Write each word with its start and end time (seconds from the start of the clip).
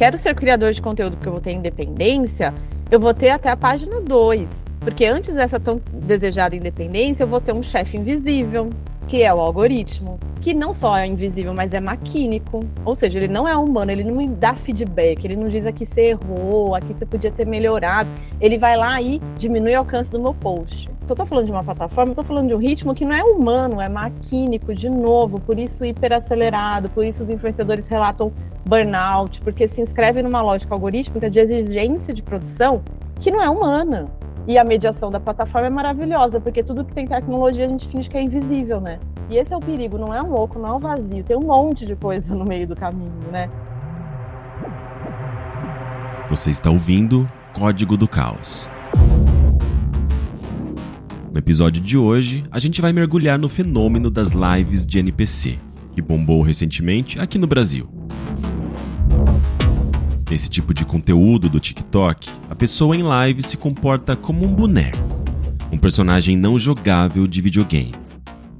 quero 0.00 0.16
ser 0.16 0.34
criador 0.34 0.72
de 0.72 0.80
conteúdo 0.80 1.14
porque 1.14 1.28
eu 1.28 1.32
vou 1.32 1.42
ter 1.42 1.52
independência, 1.52 2.54
eu 2.90 2.98
vou 2.98 3.12
ter 3.12 3.28
até 3.28 3.50
a 3.50 3.56
página 3.56 4.00
2. 4.00 4.48
Porque 4.80 5.04
antes 5.04 5.34
dessa 5.34 5.60
tão 5.60 5.78
desejada 5.92 6.56
independência, 6.56 7.22
eu 7.22 7.28
vou 7.28 7.38
ter 7.38 7.52
um 7.52 7.62
chefe 7.62 7.98
invisível, 7.98 8.70
que 9.06 9.22
é 9.22 9.34
o 9.34 9.38
algoritmo, 9.38 10.18
que 10.40 10.54
não 10.54 10.72
só 10.72 10.96
é 10.96 11.06
invisível, 11.06 11.52
mas 11.52 11.74
é 11.74 11.80
maquínico. 11.80 12.60
Ou 12.82 12.94
seja, 12.94 13.18
ele 13.18 13.28
não 13.28 13.46
é 13.46 13.54
humano, 13.54 13.90
ele 13.90 14.02
não 14.02 14.14
me 14.14 14.26
dá 14.26 14.54
feedback, 14.54 15.22
ele 15.22 15.36
não 15.36 15.50
diz 15.50 15.66
aqui 15.66 15.84
você 15.84 16.12
errou, 16.12 16.74
aqui 16.74 16.94
você 16.94 17.04
podia 17.04 17.30
ter 17.30 17.46
melhorado. 17.46 18.08
Ele 18.40 18.56
vai 18.56 18.78
lá 18.78 19.02
e 19.02 19.20
diminui 19.36 19.74
o 19.74 19.80
alcance 19.80 20.10
do 20.10 20.18
meu 20.18 20.32
post. 20.32 20.89
Se 21.06 21.12
eu 21.12 21.16
tô 21.16 21.26
falando 21.26 21.46
de 21.46 21.50
uma 21.50 21.64
plataforma, 21.64 22.12
eu 22.12 22.14
tô 22.14 22.22
falando 22.22 22.48
de 22.48 22.54
um 22.54 22.58
ritmo 22.58 22.94
que 22.94 23.04
não 23.04 23.14
é 23.14 23.24
humano, 23.24 23.80
é 23.80 23.88
maquínico, 23.88 24.72
de 24.74 24.88
novo, 24.88 25.40
por 25.40 25.58
isso 25.58 25.84
hiperacelerado, 25.84 26.88
por 26.90 27.04
isso 27.04 27.22
os 27.22 27.30
influenciadores 27.30 27.88
relatam 27.88 28.32
burnout, 28.64 29.40
porque 29.40 29.66
se 29.66 29.80
inscreve 29.80 30.22
numa 30.22 30.40
lógica 30.40 30.72
algorítmica 30.72 31.28
de 31.28 31.40
exigência 31.40 32.14
de 32.14 32.22
produção 32.22 32.82
que 33.18 33.30
não 33.30 33.42
é 33.42 33.50
humana. 33.50 34.08
E 34.46 34.56
a 34.56 34.64
mediação 34.64 35.10
da 35.10 35.20
plataforma 35.20 35.66
é 35.66 35.70
maravilhosa, 35.70 36.40
porque 36.40 36.62
tudo 36.62 36.84
que 36.84 36.92
tem 36.92 37.06
tecnologia 37.06 37.66
a 37.66 37.68
gente 37.68 37.88
finge 37.88 38.08
que 38.08 38.16
é 38.16 38.22
invisível, 38.22 38.80
né? 38.80 38.98
E 39.28 39.36
esse 39.36 39.52
é 39.52 39.56
o 39.56 39.60
perigo, 39.60 39.98
não 39.98 40.14
é 40.14 40.22
um 40.22 40.34
oco, 40.34 40.58
não 40.58 40.68
é 40.68 40.72
um 40.72 40.78
vazio, 40.78 41.22
tem 41.22 41.36
um 41.36 41.42
monte 41.42 41.84
de 41.84 41.94
coisa 41.94 42.34
no 42.34 42.44
meio 42.44 42.66
do 42.66 42.74
caminho, 42.74 43.12
né? 43.30 43.50
Você 46.28 46.50
está 46.50 46.70
ouvindo 46.70 47.30
Código 47.52 47.96
do 47.96 48.08
Caos. 48.08 48.70
No 51.32 51.38
episódio 51.38 51.80
de 51.80 51.96
hoje, 51.96 52.42
a 52.50 52.58
gente 52.58 52.80
vai 52.80 52.92
mergulhar 52.92 53.38
no 53.38 53.48
fenômeno 53.48 54.10
das 54.10 54.32
lives 54.32 54.84
de 54.84 54.98
NPC, 54.98 55.60
que 55.92 56.02
bombou 56.02 56.42
recentemente 56.42 57.20
aqui 57.20 57.38
no 57.38 57.46
Brasil. 57.46 57.88
Nesse 60.28 60.50
tipo 60.50 60.74
de 60.74 60.84
conteúdo 60.84 61.48
do 61.48 61.60
TikTok, 61.60 62.28
a 62.48 62.56
pessoa 62.56 62.96
em 62.96 63.02
live 63.04 63.44
se 63.44 63.56
comporta 63.56 64.16
como 64.16 64.44
um 64.44 64.56
boneco, 64.56 64.98
um 65.70 65.78
personagem 65.78 66.36
não 66.36 66.58
jogável 66.58 67.28
de 67.28 67.40
videogame, 67.40 67.94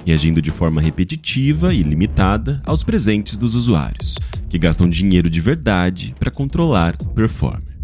reagindo 0.06 0.40
de 0.40 0.52
forma 0.52 0.80
repetitiva 0.80 1.74
e 1.74 1.82
limitada 1.82 2.62
aos 2.64 2.84
presentes 2.84 3.36
dos 3.36 3.56
usuários, 3.56 4.16
que 4.48 4.58
gastam 4.58 4.88
dinheiro 4.88 5.28
de 5.28 5.40
verdade 5.40 6.14
para 6.20 6.30
controlar 6.30 6.96
o 7.02 7.08
performer. 7.08 7.76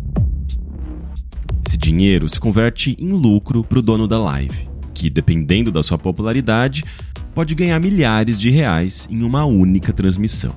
Esse 1.67 1.77
dinheiro 1.77 2.29
se 2.29 2.39
converte 2.39 2.97
em 3.01 3.09
lucro 3.09 3.65
para 3.65 3.81
o 3.81 3.83
dono 3.83 4.07
da 4.07 4.19
live, 4.19 4.66
que, 4.97 5.11
dependendo 5.11 5.71
da 5.71 5.83
sua 5.83 5.99
popularidade, 5.99 6.83
pode 7.35 7.55
ganhar 7.55 7.79
milhares 7.79 8.41
de 8.41 8.49
reais 8.49 9.07
em 9.11 9.23
uma 9.23 9.45
única 9.45 9.93
transmissão. 9.93 10.57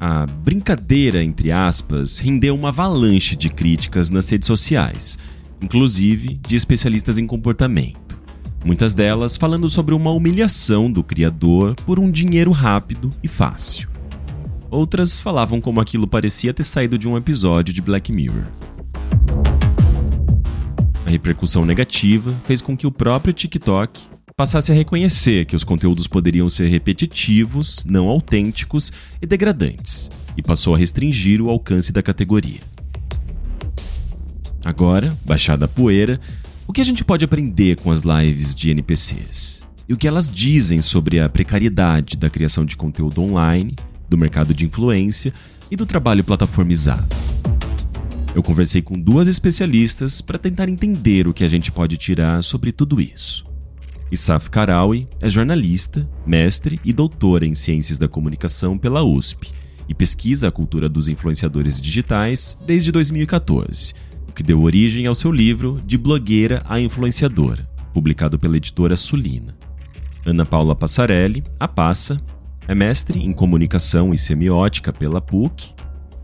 A 0.00 0.26
brincadeira, 0.26 1.24
entre 1.24 1.50
aspas, 1.50 2.20
rendeu 2.20 2.54
uma 2.54 2.68
avalanche 2.68 3.34
de 3.34 3.48
críticas 3.48 4.10
nas 4.10 4.30
redes 4.30 4.46
sociais, 4.46 5.18
inclusive 5.60 6.38
de 6.46 6.54
especialistas 6.54 7.18
em 7.18 7.26
comportamento. 7.26 8.16
Muitas 8.64 8.94
delas 8.94 9.36
falando 9.36 9.68
sobre 9.68 9.92
uma 9.92 10.12
humilhação 10.12 10.90
do 10.90 11.02
criador 11.02 11.74
por 11.84 11.98
um 11.98 12.12
dinheiro 12.12 12.52
rápido 12.52 13.10
e 13.24 13.26
fácil. 13.26 13.88
Outras 14.70 15.18
falavam 15.18 15.60
como 15.60 15.80
aquilo 15.80 16.06
parecia 16.06 16.54
ter 16.54 16.64
saído 16.64 16.96
de 16.96 17.08
um 17.08 17.16
episódio 17.16 17.74
de 17.74 17.82
Black 17.82 18.12
Mirror. 18.12 18.44
A 21.08 21.10
repercussão 21.10 21.64
negativa 21.64 22.38
fez 22.44 22.60
com 22.60 22.76
que 22.76 22.86
o 22.86 22.92
próprio 22.92 23.32
TikTok 23.32 23.98
passasse 24.36 24.70
a 24.70 24.74
reconhecer 24.74 25.46
que 25.46 25.56
os 25.56 25.64
conteúdos 25.64 26.06
poderiam 26.06 26.50
ser 26.50 26.68
repetitivos, 26.68 27.82
não 27.86 28.08
autênticos 28.08 28.92
e 29.22 29.26
degradantes, 29.26 30.10
e 30.36 30.42
passou 30.42 30.74
a 30.74 30.78
restringir 30.78 31.40
o 31.40 31.48
alcance 31.48 31.94
da 31.94 32.02
categoria. 32.02 32.60
Agora, 34.62 35.16
baixada 35.24 35.64
a 35.64 35.68
poeira, 35.68 36.20
o 36.66 36.74
que 36.74 36.82
a 36.82 36.84
gente 36.84 37.02
pode 37.02 37.24
aprender 37.24 37.76
com 37.76 37.90
as 37.90 38.02
lives 38.02 38.54
de 38.54 38.68
NPCs? 38.68 39.66
E 39.88 39.94
o 39.94 39.96
que 39.96 40.06
elas 40.06 40.28
dizem 40.28 40.82
sobre 40.82 41.20
a 41.20 41.28
precariedade 41.30 42.18
da 42.18 42.28
criação 42.28 42.66
de 42.66 42.76
conteúdo 42.76 43.22
online, 43.22 43.74
do 44.10 44.18
mercado 44.18 44.52
de 44.52 44.66
influência 44.66 45.32
e 45.70 45.74
do 45.74 45.86
trabalho 45.86 46.22
plataformizado? 46.22 47.16
Eu 48.38 48.42
conversei 48.44 48.80
com 48.80 48.96
duas 48.96 49.26
especialistas 49.26 50.20
para 50.20 50.38
tentar 50.38 50.68
entender 50.68 51.26
o 51.26 51.34
que 51.34 51.42
a 51.42 51.48
gente 51.48 51.72
pode 51.72 51.96
tirar 51.96 52.40
sobre 52.44 52.70
tudo 52.70 53.00
isso. 53.00 53.44
Isaf 54.12 54.48
Karawi 54.48 55.08
é 55.20 55.28
jornalista, 55.28 56.08
mestre 56.24 56.80
e 56.84 56.92
doutora 56.92 57.44
em 57.44 57.52
Ciências 57.52 57.98
da 57.98 58.06
Comunicação 58.06 58.78
pela 58.78 59.02
USP 59.02 59.50
e 59.88 59.92
pesquisa 59.92 60.46
a 60.46 60.52
cultura 60.52 60.88
dos 60.88 61.08
influenciadores 61.08 61.80
digitais 61.80 62.56
desde 62.64 62.92
2014, 62.92 63.92
o 64.28 64.32
que 64.32 64.44
deu 64.44 64.62
origem 64.62 65.08
ao 65.08 65.16
seu 65.16 65.32
livro 65.32 65.82
De 65.84 65.98
Blogueira 65.98 66.62
a 66.68 66.80
Influenciadora, 66.80 67.68
publicado 67.92 68.38
pela 68.38 68.56
editora 68.56 68.96
Sulina. 68.96 69.58
Ana 70.24 70.46
Paula 70.46 70.76
Passarelli, 70.76 71.42
a 71.58 71.66
Passa, 71.66 72.20
é 72.68 72.74
mestre 72.74 73.18
em 73.18 73.32
Comunicação 73.32 74.14
e 74.14 74.16
Semiótica 74.16 74.92
pela 74.92 75.20
PUC 75.20 75.74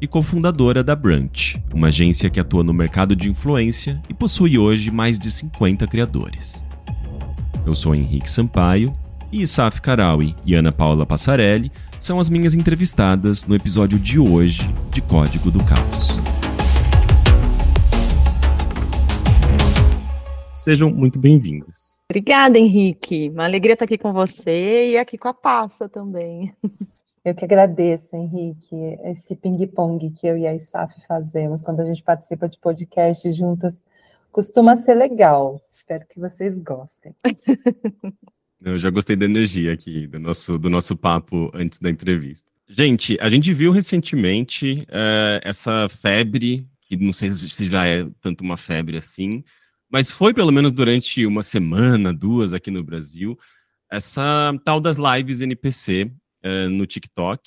e 0.05 0.07
cofundadora 0.07 0.85
da 0.85 0.95
Brunch, 0.95 1.59
uma 1.73 1.87
agência 1.87 2.29
que 2.29 2.39
atua 2.39 2.63
no 2.63 2.75
mercado 2.75 3.17
de 3.17 3.31
influência 3.31 4.03
e 4.07 4.13
possui 4.13 4.59
hoje 4.59 4.91
mais 4.91 5.19
de 5.19 5.31
50 5.31 5.87
criadores. 5.87 6.63
Eu 7.65 7.75
sou 7.75 7.95
Henrique 7.95 8.31
Sampaio 8.31 8.93
e 9.33 9.41
Isaf 9.41 9.81
Karawi 9.81 10.37
e 10.45 10.55
Ana 10.55 10.71
Paula 10.71 11.07
Passarelli 11.07 11.73
são 11.99 12.21
as 12.21 12.29
minhas 12.29 12.55
entrevistadas 12.55 13.47
no 13.47 13.57
episódio 13.57 13.99
de 13.99 14.19
hoje 14.19 14.71
de 14.91 15.01
Código 15.01 15.51
do 15.51 15.65
Caos. 15.65 16.21
Sejam 20.53 20.91
muito 20.91 21.19
bem-vindos. 21.19 21.99
Obrigada, 22.11 22.59
Henrique. 22.59 23.31
Uma 23.31 23.45
alegria 23.45 23.73
estar 23.73 23.87
aqui 23.87 23.97
com 23.97 24.13
você 24.13 24.91
e 24.91 24.99
aqui 24.99 25.17
com 25.17 25.29
a 25.29 25.35
Passa 25.35 25.89
também. 25.89 26.55
Eu 27.25 27.35
que 27.35 27.45
agradeço, 27.45 28.15
Henrique, 28.15 28.77
esse 29.05 29.35
ping-pong 29.35 30.11
que 30.11 30.27
eu 30.27 30.37
e 30.37 30.47
a 30.47 30.55
ISAF 30.55 30.95
fazemos 31.07 31.63
quando 31.63 31.81
a 31.81 31.85
gente 31.85 32.03
participa 32.03 32.47
de 32.47 32.59
podcast 32.59 33.33
juntas 33.33 33.81
Costuma 34.35 34.77
ser 34.77 34.97
legal. 34.97 35.65
Espero 35.71 36.05
que 36.09 36.19
vocês 36.19 36.59
gostem. 36.59 37.15
Eu 38.61 38.77
já 38.77 38.91
gostei 38.91 39.15
da 39.15 39.27
energia 39.27 39.73
aqui 39.73 40.09
do 40.09 40.19
nosso, 40.19 40.59
do 40.59 40.69
nosso 40.69 40.97
papo 40.97 41.53
antes 41.55 41.79
da 41.79 41.89
entrevista. 41.89 42.51
Gente, 42.69 43.17
a 43.21 43.29
gente 43.29 43.53
viu 43.53 43.71
recentemente 43.71 44.85
é, 44.89 45.41
essa 45.45 45.89
febre, 45.89 46.67
que 46.81 46.97
não 46.97 47.13
sei 47.13 47.31
se 47.31 47.67
já 47.67 47.87
é 47.87 48.09
tanto 48.21 48.43
uma 48.43 48.57
febre 48.57 48.97
assim, 48.97 49.45
mas 49.89 50.11
foi 50.11 50.35
pelo 50.35 50.51
menos 50.51 50.73
durante 50.73 51.25
uma 51.25 51.43
semana, 51.43 52.13
duas 52.13 52.53
aqui 52.53 52.73
no 52.73 52.83
Brasil, 52.83 53.39
essa 53.89 54.53
tal 54.65 54.81
das 54.81 54.97
lives 54.97 55.43
NPC 55.43 56.11
é, 56.45 56.69
no 56.69 56.87
TikTok, 56.87 57.43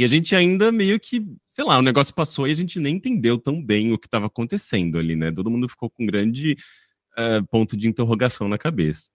e 0.00 0.04
a 0.04 0.08
gente 0.08 0.34
ainda 0.34 0.72
meio 0.72 0.98
que, 0.98 1.22
sei 1.46 1.62
lá, 1.62 1.78
o 1.78 1.82
negócio 1.82 2.14
passou 2.14 2.48
e 2.48 2.50
a 2.50 2.54
gente 2.54 2.80
nem 2.80 2.96
entendeu 2.96 3.36
tão 3.36 3.62
bem 3.62 3.92
o 3.92 3.98
que 3.98 4.06
estava 4.06 4.26
acontecendo 4.26 4.98
ali, 4.98 5.14
né? 5.14 5.30
Todo 5.30 5.50
mundo 5.50 5.68
ficou 5.68 5.90
com 5.90 6.04
um 6.04 6.06
grande 6.06 6.56
uh, 7.18 7.46
ponto 7.50 7.76
de 7.76 7.86
interrogação 7.86 8.48
na 8.48 8.56
cabeça. 8.56 9.10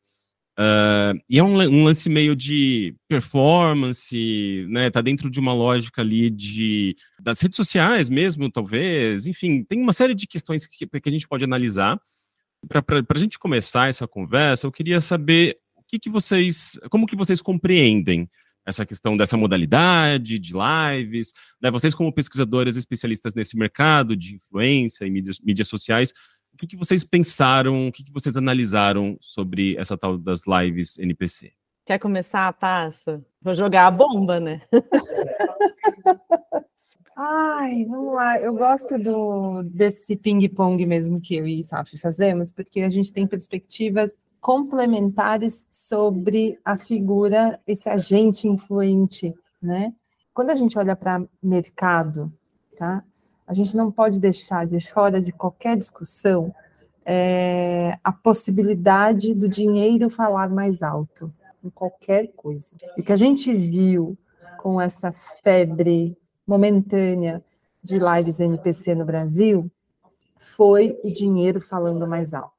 Uh, 0.59 1.19
e 1.27 1.39
é 1.39 1.43
um, 1.43 1.59
um, 1.59 1.83
lance 1.83 2.07
meio 2.07 2.35
de 2.35 2.95
performance, 3.07 4.67
né? 4.69 4.91
Tá 4.91 5.01
dentro 5.01 5.27
de 5.27 5.39
uma 5.39 5.55
lógica 5.55 6.03
ali 6.03 6.29
de 6.29 6.95
das 7.19 7.41
redes 7.41 7.55
sociais 7.55 8.07
mesmo, 8.07 8.51
talvez. 8.51 9.25
Enfim, 9.25 9.63
tem 9.63 9.81
uma 9.81 9.91
série 9.91 10.13
de 10.13 10.27
questões 10.27 10.67
que, 10.67 10.85
que 10.85 11.09
a 11.09 11.11
gente 11.11 11.27
pode 11.27 11.43
analisar. 11.43 11.99
Para 12.67 12.83
a 13.09 13.17
gente 13.17 13.39
começar 13.39 13.89
essa 13.89 14.07
conversa, 14.07 14.67
eu 14.67 14.71
queria 14.71 15.01
saber 15.01 15.57
o 15.75 15.81
que, 15.81 15.97
que 15.97 16.11
vocês, 16.11 16.79
como 16.91 17.07
que 17.07 17.15
vocês 17.15 17.41
compreendem 17.41 18.29
essa 18.65 18.85
questão 18.85 19.15
dessa 19.15 19.37
modalidade 19.37 20.39
de 20.39 20.53
lives, 20.53 21.33
né? 21.61 21.69
Vocês 21.69 21.93
como 21.93 22.13
pesquisadores 22.13 22.75
especialistas 22.75 23.35
nesse 23.35 23.57
mercado 23.57 24.15
de 24.15 24.35
influência 24.35 25.05
e 25.05 25.11
mídias, 25.11 25.39
mídias 25.39 25.67
sociais, 25.67 26.13
o 26.53 26.57
que, 26.57 26.67
que 26.67 26.77
vocês 26.77 27.03
pensaram, 27.03 27.87
o 27.87 27.91
que, 27.91 28.03
que 28.03 28.13
vocês 28.13 28.37
analisaram 28.37 29.17
sobre 29.19 29.77
essa 29.77 29.97
tal 29.97 30.17
das 30.17 30.43
lives 30.47 30.97
NPC? 30.97 31.51
Quer 31.85 31.99
começar, 31.99 32.51
passa? 32.53 33.23
Vou 33.41 33.53
jogar 33.53 33.87
a 33.87 33.91
bomba, 33.91 34.39
né? 34.39 34.61
Ai, 37.15 37.85
vamos 37.85 38.13
lá. 38.13 38.39
Eu 38.39 38.53
gosto 38.55 38.97
do, 38.97 39.63
desse 39.63 40.17
ping-pong 40.17 40.85
mesmo 40.85 41.21
que 41.21 41.35
eu 41.35 41.45
e 41.45 41.63
Saf 41.63 41.97
fazemos, 41.97 42.51
porque 42.51 42.81
a 42.81 42.89
gente 42.89 43.13
tem 43.13 43.27
perspectivas 43.27 44.17
complementares 44.45 45.65
sobre 45.71 46.59
a 46.63 46.77
figura, 46.77 47.59
esse 47.65 47.89
agente 47.89 48.47
influente, 48.47 49.33
né? 49.59 49.91
Quando 50.35 50.51
a 50.51 50.55
gente 50.55 50.77
olha 50.77 50.95
para 50.95 51.25
mercado, 51.41 52.31
tá? 52.77 53.03
A 53.47 53.55
gente 53.55 53.75
não 53.75 53.91
pode 53.91 54.19
deixar 54.19 54.67
de 54.67 54.79
fora 54.79 55.19
de 55.19 55.31
qualquer 55.31 55.75
discussão 55.75 56.53
é, 57.03 57.97
a 58.03 58.11
possibilidade 58.11 59.33
do 59.33 59.49
dinheiro 59.49 60.11
falar 60.11 60.47
mais 60.47 60.83
alto 60.83 61.33
em 61.63 61.69
qualquer 61.71 62.27
coisa. 62.35 62.75
O 62.95 63.01
que 63.01 63.11
a 63.11 63.15
gente 63.15 63.51
viu 63.51 64.15
com 64.59 64.79
essa 64.79 65.11
febre 65.43 66.15
momentânea 66.45 67.43
de 67.81 67.97
lives 67.97 68.39
NPC 68.39 68.93
no 68.93 69.05
Brasil 69.05 69.71
foi 70.37 70.99
o 71.03 71.11
dinheiro 71.11 71.59
falando 71.59 72.05
mais 72.05 72.31
alto. 72.35 72.54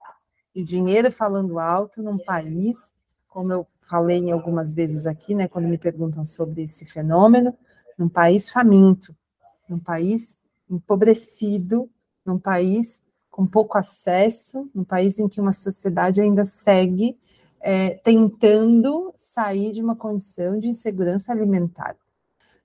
E 0.56 0.64
dinheiro 0.64 1.12
falando 1.12 1.58
alto 1.58 2.02
num 2.02 2.16
país, 2.16 2.94
como 3.28 3.52
eu 3.52 3.66
falei 3.86 4.16
em 4.16 4.32
algumas 4.32 4.72
vezes 4.72 5.06
aqui, 5.06 5.34
né, 5.34 5.46
quando 5.46 5.68
me 5.68 5.76
perguntam 5.76 6.24
sobre 6.24 6.62
esse 6.62 6.86
fenômeno, 6.86 7.54
num 7.98 8.08
país 8.08 8.48
faminto, 8.48 9.14
num 9.68 9.78
país 9.78 10.38
empobrecido, 10.70 11.90
num 12.24 12.38
país 12.38 13.04
com 13.30 13.46
pouco 13.46 13.76
acesso, 13.76 14.66
num 14.74 14.82
país 14.82 15.18
em 15.18 15.28
que 15.28 15.42
uma 15.42 15.52
sociedade 15.52 16.22
ainda 16.22 16.46
segue 16.46 17.18
é, 17.60 17.90
tentando 17.90 19.12
sair 19.14 19.72
de 19.72 19.82
uma 19.82 19.94
condição 19.94 20.58
de 20.58 20.68
insegurança 20.68 21.32
alimentar, 21.32 21.94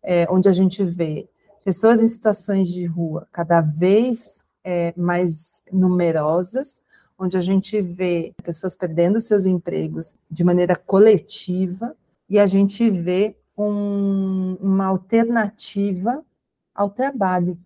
é, 0.02 0.26
onde 0.32 0.48
a 0.48 0.54
gente 0.54 0.82
vê 0.82 1.28
pessoas 1.62 2.02
em 2.02 2.08
situações 2.08 2.70
de 2.70 2.86
rua 2.86 3.28
cada 3.34 3.60
vez 3.60 4.46
é, 4.64 4.94
mais 4.96 5.62
numerosas, 5.74 6.82
onde 7.22 7.38
a 7.38 7.42
gente 7.42 7.80
vê 7.80 8.34
pessoas 8.44 8.76
perdendo 8.76 9.22
seus 9.22 9.46
empregos 9.46 10.16
de 10.30 10.44
maneira 10.44 10.76
coletiva 10.76 11.96
e 12.28 12.40
a 12.40 12.48
gente 12.48 12.90
vê 12.90 13.38
um, 13.56 14.58
uma 14.60 14.88
alternativa 14.88 16.26
ao 16.74 16.90
trabalho, 16.90 17.60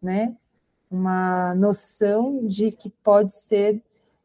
né? 0.00 0.34
Uma 0.90 1.54
noção 1.54 2.46
de 2.46 2.72
que 2.72 2.88
pode 2.88 3.30
ser 3.30 3.82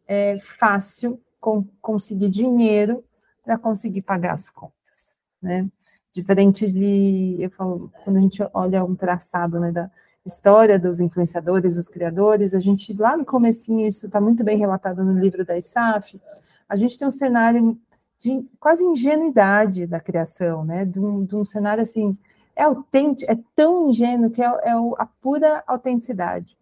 é, 0.07 0.39
fácil 0.39 1.19
com, 1.41 1.65
conseguir 1.81 2.29
dinheiro 2.29 3.03
para 3.43 3.57
conseguir 3.57 4.01
pagar 4.01 4.33
as 4.33 4.49
contas, 4.49 5.17
né? 5.41 5.69
Diferente 6.13 6.71
de, 6.71 7.35
eu 7.37 7.49
falo, 7.49 7.91
quando 8.05 8.15
a 8.15 8.21
gente 8.21 8.41
olha 8.53 8.85
um 8.85 8.95
traçado 8.95 9.59
né, 9.59 9.73
da 9.73 9.91
história 10.25 10.79
dos 10.79 10.99
influenciadores, 10.99 11.75
dos 11.75 11.89
criadores, 11.89 12.53
a 12.53 12.59
gente, 12.59 12.93
lá 12.93 13.17
no 13.17 13.25
comecinho, 13.25 13.87
isso 13.87 14.05
está 14.05 14.21
muito 14.21 14.43
bem 14.43 14.57
relatado 14.57 15.03
no 15.03 15.19
livro 15.19 15.45
da 15.45 15.57
ISAF, 15.57 16.19
a 16.67 16.75
gente 16.75 16.97
tem 16.97 17.07
um 17.07 17.11
cenário 17.11 17.77
de 18.17 18.45
quase 18.59 18.83
ingenuidade 18.83 19.85
da 19.85 19.99
criação, 19.99 20.63
né? 20.63 20.85
De 20.85 20.99
um, 20.99 21.25
de 21.25 21.35
um 21.35 21.43
cenário 21.43 21.83
assim, 21.83 22.17
é 22.55 22.63
autêntico, 22.63 23.29
é 23.29 23.37
tão 23.53 23.89
ingênuo 23.89 24.29
que 24.29 24.41
é, 24.41 24.45
é 24.45 24.71
a 24.97 25.05
pura 25.21 25.63
autenticidade. 25.67 26.57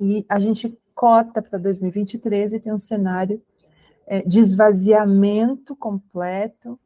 E 0.00 0.24
a 0.28 0.40
gente 0.40 0.78
cota 0.94 1.42
para 1.42 1.58
2023 1.58 2.54
e 2.54 2.60
tem 2.60 2.72
um 2.72 2.78
cenário 2.78 3.42
é, 4.06 4.22
de 4.22 4.40
esvaziamento 4.40 5.76
completo 5.76 6.78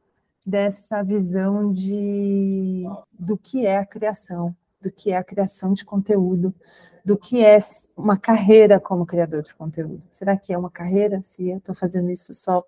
dessa 0.44 1.02
visão 1.02 1.72
de 1.72 2.84
do 3.12 3.38
que 3.38 3.64
é 3.64 3.78
a 3.78 3.86
criação, 3.86 4.54
do 4.82 4.90
que 4.90 5.12
é 5.12 5.16
a 5.16 5.24
criação 5.24 5.72
de 5.72 5.84
conteúdo, 5.84 6.54
do 7.04 7.16
que 7.16 7.44
é 7.44 7.58
uma 7.96 8.16
carreira 8.16 8.78
como 8.78 9.06
criador 9.06 9.42
de 9.42 9.54
conteúdo. 9.54 10.02
Será 10.10 10.36
que 10.36 10.52
é 10.52 10.58
uma 10.58 10.70
carreira 10.70 11.22
se 11.22 11.48
eu 11.48 11.58
estou 11.58 11.74
fazendo 11.74 12.10
isso 12.10 12.34
só 12.34 12.64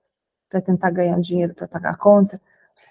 para 0.48 0.60
tentar 0.60 0.90
ganhar 0.90 1.18
dinheiro 1.20 1.54
para 1.54 1.68
pagar 1.68 1.90
a 1.90 1.96
conta? 1.96 2.40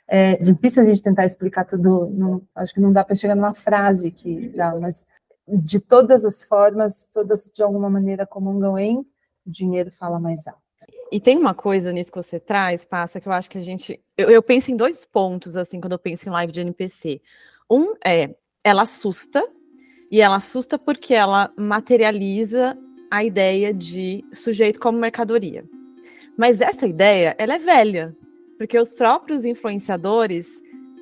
É 0.08 0.36
difícil 0.38 0.84
a 0.84 0.86
gente 0.86 1.02
tentar 1.02 1.26
explicar 1.26 1.66
tudo, 1.66 2.10
não, 2.10 2.42
acho 2.56 2.74
que 2.74 2.80
não 2.80 2.92
dá 2.92 3.04
para 3.04 3.16
chegar 3.16 3.36
numa 3.36 3.54
frase 3.54 4.12
que 4.12 4.50
dá, 4.50 4.76
mas 4.80 5.08
de 5.48 5.80
todas 5.80 6.26
as 6.26 6.44
formas, 6.44 7.10
todas 7.12 7.52
de 7.54 7.64
alguma 7.64 7.90
maneira 7.90 8.26
comungam 8.26 8.78
em 8.78 9.06
dinheiro 9.46 9.92
fala 9.92 10.20
mais 10.20 10.48
alto. 10.48 10.62
E 11.12 11.20
tem 11.20 11.38
uma 11.38 11.54
coisa 11.54 11.92
nisso 11.92 12.12
que 12.12 12.18
você 12.18 12.40
traz, 12.40 12.86
Passa, 12.86 13.22
que 13.22 13.28
eu 13.28 13.32
acho 13.32 13.50
que 13.50 13.58
a 13.58 13.62
gente. 13.62 14.02
Eu, 14.18 14.32
eu, 14.32 14.42
penso 14.42 14.72
em 14.72 14.76
dois 14.76 15.06
pontos, 15.06 15.56
assim, 15.56 15.80
quando 15.80 15.94
eu 15.94 16.00
penso 16.00 16.28
em 16.28 16.32
live 16.32 16.52
de 16.52 16.62
NPC. 16.62 17.22
Um 17.70 17.94
é, 18.04 18.36
ela 18.64 18.84
assusta, 18.84 19.46
e 20.10 20.22
ela 20.22 20.36
assusta 20.36 20.78
porque 20.78 21.14
ela 21.14 21.52
materializa 21.58 22.78
a 23.10 23.24
ideia 23.24 23.74
de 23.74 24.24
sujeito 24.32 24.80
como 24.80 24.98
mercadoria. 24.98 25.66
Mas 26.38 26.62
essa 26.62 26.88
ideia, 26.88 27.36
ela 27.38 27.56
é 27.56 27.60
velha, 27.60 28.16
porque 28.58 28.80
os 28.80 28.94
próprios 28.94 29.46
influenciadores 29.46 30.48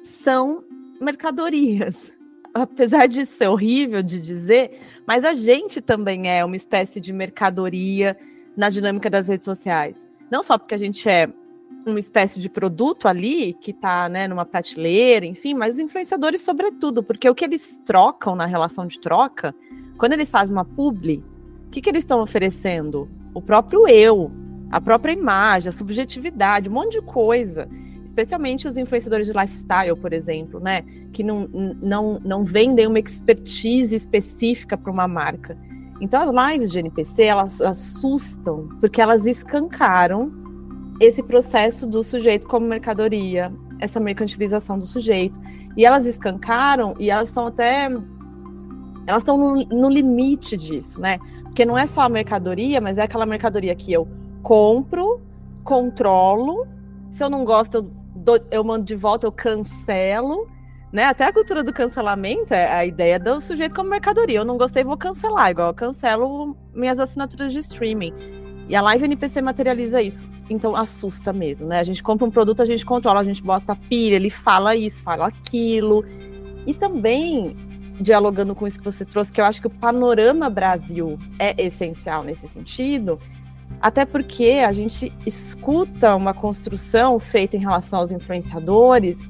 são 0.03 0.63
mercadorias. 0.99 2.13
Apesar 2.53 3.07
de 3.07 3.25
ser 3.25 3.47
horrível 3.47 4.03
de 4.03 4.19
dizer, 4.19 4.79
mas 5.07 5.23
a 5.23 5.33
gente 5.33 5.79
também 5.79 6.29
é 6.29 6.43
uma 6.43 6.55
espécie 6.55 6.99
de 6.99 7.13
mercadoria 7.13 8.17
na 8.57 8.69
dinâmica 8.69 9.09
das 9.09 9.29
redes 9.29 9.45
sociais. 9.45 10.09
Não 10.29 10.43
só 10.43 10.57
porque 10.57 10.75
a 10.75 10.77
gente 10.77 11.07
é 11.07 11.29
uma 11.85 11.99
espécie 11.99 12.39
de 12.39 12.49
produto 12.49 13.07
ali 13.07 13.53
que 13.53 13.71
está 13.71 14.07
né, 14.07 14.27
numa 14.27 14.45
prateleira, 14.45 15.25
enfim, 15.25 15.53
mas 15.53 15.75
os 15.75 15.79
influenciadores 15.79 16.41
sobretudo, 16.41 17.01
porque 17.01 17.29
o 17.29 17.35
que 17.35 17.43
eles 17.43 17.81
trocam 17.85 18.35
na 18.35 18.45
relação 18.45 18.85
de 18.85 18.99
troca, 18.99 19.55
quando 19.97 20.13
eles 20.13 20.29
fazem 20.29 20.55
uma 20.55 20.65
publi, 20.65 21.23
o 21.67 21.69
que, 21.71 21.81
que 21.81 21.89
eles 21.89 22.03
estão 22.03 22.21
oferecendo? 22.21 23.07
O 23.33 23.41
próprio 23.41 23.87
eu, 23.87 24.31
a 24.69 24.79
própria 24.79 25.11
imagem, 25.11 25.69
a 25.69 25.71
subjetividade, 25.71 26.69
um 26.69 26.73
monte 26.73 26.93
de 26.93 27.01
coisa. 27.01 27.67
Especialmente 28.05 28.67
os 28.67 28.77
influenciadores 28.77 29.27
de 29.27 29.33
lifestyle, 29.33 29.95
por 29.95 30.11
exemplo, 30.11 30.59
né? 30.59 30.81
Que 31.13 31.23
não, 31.23 31.47
não, 31.81 32.19
não 32.23 32.43
vendem 32.43 32.87
uma 32.87 32.99
expertise 32.99 33.95
específica 33.95 34.77
para 34.77 34.91
uma 34.91 35.07
marca. 35.07 35.57
Então 36.01 36.21
as 36.21 36.51
lives 36.51 36.71
de 36.71 36.79
NPC, 36.79 37.23
elas 37.23 37.61
assustam, 37.61 38.67
porque 38.81 38.99
elas 38.99 39.25
escancaram 39.25 40.40
esse 41.01 41.23
processo 41.23 41.87
do 41.87 42.03
sujeito 42.03 42.47
como 42.47 42.67
mercadoria, 42.67 43.51
essa 43.79 43.99
mercantilização 43.99 44.77
do 44.77 44.85
sujeito. 44.85 45.39
E 45.75 45.83
elas 45.83 46.05
escancaram 46.05 46.95
e 46.99 47.09
elas 47.09 47.29
estão 47.29 47.47
até 47.47 47.89
elas 49.07 49.23
estão 49.23 49.35
no, 49.35 49.65
no, 49.65 49.89
limite 49.89 50.55
disso, 50.55 51.01
né? 51.01 51.17
Porque 51.43 51.65
não 51.65 51.75
é 51.75 51.87
só 51.87 52.01
a 52.01 52.09
mercadoria, 52.09 52.79
mas 52.79 52.99
é 52.99 53.01
aquela 53.01 53.25
mercadoria 53.25 53.75
que 53.75 53.91
eu 53.91 54.07
compro, 54.43 55.19
controlo, 55.63 56.67
se 57.11 57.23
eu 57.23 57.29
não 57.29 57.43
gosto, 57.43 57.77
eu, 57.77 58.45
eu 58.51 58.63
mando 58.63 58.85
de 58.85 58.95
volta, 58.95 59.25
eu 59.25 59.31
cancelo 59.31 60.47
né? 60.91 61.05
Até 61.05 61.25
a 61.25 61.33
cultura 61.33 61.63
do 61.63 61.71
cancelamento 61.71 62.53
é 62.53 62.69
a 62.69 62.85
ideia 62.85 63.17
do 63.17 63.39
sujeito 63.39 63.73
como 63.73 63.89
mercadoria. 63.89 64.39
Eu 64.39 64.45
não 64.45 64.57
gostei, 64.57 64.83
vou 64.83 64.97
cancelar, 64.97 65.51
igual 65.51 65.69
eu 65.69 65.73
cancelo 65.73 66.55
minhas 66.73 66.99
assinaturas 66.99 67.53
de 67.53 67.59
streaming. 67.59 68.13
E 68.71 68.75
a 68.75 68.81
Live 68.81 69.03
NPC 69.03 69.41
materializa 69.41 70.01
isso. 70.01 70.23
Então 70.49 70.77
assusta 70.77 71.33
mesmo, 71.33 71.67
né? 71.67 71.81
A 71.81 71.83
gente 71.83 72.01
compra 72.01 72.25
um 72.25 72.31
produto, 72.31 72.61
a 72.61 72.65
gente 72.65 72.85
controla, 72.85 73.19
a 73.19 73.23
gente 73.23 73.43
bota 73.43 73.75
pilha, 73.75 74.15
ele 74.15 74.29
fala 74.29 74.73
isso, 74.77 75.03
fala 75.03 75.27
aquilo. 75.27 76.05
E 76.65 76.73
também, 76.73 77.53
dialogando 77.99 78.55
com 78.55 78.65
isso 78.65 78.79
que 78.79 78.85
você 78.85 79.03
trouxe, 79.03 79.29
que 79.29 79.41
eu 79.41 79.45
acho 79.45 79.59
que 79.59 79.67
o 79.67 79.69
panorama 79.69 80.49
Brasil 80.49 81.19
é 81.37 81.53
essencial 81.61 82.23
nesse 82.23 82.47
sentido, 82.47 83.19
até 83.81 84.05
porque 84.05 84.63
a 84.65 84.71
gente 84.71 85.11
escuta 85.25 86.15
uma 86.15 86.33
construção 86.33 87.19
feita 87.19 87.57
em 87.57 87.59
relação 87.59 87.99
aos 87.99 88.13
influenciadores 88.13 89.29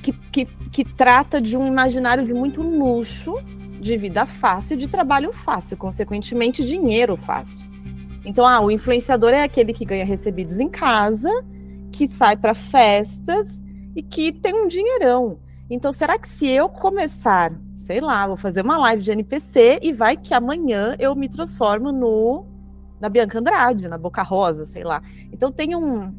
que, 0.00 0.12
que, 0.12 0.44
que 0.44 0.84
trata 0.84 1.40
de 1.40 1.56
um 1.56 1.66
imaginário 1.66 2.24
de 2.24 2.32
muito 2.32 2.62
luxo, 2.62 3.34
de 3.80 3.96
vida 3.96 4.26
fácil 4.26 4.76
de 4.76 4.86
trabalho 4.86 5.32
fácil, 5.32 5.76
consequentemente, 5.76 6.64
dinheiro 6.64 7.16
fácil. 7.16 7.65
Então, 8.26 8.44
ah, 8.44 8.60
o 8.60 8.72
influenciador 8.72 9.30
é 9.30 9.44
aquele 9.44 9.72
que 9.72 9.84
ganha 9.84 10.04
recebidos 10.04 10.58
em 10.58 10.68
casa, 10.68 11.30
que 11.92 12.08
sai 12.08 12.36
para 12.36 12.54
festas 12.54 13.62
e 13.94 14.02
que 14.02 14.32
tem 14.32 14.52
um 14.52 14.66
dinheirão. 14.66 15.38
Então, 15.70 15.92
será 15.92 16.18
que 16.18 16.28
se 16.28 16.48
eu 16.48 16.68
começar, 16.68 17.52
sei 17.76 18.00
lá, 18.00 18.26
vou 18.26 18.36
fazer 18.36 18.62
uma 18.62 18.76
live 18.78 19.00
de 19.00 19.12
NPC 19.12 19.78
e 19.80 19.92
vai 19.92 20.16
que 20.16 20.34
amanhã 20.34 20.96
eu 20.98 21.14
me 21.14 21.28
transformo 21.28 21.92
no 21.92 22.44
na 23.00 23.08
Bianca 23.08 23.38
Andrade, 23.38 23.88
na 23.88 23.98
Boca 23.98 24.22
Rosa, 24.22 24.66
sei 24.66 24.82
lá. 24.82 25.02
Então 25.30 25.52
tem 25.52 25.76
um, 25.76 26.12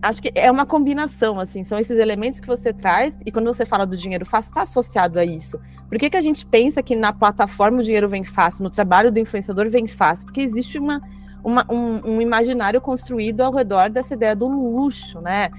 acho 0.00 0.22
que 0.22 0.30
é 0.34 0.50
uma 0.50 0.64
combinação, 0.64 1.40
assim, 1.40 1.64
são 1.64 1.78
esses 1.78 1.98
elementos 1.98 2.40
que 2.40 2.46
você 2.46 2.72
traz, 2.72 3.16
e 3.26 3.32
quando 3.32 3.46
você 3.46 3.66
fala 3.66 3.84
do 3.84 3.96
dinheiro 3.96 4.24
fácil, 4.24 4.50
está 4.50 4.62
associado 4.62 5.18
a 5.18 5.24
isso. 5.24 5.58
Por 5.88 5.98
que, 5.98 6.08
que 6.08 6.16
a 6.16 6.22
gente 6.22 6.46
pensa 6.46 6.82
que 6.82 6.94
na 6.94 7.12
plataforma 7.12 7.80
o 7.80 7.82
dinheiro 7.82 8.08
vem 8.08 8.24
fácil, 8.24 8.62
no 8.62 8.70
trabalho 8.70 9.10
do 9.10 9.18
influenciador 9.18 9.68
vem 9.68 9.86
fácil? 9.86 10.26
Porque 10.26 10.40
existe 10.40 10.78
uma, 10.78 11.02
uma 11.44 11.66
um, 11.70 12.16
um, 12.16 12.20
imaginário 12.20 12.80
construído 12.80 13.42
ao 13.42 13.52
redor 13.52 13.90
dessa 13.90 14.14
ideia 14.14 14.34
do 14.34 14.48
luxo, 14.48 15.20
né? 15.20 15.50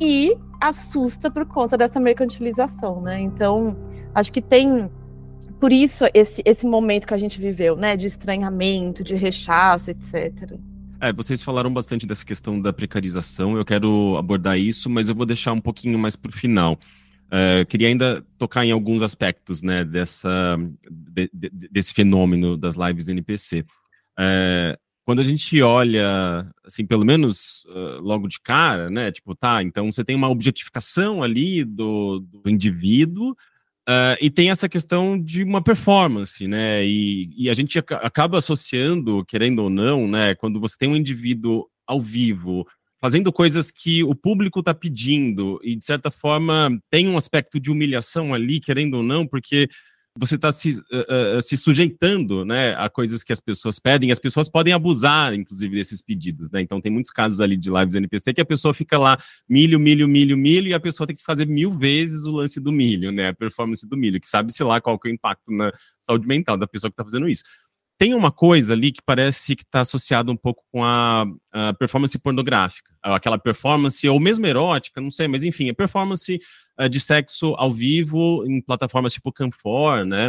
E 0.00 0.36
assusta 0.60 1.30
por 1.30 1.46
conta 1.46 1.76
dessa 1.76 2.00
mercantilização, 2.00 3.00
né? 3.00 3.20
Então, 3.20 3.76
acho 4.14 4.32
que 4.32 4.40
tem 4.40 4.90
por 5.60 5.72
isso 5.72 6.04
esse, 6.14 6.42
esse 6.44 6.66
momento 6.66 7.06
que 7.06 7.14
a 7.14 7.18
gente 7.18 7.38
viveu, 7.38 7.76
né? 7.76 7.96
De 7.96 8.06
estranhamento, 8.06 9.04
de 9.04 9.14
rechaço, 9.14 9.90
etc. 9.90 10.58
É, 11.00 11.12
vocês 11.12 11.42
falaram 11.42 11.72
bastante 11.72 12.06
dessa 12.06 12.24
questão 12.24 12.60
da 12.60 12.72
precarização, 12.72 13.56
eu 13.56 13.64
quero 13.64 14.16
abordar 14.18 14.58
isso, 14.58 14.90
mas 14.90 15.08
eu 15.08 15.14
vou 15.14 15.24
deixar 15.24 15.52
um 15.52 15.60
pouquinho 15.60 15.98
mais 15.98 16.14
para 16.14 16.28
o 16.28 16.32
final. 16.32 16.78
Uh, 17.30 17.64
queria 17.66 17.86
ainda 17.86 18.26
tocar 18.36 18.66
em 18.66 18.72
alguns 18.72 19.02
aspectos 19.02 19.62
né, 19.62 19.84
dessa, 19.84 20.58
de, 20.90 21.30
de, 21.32 21.68
desse 21.70 21.94
fenômeno 21.94 22.56
das 22.56 22.74
lives 22.74 23.08
NPC. 23.08 23.60
Uh, 23.60 23.64
é, 24.18 24.78
quando 25.10 25.18
a 25.18 25.24
gente 25.24 25.60
olha, 25.60 26.46
assim, 26.64 26.86
pelo 26.86 27.04
menos 27.04 27.64
uh, 27.64 28.00
logo 28.00 28.28
de 28.28 28.38
cara, 28.40 28.88
né, 28.88 29.10
tipo, 29.10 29.34
tá, 29.34 29.60
então 29.60 29.90
você 29.90 30.04
tem 30.04 30.14
uma 30.14 30.28
objetificação 30.28 31.20
ali 31.20 31.64
do, 31.64 32.20
do 32.20 32.48
indivíduo, 32.48 33.34
Uh, 33.88 34.14
e 34.20 34.30
tem 34.30 34.50
essa 34.50 34.68
questão 34.68 35.20
de 35.20 35.42
uma 35.42 35.60
performance, 35.60 36.46
né? 36.46 36.86
E, 36.86 37.28
e, 37.36 37.50
a 37.50 37.54
gente 37.54 37.76
acaba 37.76 38.38
associando, 38.38 39.24
querendo 39.24 39.64
ou 39.64 39.70
não, 39.70 40.06
né? 40.06 40.34
Quando 40.36 40.60
você 40.60 40.76
tem 40.78 40.88
um 40.88 40.94
indivíduo 40.94 41.66
ao 41.88 42.00
vivo 42.00 42.64
fazendo 43.00 43.32
coisas 43.32 43.72
que 43.72 44.04
o 44.04 44.14
público 44.14 44.60
está 44.60 44.72
pedindo 44.72 45.58
e 45.64 45.74
de 45.74 45.84
certa 45.84 46.08
forma 46.08 46.78
tem 46.88 47.08
um 47.08 47.16
aspecto 47.16 47.58
de 47.58 47.70
humilhação 47.70 48.32
ali, 48.32 48.60
querendo 48.60 48.98
ou 48.98 49.02
não, 49.02 49.26
porque 49.26 49.68
você 50.20 50.34
está 50.34 50.52
se, 50.52 50.72
uh, 50.72 51.38
uh, 51.38 51.40
se 51.40 51.56
sujeitando 51.56 52.44
né, 52.44 52.74
a 52.76 52.90
coisas 52.90 53.24
que 53.24 53.32
as 53.32 53.40
pessoas 53.40 53.78
pedem, 53.78 54.12
as 54.12 54.18
pessoas 54.18 54.50
podem 54.50 54.74
abusar, 54.74 55.32
inclusive, 55.32 55.74
desses 55.74 56.02
pedidos, 56.02 56.50
né? 56.50 56.60
Então 56.60 56.78
tem 56.78 56.92
muitos 56.92 57.10
casos 57.10 57.40
ali 57.40 57.56
de 57.56 57.70
lives 57.70 57.94
NPC 57.94 58.34
que 58.34 58.40
a 58.42 58.44
pessoa 58.44 58.74
fica 58.74 58.98
lá, 58.98 59.18
milho, 59.48 59.80
milho, 59.80 60.06
milho, 60.06 60.36
milho, 60.36 60.68
e 60.68 60.74
a 60.74 60.80
pessoa 60.80 61.06
tem 61.06 61.16
que 61.16 61.22
fazer 61.22 61.46
mil 61.46 61.70
vezes 61.70 62.26
o 62.26 62.32
lance 62.32 62.60
do 62.60 62.70
milho, 62.70 63.10
né? 63.10 63.28
A 63.28 63.34
performance 63.34 63.86
do 63.88 63.96
milho, 63.96 64.20
que 64.20 64.28
sabe-se 64.28 64.62
lá 64.62 64.78
qual 64.78 64.98
que 64.98 65.08
é 65.08 65.10
o 65.10 65.14
impacto 65.14 65.50
na 65.50 65.72
saúde 65.98 66.28
mental 66.28 66.58
da 66.58 66.66
pessoa 66.66 66.90
que 66.90 66.94
está 66.94 67.04
fazendo 67.04 67.26
isso. 67.26 67.42
Tem 68.00 68.14
uma 68.14 68.32
coisa 68.32 68.72
ali 68.72 68.92
que 68.92 69.02
parece 69.04 69.54
que 69.54 69.62
está 69.62 69.80
associada 69.80 70.32
um 70.32 70.36
pouco 70.36 70.64
com 70.72 70.82
a, 70.82 71.26
a, 71.52 71.74
performance 71.74 72.18
pornográfica, 72.18 72.94
aquela 73.02 73.38
performance, 73.38 74.08
ou 74.08 74.18
mesmo 74.18 74.46
erótica, 74.46 75.02
não 75.02 75.10
sei, 75.10 75.28
mas 75.28 75.44
enfim, 75.44 75.68
a 75.68 75.74
performance 75.74 76.40
uh, 76.80 76.88
de 76.88 76.98
sexo 76.98 77.54
ao 77.58 77.70
vivo 77.70 78.42
em 78.48 78.62
plataformas 78.62 79.12
tipo 79.12 79.30
Canfor, 79.30 80.06
né? 80.06 80.28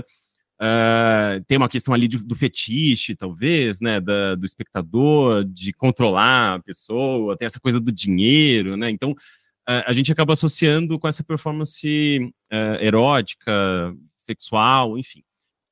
Uh, 0.60 1.42
tem 1.48 1.58
uma 1.58 1.70
questão 1.70 1.94
ali 1.94 2.10
de, 2.10 2.18
do 2.18 2.36
fetiche, 2.36 3.16
talvez, 3.16 3.80
né, 3.80 4.02
da, 4.02 4.36
do 4.36 4.46
espectador, 4.46 5.46
de 5.46 5.72
controlar 5.72 6.56
a 6.56 6.60
pessoa, 6.60 7.38
tem 7.38 7.46
essa 7.46 7.60
coisa 7.62 7.80
do 7.80 7.90
dinheiro, 7.90 8.76
né? 8.76 8.90
Então, 8.90 9.12
uh, 9.12 9.84
a 9.88 9.94
gente 9.94 10.12
acaba 10.12 10.34
associando 10.34 11.00
com 11.00 11.08
essa 11.08 11.24
performance 11.24 12.20
erótica, 12.82 13.96
sexual, 14.18 14.98
enfim. 14.98 15.24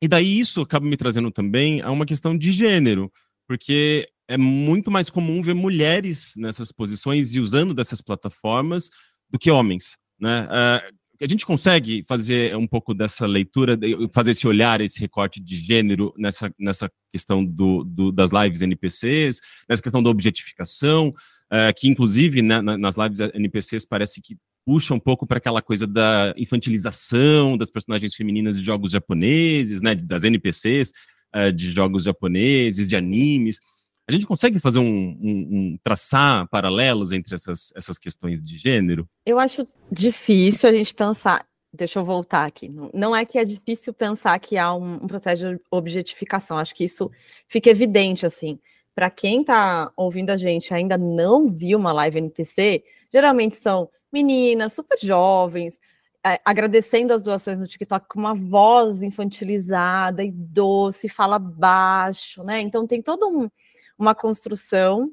E 0.02 0.08
daí 0.08 0.40
isso 0.40 0.62
acaba 0.62 0.86
me 0.86 0.96
trazendo 0.96 1.32
também 1.32 1.82
a 1.82 1.92
uma 1.92 2.06
questão 2.06 2.38
de 2.38 2.52
gênero, 2.52 3.12
porque 3.48 4.08
é 4.28 4.38
muito 4.38 4.90
mais 4.90 5.10
comum 5.10 5.42
ver 5.42 5.56
mulheres 5.56 6.34
nessas 6.38 6.72
posições 6.72 7.34
e 7.34 7.40
usando 7.40 7.74
dessas 7.74 8.02
plataformas 8.02 8.90
do 9.30 9.38
que 9.38 9.52
homens, 9.52 9.98
né? 10.20 10.46
Uh, 10.46 11.00
a 11.22 11.28
gente 11.28 11.46
consegue 11.46 12.04
fazer 12.08 12.56
um 12.56 12.66
pouco 12.66 12.94
dessa 12.94 13.26
leitura, 13.26 13.78
fazer 14.14 14.32
esse 14.32 14.48
olhar, 14.48 14.80
esse 14.80 15.02
recorte 15.02 15.42
de 15.42 15.56
gênero 15.58 16.14
nessa, 16.18 16.50
nessa 16.58 16.90
questão 17.10 17.44
do, 17.44 17.84
do 17.84 18.12
das 18.12 18.32
lives 18.32 18.62
NPCs, 18.62 19.42
nessa 19.68 19.82
questão 19.82 20.02
da 20.02 20.10
objetificação, 20.10 21.10
uh, 21.10 21.74
que 21.76 21.90
inclusive 21.90 22.42
né, 22.42 22.62
nas 22.62 22.96
lives 22.96 23.20
NPCs 23.20 23.86
parece 23.86 24.22
que 24.22 24.38
puxa 24.66 24.94
um 24.94 25.00
pouco 25.00 25.26
para 25.26 25.38
aquela 25.38 25.62
coisa 25.62 25.88
da 25.88 26.34
infantilização 26.38 27.58
das 27.58 27.70
personagens 27.70 28.14
femininas 28.14 28.58
de 28.58 28.64
jogos 28.64 28.92
japoneses, 28.92 29.82
né, 29.82 29.96
das 29.96 30.24
NPCs 30.24 30.90
uh, 30.90 30.94
eh, 31.34 31.52
de 31.52 31.72
jogos 31.72 32.04
japoneses, 32.04 32.88
de 32.88 32.96
animes. 32.96 33.60
A 34.08 34.12
gente 34.12 34.26
consegue 34.26 34.60
fazer 34.60 34.80
um, 34.80 34.86
um, 34.86 35.48
um, 35.52 35.78
traçar 35.84 36.48
paralelos 36.50 37.12
entre 37.12 37.36
essas, 37.36 37.72
essas 37.76 38.00
questões 38.00 38.42
de 38.42 38.58
gênero? 38.58 39.08
Eu 39.26 39.38
acho 39.38 39.68
difícil 39.92 40.68
a 40.70 40.74
gente 40.74 40.94
pensar. 40.94 41.46
Deixa 41.72 42.00
eu 42.00 42.06
voltar 42.06 42.46
aqui. 42.46 42.72
Não 42.92 43.16
é 43.16 43.24
que 43.24 43.38
é 43.38 43.46
difícil 43.46 43.94
pensar 43.94 44.40
que 44.40 44.58
há 44.58 44.74
um, 44.74 44.96
um 44.96 45.08
processo 45.08 45.54
de 45.54 45.62
objetificação. 45.70 46.58
Acho 46.58 46.74
que 46.74 46.84
isso 46.84 47.12
fica 47.48 47.70
evidente 47.70 48.26
assim. 48.26 48.58
Para 48.96 49.12
quem 49.12 49.42
está 49.42 49.92
ouvindo 49.96 50.32
a 50.32 50.38
gente 50.38 50.74
ainda 50.74 50.98
não 50.98 51.48
viu 51.48 51.78
uma 51.78 51.94
live 51.94 52.18
NPC, 52.18 52.84
geralmente 53.14 53.56
são 53.58 53.88
meninas 54.12 54.74
super 54.74 54.98
jovens, 55.00 55.80
é, 56.26 56.40
agradecendo 56.44 57.14
as 57.14 57.22
doações 57.22 57.60
no 57.60 57.68
TikTok 57.68 58.08
com 58.08 58.20
uma 58.20 58.36
voz 58.36 59.02
infantilizada 59.02 60.24
e 60.24 60.32
doce, 60.32 61.08
fala 61.08 61.40
baixo, 61.40 62.44
né? 62.44 62.60
Então 62.60 62.86
tem 62.86 63.02
toda 63.02 63.26
um, 63.28 63.50
uma 63.98 64.14
construção 64.14 65.12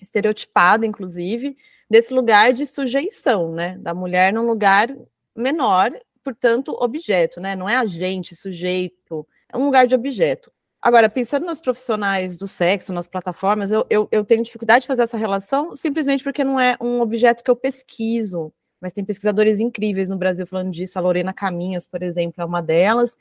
estereotipada, 0.00 0.86
inclusive, 0.86 1.56
desse 1.90 2.14
lugar 2.14 2.52
de 2.52 2.64
sujeição, 2.64 3.52
né? 3.52 3.76
Da 3.78 3.92
mulher 3.92 4.32
num 4.32 4.46
lugar 4.46 4.88
menor, 5.36 5.92
portanto, 6.24 6.76
objeto, 6.80 7.40
né? 7.40 7.54
Não 7.54 7.68
é 7.68 7.76
agente, 7.76 8.34
sujeito, 8.34 9.26
é 9.52 9.58
um 9.58 9.64
lugar 9.66 9.86
de 9.86 9.94
objeto. 9.94 10.50
Agora, 10.82 11.10
pensando 11.10 11.44
nos 11.44 11.60
profissionais 11.60 12.38
do 12.38 12.46
sexo, 12.46 12.92
nas 12.92 13.06
plataformas, 13.06 13.70
eu, 13.70 13.86
eu, 13.90 14.08
eu, 14.10 14.24
tenho 14.24 14.42
dificuldade 14.42 14.82
de 14.82 14.86
fazer 14.86 15.02
essa 15.02 15.18
relação 15.18 15.76
simplesmente 15.76 16.24
porque 16.24 16.42
não 16.42 16.58
é 16.58 16.76
um 16.80 17.02
objeto 17.02 17.44
que 17.44 17.50
eu 17.50 17.56
pesquiso. 17.56 18.50
Mas 18.80 18.94
tem 18.94 19.04
pesquisadores 19.04 19.60
incríveis 19.60 20.08
no 20.08 20.16
Brasil 20.16 20.46
falando 20.46 20.70
disso. 20.70 20.98
A 20.98 21.02
Lorena 21.02 21.34
Caminhas, 21.34 21.86
por 21.86 22.02
exemplo, 22.02 22.42
é 22.42 22.44
uma 22.46 22.62
delas. 22.62 23.14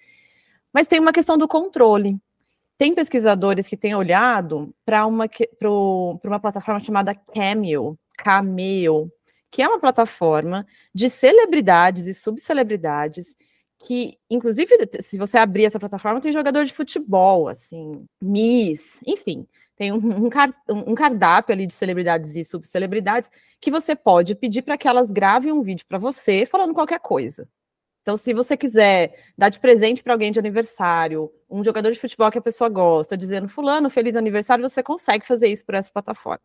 Mas 0.74 0.88
tem 0.88 1.02
uma 1.02 1.12
questão 1.12 1.38
do 1.38 1.50
controle. 1.50 2.18
Tem 2.78 2.96
pesquisadores 2.96 3.68
que 3.68 3.76
têm 3.76 3.94
olhado 3.94 4.74
para 4.86 5.06
uma, 5.06 5.30
uma 6.24 6.40
plataforma 6.40 6.80
chamada 6.80 7.14
Cameo, 7.14 8.00
Cameo, 8.18 9.12
que 9.52 9.62
é 9.62 9.68
uma 9.68 9.80
plataforma 9.82 10.66
de 10.96 11.10
celebridades 11.10 12.08
e 12.08 12.14
subcelebridades 12.14 13.36
que, 13.80 14.18
inclusive, 14.30 14.90
se 15.00 15.18
você 15.18 15.38
abrir 15.38 15.66
essa 15.66 15.80
plataforma, 15.80 16.20
tem 16.20 16.34
jogador 16.34 16.66
de 16.66 16.74
futebol, 16.74 17.48
assim, 17.48 18.06
Miss, 18.22 19.00
enfim, 19.08 19.48
tem 19.78 19.94
um, 19.94 19.98
um, 19.98 20.30
um 20.68 20.96
cardápio 20.96 21.54
ali 21.54 21.66
de 21.66 21.74
celebridades 21.74 22.36
e 22.36 22.44
subcelebridades 22.44 23.30
que 23.62 23.72
você 23.72 23.96
pode 23.96 24.36
pedir 24.36 24.62
para 24.62 24.78
que 24.78 24.88
elas 24.88 25.10
gravem 25.10 25.54
um 25.54 25.62
vídeo 25.62 25.86
para 25.88 25.98
você 25.98 26.46
falando 26.46 26.74
qualquer 26.74 27.00
coisa. 27.00 27.48
Então, 28.02 28.18
se 28.18 28.34
você 28.34 28.58
quiser 28.58 29.16
dar 29.38 29.50
de 29.50 29.60
presente 29.60 30.04
para 30.04 30.14
alguém 30.14 30.32
de 30.32 30.40
aniversário, 30.40 31.32
um 31.50 31.64
jogador 31.64 31.92
de 31.92 32.00
futebol 32.00 32.32
que 32.32 32.38
a 32.38 32.42
pessoa 32.42 32.70
gosta, 32.70 33.16
dizendo 33.16 33.48
fulano, 33.48 33.90
feliz 33.90 34.16
aniversário, 34.16 34.68
você 34.68 34.84
consegue 34.84 35.26
fazer 35.26 35.48
isso 35.48 35.66
por 35.66 35.76
essa 35.76 35.92
plataforma. 35.92 36.44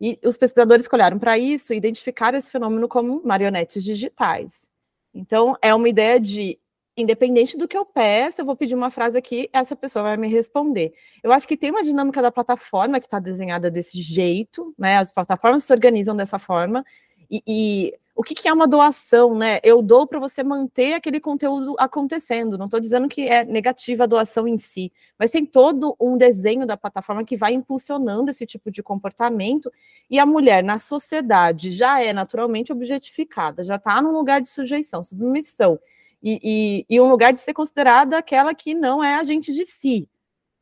E 0.00 0.18
os 0.24 0.36
pesquisadores 0.36 0.88
olharam 0.92 1.18
para 1.18 1.38
isso 1.38 1.72
e 1.72 1.76
identificaram 1.76 2.36
esse 2.36 2.50
fenômeno 2.50 2.88
como 2.88 3.22
marionetes 3.24 3.84
digitais. 3.84 4.68
Então, 5.16 5.56
é 5.62 5.74
uma 5.74 5.88
ideia 5.88 6.20
de, 6.20 6.58
independente 6.96 7.56
do 7.56 7.66
que 7.66 7.76
eu 7.76 7.86
peço, 7.86 8.40
eu 8.40 8.44
vou 8.44 8.54
pedir 8.54 8.74
uma 8.74 8.90
frase 8.90 9.16
aqui, 9.16 9.48
essa 9.52 9.74
pessoa 9.74 10.02
vai 10.02 10.16
me 10.16 10.28
responder. 10.28 10.92
Eu 11.22 11.32
acho 11.32 11.48
que 11.48 11.56
tem 11.56 11.70
uma 11.70 11.82
dinâmica 11.82 12.20
da 12.20 12.30
plataforma 12.30 13.00
que 13.00 13.06
está 13.06 13.18
desenhada 13.18 13.70
desse 13.70 14.00
jeito, 14.00 14.74
né? 14.78 14.98
As 14.98 15.12
plataformas 15.12 15.64
se 15.64 15.72
organizam 15.72 16.14
dessa 16.14 16.38
forma, 16.38 16.84
e, 17.30 17.42
e 17.46 17.94
o 18.16 18.22
que, 18.22 18.34
que, 18.34 18.48
é 18.48 18.52
uma 18.52 18.66
doação, 18.66 19.36
né? 19.36 19.60
Eu 19.62 19.82
dou 19.82 20.06
para 20.06 20.18
você 20.18 20.42
manter 20.42 20.94
aquele 20.94 21.20
conteúdo 21.20 21.76
acontecendo. 21.78 22.56
Não 22.56 22.64
estou 22.64 22.80
dizendo 22.80 23.08
que 23.08 23.28
é 23.28 23.44
negativa 23.44 24.04
a 24.04 24.06
doação 24.06 24.48
em 24.48 24.56
si, 24.56 24.90
mas 25.18 25.30
tem 25.30 25.44
todo 25.44 25.94
um 26.00 26.16
desenho 26.16 26.66
da 26.66 26.78
plataforma 26.78 27.24
que 27.24 27.36
vai 27.36 27.52
impulsionando 27.52 28.30
esse 28.30 28.46
tipo 28.46 28.70
de 28.70 28.82
comportamento. 28.82 29.70
E 30.08 30.18
a 30.18 30.24
mulher 30.24 30.64
na 30.64 30.78
sociedade 30.78 31.70
já 31.70 32.00
é 32.00 32.14
naturalmente 32.14 32.72
objetificada, 32.72 33.62
já 33.62 33.76
está 33.76 34.00
num 34.00 34.12
lugar 34.12 34.40
de 34.40 34.48
sujeição, 34.48 35.04
submissão, 35.04 35.78
e, 36.22 36.40
e, 36.42 36.96
e 36.96 37.00
um 37.00 37.10
lugar 37.10 37.34
de 37.34 37.42
ser 37.42 37.52
considerada 37.52 38.16
aquela 38.16 38.54
que 38.54 38.74
não 38.74 39.04
é 39.04 39.16
agente 39.16 39.52
de 39.52 39.64
si. 39.66 40.08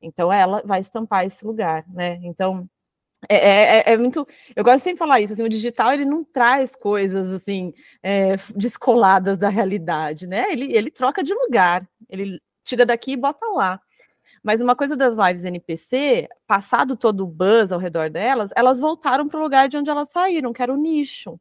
Então 0.03 0.33
ela 0.33 0.61
vai 0.65 0.81
estampar 0.81 1.25
esse 1.25 1.47
lugar, 1.47 1.85
né? 1.89 2.19
Então 2.25 2.69
é, 3.29 3.37
é, 3.37 3.79
é, 3.79 3.93
é, 3.93 3.97
muito. 3.97 4.27
Eu 4.55 4.65
gosto 4.65 4.83
sempre 4.85 4.95
de 4.95 4.99
falar 4.99 5.21
isso. 5.21 5.33
Assim, 5.33 5.43
o 5.43 5.49
digital 5.49 5.93
ele 5.93 6.05
não 6.05 6.25
traz 6.25 6.75
coisas 6.75 7.31
assim 7.33 7.73
é, 8.03 8.37
descoladas 8.55 9.39
da 9.39 9.49
realidade, 9.49 10.27
né? 10.27 10.47
Ele, 10.51 10.73
ele 10.77 10.91
troca 10.91 11.23
de 11.23 11.35
lugar. 11.35 11.89
Ele 12.09 12.41
tira 12.65 12.87
daqui 12.87 13.13
e 13.13 13.17
bota 13.17 13.47
lá. 13.47 13.81
Mas 14.43 14.61
uma 14.61 14.77
coisa 14.77 14.97
das 14.97 15.17
lives 15.17 15.45
NPC, 15.45 16.29
passado 16.47 16.97
todo 16.97 17.23
o 17.23 17.27
buzz 17.27 17.73
ao 17.73 17.79
redor 17.79 18.11
delas, 18.11 18.51
elas 18.55 18.79
voltaram 18.79 19.27
para 19.27 19.41
o 19.41 19.43
lugar 19.43 19.69
de 19.69 19.77
onde 19.77 19.89
elas 19.89 20.11
saíram, 20.11 20.53
que 20.53 20.63
era 20.63 20.73
o 20.73 20.77
nicho. 20.77 21.41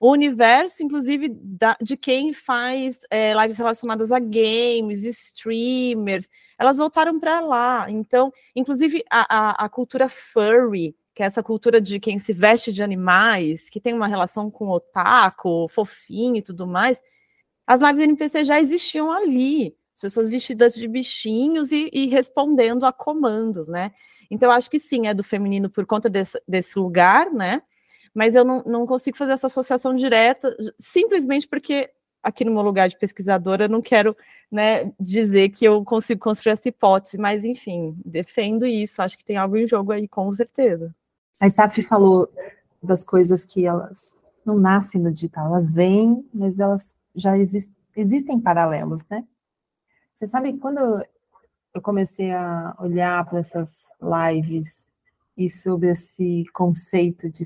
O 0.00 0.12
universo, 0.12 0.82
inclusive, 0.84 1.28
da, 1.28 1.76
de 1.82 1.96
quem 1.96 2.32
faz 2.32 3.00
é, 3.10 3.34
lives 3.34 3.56
relacionadas 3.56 4.12
a 4.12 4.20
games, 4.20 5.04
streamers, 5.04 6.28
elas 6.56 6.76
voltaram 6.76 7.18
para 7.18 7.40
lá. 7.40 7.90
Então, 7.90 8.32
inclusive, 8.54 9.02
a, 9.10 9.62
a, 9.62 9.64
a 9.64 9.68
cultura 9.68 10.08
furry, 10.08 10.94
que 11.18 11.22
é 11.24 11.26
essa 11.26 11.42
cultura 11.42 11.80
de 11.80 11.98
quem 11.98 12.16
se 12.16 12.32
veste 12.32 12.72
de 12.72 12.80
animais, 12.80 13.68
que 13.68 13.80
tem 13.80 13.92
uma 13.92 14.06
relação 14.06 14.48
com 14.48 14.68
o 14.68 15.68
fofinho 15.68 16.36
e 16.36 16.42
tudo 16.42 16.64
mais, 16.64 17.02
as 17.66 17.80
lives 17.80 18.04
NPC 18.04 18.44
já 18.44 18.60
existiam 18.60 19.10
ali, 19.10 19.74
as 19.92 20.00
pessoas 20.00 20.28
vestidas 20.28 20.74
de 20.74 20.86
bichinhos 20.86 21.72
e, 21.72 21.90
e 21.92 22.06
respondendo 22.06 22.86
a 22.86 22.92
comandos, 22.92 23.66
né? 23.66 23.90
Então, 24.30 24.48
acho 24.48 24.70
que 24.70 24.78
sim, 24.78 25.08
é 25.08 25.12
do 25.12 25.24
feminino 25.24 25.68
por 25.68 25.84
conta 25.86 26.08
desse, 26.08 26.40
desse 26.46 26.78
lugar, 26.78 27.32
né? 27.32 27.62
Mas 28.14 28.36
eu 28.36 28.44
não, 28.44 28.62
não 28.64 28.86
consigo 28.86 29.16
fazer 29.16 29.32
essa 29.32 29.48
associação 29.48 29.96
direta, 29.96 30.56
simplesmente 30.78 31.48
porque 31.48 31.90
aqui 32.22 32.44
no 32.44 32.52
meu 32.52 32.62
lugar 32.62 32.88
de 32.88 32.96
pesquisadora, 32.96 33.64
eu 33.64 33.68
não 33.68 33.82
quero 33.82 34.16
né, 34.48 34.92
dizer 35.00 35.48
que 35.48 35.64
eu 35.64 35.84
consigo 35.84 36.20
construir 36.20 36.52
essa 36.52 36.68
hipótese, 36.68 37.18
mas 37.18 37.44
enfim, 37.44 38.00
defendo 38.04 38.64
isso, 38.64 39.02
acho 39.02 39.18
que 39.18 39.24
tem 39.24 39.36
algo 39.36 39.56
em 39.56 39.66
jogo 39.66 39.90
aí, 39.90 40.06
com 40.06 40.32
certeza. 40.32 40.94
A 41.40 41.48
Saf 41.48 41.80
falou 41.82 42.28
das 42.82 43.04
coisas 43.04 43.44
que 43.44 43.66
elas 43.66 44.12
não 44.44 44.56
nascem 44.56 45.00
no 45.00 45.12
digital, 45.12 45.46
elas 45.46 45.70
vêm, 45.70 46.28
mas 46.32 46.58
elas 46.58 46.96
já 47.14 47.36
existem, 47.36 47.76
existem 47.96 48.40
paralelos, 48.40 49.04
né? 49.10 49.24
Você 50.12 50.26
sabe 50.26 50.56
quando 50.58 51.04
eu 51.74 51.82
comecei 51.82 52.32
a 52.32 52.74
olhar 52.80 53.24
para 53.26 53.38
essas 53.38 53.84
lives 54.00 54.88
e 55.36 55.48
sobre 55.48 55.90
esse 55.90 56.44
conceito 56.52 57.30
de, 57.30 57.44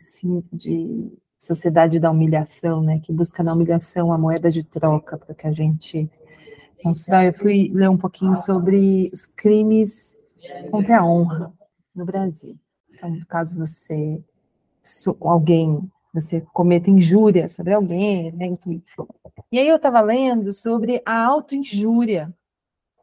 de 0.50 1.12
sociedade 1.38 1.98
da 1.98 2.10
humilhação, 2.10 2.82
né, 2.82 2.98
que 3.00 3.12
busca 3.12 3.42
na 3.42 3.52
humilhação 3.52 4.10
a 4.10 4.16
moeda 4.16 4.50
de 4.50 4.62
troca 4.62 5.18
para 5.18 5.34
que 5.34 5.46
a 5.46 5.52
gente 5.52 6.10
mostrar. 6.82 7.26
Eu 7.26 7.34
fui 7.34 7.70
ler 7.74 7.90
um 7.90 7.98
pouquinho 7.98 8.34
sobre 8.36 9.10
os 9.12 9.26
crimes 9.26 10.16
contra 10.70 11.00
a 11.00 11.04
honra 11.04 11.52
no 11.94 12.06
Brasil. 12.06 12.56
Então, 13.02 13.18
caso 13.28 13.58
você 13.58 14.22
alguém 15.20 15.90
você 16.14 16.42
cometa 16.52 16.90
injúria 16.90 17.48
sobre 17.48 17.72
alguém, 17.72 18.30
né, 18.32 18.46
e 19.50 19.58
aí 19.58 19.66
eu 19.66 19.76
estava 19.76 20.02
lendo 20.02 20.52
sobre 20.52 21.00
a 21.06 21.24
autoinjúria, 21.24 22.30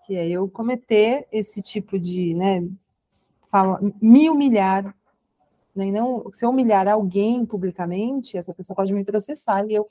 que 0.05 0.15
é 0.15 0.29
eu 0.29 0.47
cometer 0.47 1.27
esse 1.31 1.59
tipo 1.59 1.97
de, 1.97 2.35
né, 2.35 2.69
fala, 3.47 3.79
me 3.99 4.29
humilhar, 4.29 4.95
né, 5.75 5.91
não, 5.91 6.29
se 6.31 6.45
eu 6.45 6.51
humilhar 6.51 6.87
alguém 6.87 7.43
publicamente, 7.47 8.37
essa 8.37 8.53
pessoa 8.53 8.75
pode 8.75 8.93
me 8.93 9.03
processar 9.03 9.65
e 9.67 9.73
eu 9.73 9.89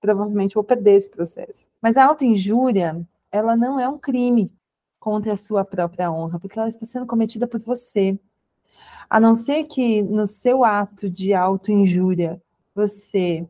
provavelmente 0.00 0.54
vou 0.56 0.64
perder 0.64 0.96
esse 0.96 1.10
processo. 1.10 1.70
Mas 1.80 1.96
a 1.96 2.04
autoinjúria, 2.04 3.00
ela 3.30 3.56
não 3.56 3.78
é 3.78 3.88
um 3.88 3.98
crime 3.98 4.52
contra 4.98 5.34
a 5.34 5.36
sua 5.36 5.64
própria 5.64 6.10
honra, 6.10 6.40
porque 6.40 6.58
ela 6.58 6.68
está 6.68 6.84
sendo 6.84 7.06
cometida 7.06 7.46
por 7.46 7.60
você. 7.60 8.18
A 9.08 9.18
não 9.18 9.34
ser 9.34 9.64
que 9.64 10.02
no 10.02 10.26
seu 10.26 10.64
ato 10.64 11.10
de 11.10 11.34
autoinjúria 11.34 12.40
você 12.74 13.46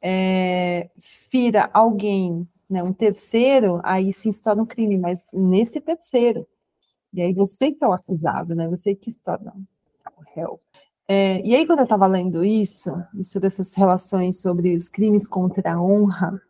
é, 0.00 0.88
fira 1.30 1.68
alguém, 1.72 2.48
né, 2.68 2.82
um 2.82 2.92
terceiro, 2.92 3.80
aí 3.82 4.12
se 4.12 4.30
torna 4.40 4.62
um 4.62 4.66
crime, 4.66 4.96
mas 4.96 5.26
nesse 5.32 5.80
terceiro. 5.80 6.46
E 7.12 7.20
aí 7.20 7.32
você 7.32 7.72
que 7.72 7.84
é 7.84 7.88
o 7.88 7.92
acusado, 7.92 8.54
né? 8.54 8.68
Você 8.68 8.94
que 8.94 9.10
se 9.10 9.20
torna 9.20 9.52
o 10.16 10.22
réu. 10.34 10.60
É, 11.08 11.44
e 11.44 11.56
aí, 11.56 11.66
quando 11.66 11.80
eu 11.80 11.84
estava 11.84 12.06
lendo 12.06 12.44
isso, 12.44 12.90
sobre 13.24 13.48
essas 13.48 13.74
relações 13.74 14.40
sobre 14.40 14.76
os 14.76 14.88
crimes 14.88 15.26
contra 15.26 15.72
a 15.72 15.82
honra, 15.82 16.40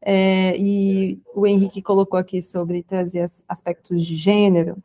é, 0.00 0.56
e 0.56 1.20
o 1.34 1.44
Henrique 1.44 1.82
colocou 1.82 2.18
aqui 2.18 2.40
sobre 2.40 2.84
trazer 2.84 3.26
aspectos 3.48 4.06
de 4.06 4.16
gênero, 4.16 4.76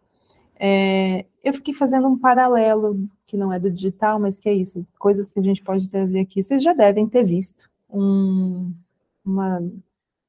é, 0.56 1.26
eu 1.46 1.54
fiquei 1.54 1.76
fazendo 1.76 2.08
um 2.08 2.18
paralelo, 2.18 3.08
que 3.28 3.38
não 3.38 3.54
é 3.54 3.60
do 3.60 3.70
digital, 3.70 4.20
mas 4.20 4.40
que 4.40 4.50
é 4.50 4.54
isso, 4.54 4.84
coisas 4.98 5.30
que 5.30 5.40
a 5.40 5.44
gente 5.44 5.64
pode 5.64 5.88
trazer 5.88 6.20
aqui. 6.20 6.42
Vocês 6.42 6.64
já 6.64 6.74
devem 6.74 7.08
ter 7.08 7.24
visto 7.24 7.70
um, 7.88 8.74
uma 9.24 9.62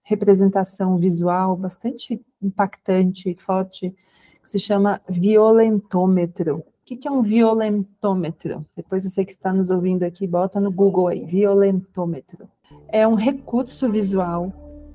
representação 0.02 0.98
visual 0.98 1.56
bastante 1.56 2.20
impactante, 2.42 3.34
forte, 3.40 3.94
que 4.42 4.50
se 4.50 4.58
chama 4.58 5.00
violentômetro. 5.08 6.58
O 6.58 6.64
que 6.84 7.08
é 7.08 7.10
um 7.10 7.22
violentômetro? 7.22 8.64
Depois 8.76 9.02
você 9.02 9.24
que 9.24 9.32
está 9.32 9.54
nos 9.54 9.70
ouvindo 9.70 10.02
aqui, 10.02 10.26
bota 10.26 10.60
no 10.60 10.70
Google 10.70 11.08
aí, 11.08 11.24
violentômetro. 11.24 12.46
É 12.88 13.08
um 13.08 13.14
recurso 13.14 13.90
visual 13.90 14.52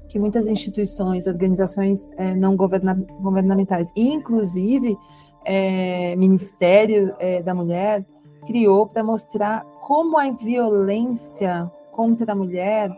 que 0.07 0.19
muitas 0.19 0.47
instituições, 0.47 1.25
organizações 1.25 2.11
é, 2.17 2.35
não 2.35 2.55
governa 2.55 2.93
governamentais, 2.93 3.91
inclusive 3.95 4.95
é, 5.43 6.15
Ministério 6.15 7.15
é, 7.19 7.41
da 7.41 7.53
Mulher 7.53 8.05
criou 8.45 8.88
para 8.88 9.03
mostrar 9.03 9.65
como 9.81 10.17
a 10.17 10.29
violência 10.31 11.71
contra 11.91 12.31
a 12.31 12.36
mulher 12.36 12.91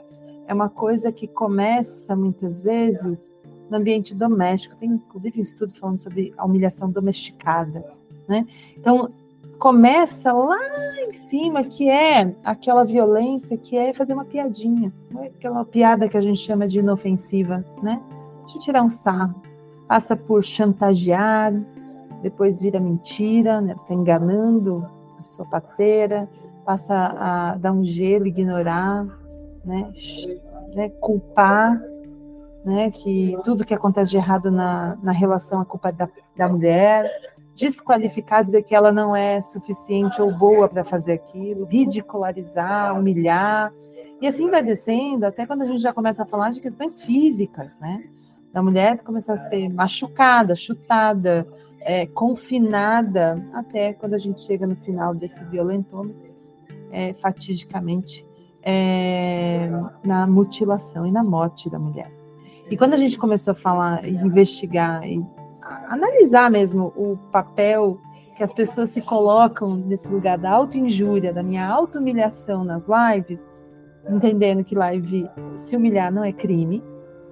é 0.48 0.54
uma 0.54 0.70
coisa 0.70 1.12
que 1.12 1.28
começa 1.28 2.16
muitas 2.16 2.62
vezes 2.62 3.32
no 3.70 3.78
ambiente 3.78 4.16
doméstico. 4.16 4.76
Tem 4.76 4.90
inclusive 4.90 5.40
um 5.40 5.44
estudo 5.44 5.74
falando 5.76 5.98
sobre 5.98 6.34
a 6.38 6.46
humilhação 6.46 6.90
domesticada, 6.90 7.86
né? 8.28 8.46
Então 8.78 9.12
começa 9.58 10.34
lá 10.34 10.60
em 11.08 11.13
cima, 11.13 11.63
que 11.63 11.89
é 11.89 12.36
aquela 12.44 12.84
violência, 12.84 13.58
que 13.58 13.78
é 13.78 13.94
fazer 13.94 14.13
uma 14.13 14.26
piadinha, 14.26 14.91
é 15.17 15.28
aquela 15.28 15.63
piada 15.63 16.10
que 16.10 16.17
a 16.17 16.22
gente 16.22 16.39
chama 16.39 16.67
de 16.67 16.80
inofensiva, 16.80 17.63
né? 17.82 18.02
Eu 18.54 18.60
tirar 18.60 18.84
um 18.84 18.89
sarro. 18.89 19.41
Passa 19.88 20.15
por 20.15 20.44
chantagear, 20.44 21.54
depois 22.24 22.60
vira 22.60 22.80
mentira, 22.80 23.62
né? 23.62 23.74
Você 23.76 23.84
está 23.84 23.94
enganando 23.94 24.90
a 25.20 25.24
sua 25.24 25.46
parceira, 25.46 26.28
passa 26.66 26.96
a 26.96 27.56
dar 27.56 27.74
um 27.74 27.84
gelo, 27.84 28.26
ignorar, 28.26 29.06
né? 29.64 29.92
né? 30.74 30.90
Culpar, 31.02 31.80
né? 32.66 32.90
Que 32.90 33.38
tudo 33.44 33.66
que 33.66 33.74
acontece 33.74 34.12
de 34.12 34.18
errado 34.18 34.50
na, 34.50 34.98
na 35.04 35.12
relação 35.12 35.60
a 35.62 35.66
culpa 35.66 35.90
é 35.90 35.92
da, 35.92 36.10
da 36.36 36.48
mulher, 36.48 37.12
desqualificar, 37.54 38.44
dizer 38.44 38.64
que 38.64 38.74
ela 38.74 38.92
não 38.92 39.16
é 39.16 39.42
suficiente 39.42 40.22
ou 40.22 40.32
boa 40.32 40.68
para 40.70 40.84
fazer 40.84 41.14
aquilo, 41.14 41.66
ridicularizar, 41.66 42.98
humilhar, 42.98 43.72
e 44.22 44.28
assim 44.28 44.50
vai 44.50 44.64
descendo 44.64 45.26
até 45.26 45.46
quando 45.46 45.64
a 45.64 45.66
gente 45.66 45.82
já 45.82 45.92
começa 45.92 46.24
a 46.24 46.26
falar 46.26 46.52
de 46.52 46.62
questões 46.62 47.02
físicas, 47.02 47.78
né? 47.80 48.06
Da 48.54 48.64
mulher 48.64 49.00
começar 49.00 49.34
a 49.34 49.38
ser 49.38 49.68
machucada, 49.68 50.56
chutada, 50.56 51.46
é, 51.86 52.06
confinada 52.08 53.43
até 53.54 53.93
quando 53.93 54.13
a 54.13 54.17
gente 54.17 54.41
chega 54.41 54.65
no 54.65 54.76
final 54.76 55.13
desse 55.13 55.43
violentômetro, 55.46 56.34
é, 56.91 57.13
fatidicamente, 57.13 58.26
é, 58.62 59.69
na 60.04 60.26
mutilação 60.26 61.06
e 61.06 61.12
na 61.12 61.24
morte 61.24 61.69
da 61.69 61.78
mulher. 61.78 62.12
E 62.69 62.78
quando 62.78 62.93
a 62.93 62.98
gente 62.98 63.17
começou 63.17 63.52
a 63.52 63.56
falar, 63.56 64.08
investigar 64.08 65.06
e 65.08 65.24
analisar 65.88 66.50
mesmo 66.50 66.93
o 66.96 67.17
papel 67.32 68.00
que 68.36 68.43
as 68.43 68.54
pessoas 68.54 68.89
se 68.89 69.02
colocam 69.02 69.76
nesse 69.76 70.10
lugar 70.10 70.38
da 70.38 70.52
auto-injúria, 70.52 71.34
da 71.34 71.43
minha 71.43 71.67
auto-humilhação 71.67 72.63
nas 72.63 72.88
lives, 72.88 73.46
entendendo 74.10 74.63
que 74.63 74.76
live 74.76 75.30
se 75.56 75.76
humilhar 75.76 76.12
não 76.12 76.24
é 76.24 76.32
crime, 76.32 76.84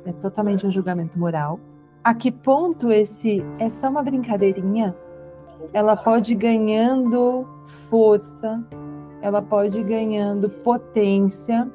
é 0.05 0.11
totalmente 0.13 0.65
um 0.65 0.71
julgamento 0.71 1.17
moral, 1.17 1.59
a 2.03 2.13
que 2.13 2.31
ponto 2.31 2.91
esse 2.91 3.41
é 3.59 3.69
só 3.69 3.89
uma 3.89 4.01
brincadeirinha, 4.01 4.95
ela 5.71 5.95
pode 5.95 6.33
ir 6.33 6.35
ganhando 6.35 7.47
força, 7.89 8.63
ela 9.21 9.41
pode 9.41 9.79
ir 9.79 9.83
ganhando 9.83 10.49
potência, 10.49 11.69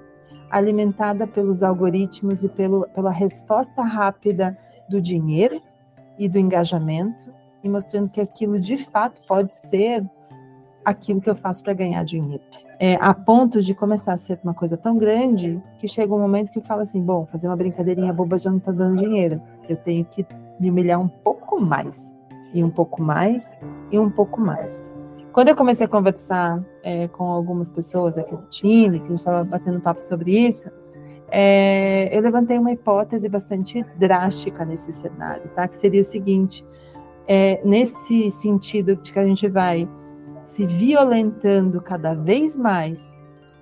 alimentada 0.51 1.27
pelos 1.27 1.63
algoritmos 1.63 2.43
e 2.43 2.49
pelo, 2.49 2.89
pela 2.89 3.11
resposta 3.11 3.83
rápida 3.83 4.57
do 4.89 5.01
dinheiro 5.01 5.61
e 6.19 6.29
do 6.29 6.39
engajamento, 6.39 7.33
e 7.63 7.69
mostrando 7.69 8.09
que 8.09 8.21
aquilo 8.21 8.59
de 8.59 8.79
fato 8.79 9.21
pode 9.27 9.55
ser 9.55 10.05
aquilo 10.85 11.21
que 11.21 11.31
eu 11.31 11.35
faço 11.35 11.63
para 11.63 11.73
ganhar 11.73 12.05
dinheiro. 12.05 12.43
É, 12.79 12.95
a 13.01 13.15
ponto 13.15 13.63
de 13.63 13.75
começar 13.75 14.13
a 14.13 14.19
ser 14.19 14.39
uma 14.45 14.53
coisa 14.53 14.77
tão 14.77 14.99
grande 14.99 15.63
que 15.79 15.89
chega 15.89 16.15
um 16.15 16.19
momento 16.19 16.53
que 16.53 16.61
fala 16.61 16.83
assim: 16.83 17.01
bom, 17.01 17.27
fazer 17.27 17.49
uma 17.49 17.57
brincadeirinha 17.57 18.13
boba 18.13 18.37
já 18.37 18.51
não 18.51 18.59
está 18.59 18.71
dando 18.71 18.97
dinheiro 18.97 19.41
eu 19.69 19.77
tenho 19.77 20.05
que 20.05 20.27
me 20.59 20.71
humilhar 20.71 21.01
um 21.01 21.09
pouco 21.09 21.61
mais, 21.61 22.13
e 22.53 22.63
um 22.63 22.71
pouco 22.71 23.03
mais, 23.03 23.51
e 23.91 23.99
um 23.99 24.11
pouco 24.11 24.41
mais. 24.41 25.15
Quando 25.33 25.49
eu 25.49 25.57
comecei 25.57 25.85
a 25.85 25.89
conversar 25.89 26.65
é, 26.83 27.09
com 27.09 27.25
algumas 27.25 27.71
pessoas 27.73 28.17
aqui 28.17 28.35
do 28.35 28.47
time, 28.49 28.99
que 28.99 29.07
a 29.07 29.09
gente 29.11 29.19
estava 29.19 29.45
batendo 29.45 29.81
papo 29.81 30.03
sobre 30.03 30.47
isso, 30.47 30.71
é, 31.31 32.17
eu 32.17 32.23
levantei 32.23 32.59
uma 32.59 32.73
hipótese 32.73 33.29
bastante 33.29 33.85
drástica 33.99 34.65
nesse 34.65 34.93
cenário, 34.93 35.51
tá? 35.55 35.69
Que 35.69 35.77
seria 35.77 36.01
o 36.01 36.05
seguinte: 36.05 36.65
é, 37.29 37.61
nesse 37.65 38.31
sentido 38.31 38.97
de 38.97 39.13
que 39.13 39.19
a 39.19 39.27
gente 39.27 39.47
vai 39.49 39.89
se 40.47 40.65
violentando 40.65 41.83
cada 41.83 42.15
vez 42.15 42.57
mais 42.57 43.15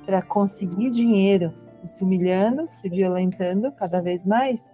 para 0.07 0.23
conseguir 0.23 0.91
dinheiro, 0.91 1.53
se 1.85 2.05
humilhando, 2.05 2.67
se 2.71 2.89
violentando 2.89 3.73
cada 3.73 4.01
vez 4.01 4.25
mais, 4.25 4.73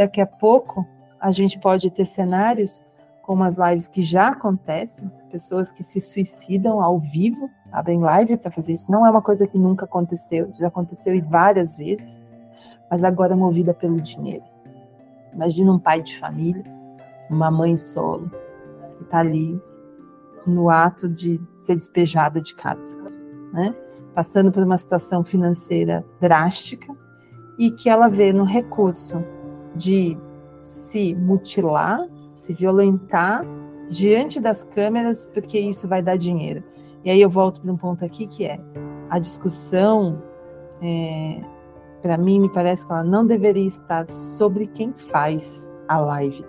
Daqui 0.00 0.18
a 0.18 0.26
pouco 0.26 0.86
a 1.20 1.30
gente 1.30 1.58
pode 1.58 1.90
ter 1.90 2.06
cenários 2.06 2.80
como 3.20 3.44
as 3.44 3.56
lives 3.56 3.86
que 3.86 4.02
já 4.02 4.28
acontecem, 4.28 5.10
pessoas 5.30 5.70
que 5.70 5.82
se 5.82 6.00
suicidam 6.00 6.80
ao 6.80 6.98
vivo, 6.98 7.50
abrem 7.70 8.00
live 8.00 8.38
para 8.38 8.50
fazer 8.50 8.72
isso. 8.72 8.90
Não 8.90 9.06
é 9.06 9.10
uma 9.10 9.20
coisa 9.20 9.46
que 9.46 9.58
nunca 9.58 9.84
aconteceu, 9.84 10.48
isso 10.48 10.58
já 10.58 10.68
aconteceu 10.68 11.14
e 11.14 11.20
várias 11.20 11.76
vezes, 11.76 12.18
mas 12.90 13.04
agora 13.04 13.36
movida 13.36 13.74
pelo 13.74 14.00
dinheiro. 14.00 14.42
Imagina 15.34 15.70
um 15.70 15.78
pai 15.78 16.00
de 16.00 16.18
família, 16.18 16.64
uma 17.28 17.50
mãe 17.50 17.76
solo, 17.76 18.30
que 18.96 19.04
está 19.04 19.18
ali 19.18 19.60
no 20.50 20.68
ato 20.68 21.08
de 21.08 21.40
ser 21.58 21.76
despejada 21.76 22.40
de 22.40 22.54
casa, 22.54 22.96
né? 23.52 23.74
passando 24.14 24.50
por 24.50 24.62
uma 24.62 24.76
situação 24.76 25.24
financeira 25.24 26.04
drástica 26.20 26.92
e 27.58 27.70
que 27.70 27.88
ela 27.88 28.08
vê 28.08 28.32
no 28.32 28.44
recurso 28.44 29.22
de 29.74 30.18
se 30.64 31.14
mutilar, 31.14 32.06
se 32.34 32.52
violentar 32.52 33.44
diante 33.90 34.40
das 34.40 34.64
câmeras, 34.64 35.26
porque 35.28 35.58
isso 35.58 35.86
vai 35.86 36.02
dar 36.02 36.16
dinheiro. 36.16 36.62
E 37.04 37.10
aí 37.10 37.20
eu 37.20 37.30
volto 37.30 37.60
para 37.60 37.72
um 37.72 37.76
ponto 37.76 38.04
aqui 38.04 38.26
que 38.26 38.44
é 38.44 38.60
a 39.08 39.18
discussão 39.18 40.22
é, 40.82 41.40
para 42.00 42.16
mim, 42.16 42.40
me 42.40 42.48
parece 42.48 42.84
que 42.84 42.92
ela 42.92 43.04
não 43.04 43.26
deveria 43.26 43.66
estar 43.66 44.10
sobre 44.10 44.66
quem 44.66 44.92
faz 44.92 45.70
a 45.86 45.98
live, 45.98 46.44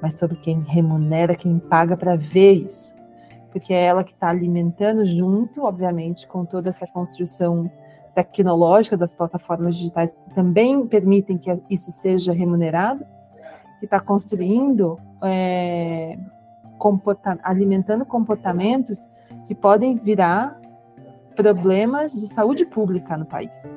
mas 0.00 0.14
sobre 0.18 0.36
quem 0.36 0.60
remunera, 0.60 1.34
quem 1.34 1.58
paga 1.58 1.96
para 1.96 2.16
ver 2.16 2.52
isso. 2.52 2.94
Porque 3.58 3.74
é 3.74 3.84
ela 3.84 4.04
que 4.04 4.12
está 4.12 4.28
alimentando, 4.28 5.04
junto, 5.04 5.64
obviamente, 5.64 6.28
com 6.28 6.44
toda 6.44 6.68
essa 6.68 6.86
construção 6.86 7.70
tecnológica 8.14 8.96
das 8.96 9.14
plataformas 9.14 9.76
digitais, 9.76 10.14
que 10.14 10.34
também 10.34 10.86
permitem 10.86 11.36
que 11.36 11.50
isso 11.68 11.90
seja 11.90 12.32
remunerado, 12.32 13.04
que 13.80 13.84
está 13.84 13.98
construindo, 13.98 14.98
é, 15.22 16.16
comporta 16.78 17.38
alimentando 17.42 18.04
comportamentos 18.04 19.08
que 19.46 19.54
podem 19.54 19.96
virar 19.96 20.60
problemas 21.34 22.12
de 22.12 22.26
saúde 22.28 22.64
pública 22.64 23.16
no 23.16 23.26
país 23.26 23.74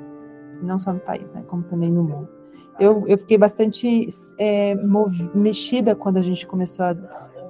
não 0.61 0.79
só 0.79 0.93
no 0.93 0.99
país, 0.99 1.31
né, 1.31 1.43
como 1.47 1.63
também 1.63 1.91
no 1.91 2.03
mundo. 2.03 2.29
Eu, 2.79 3.05
eu 3.07 3.17
fiquei 3.17 3.37
bastante 3.37 4.07
é, 4.39 4.75
mexida 5.35 5.95
quando 5.95 6.17
a 6.17 6.21
gente 6.21 6.47
começou 6.47 6.85
a 6.85 6.93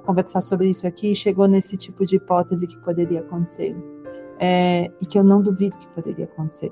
conversar 0.02 0.40
sobre 0.40 0.68
isso 0.68 0.86
aqui 0.86 1.12
e 1.12 1.16
chegou 1.16 1.46
nesse 1.46 1.76
tipo 1.76 2.04
de 2.04 2.16
hipótese 2.16 2.66
que 2.66 2.76
poderia 2.78 3.20
acontecer. 3.20 3.74
É, 4.38 4.90
e 5.00 5.06
que 5.06 5.18
eu 5.18 5.24
não 5.24 5.40
duvido 5.40 5.78
que 5.78 5.86
poderia 5.88 6.24
acontecer. 6.24 6.70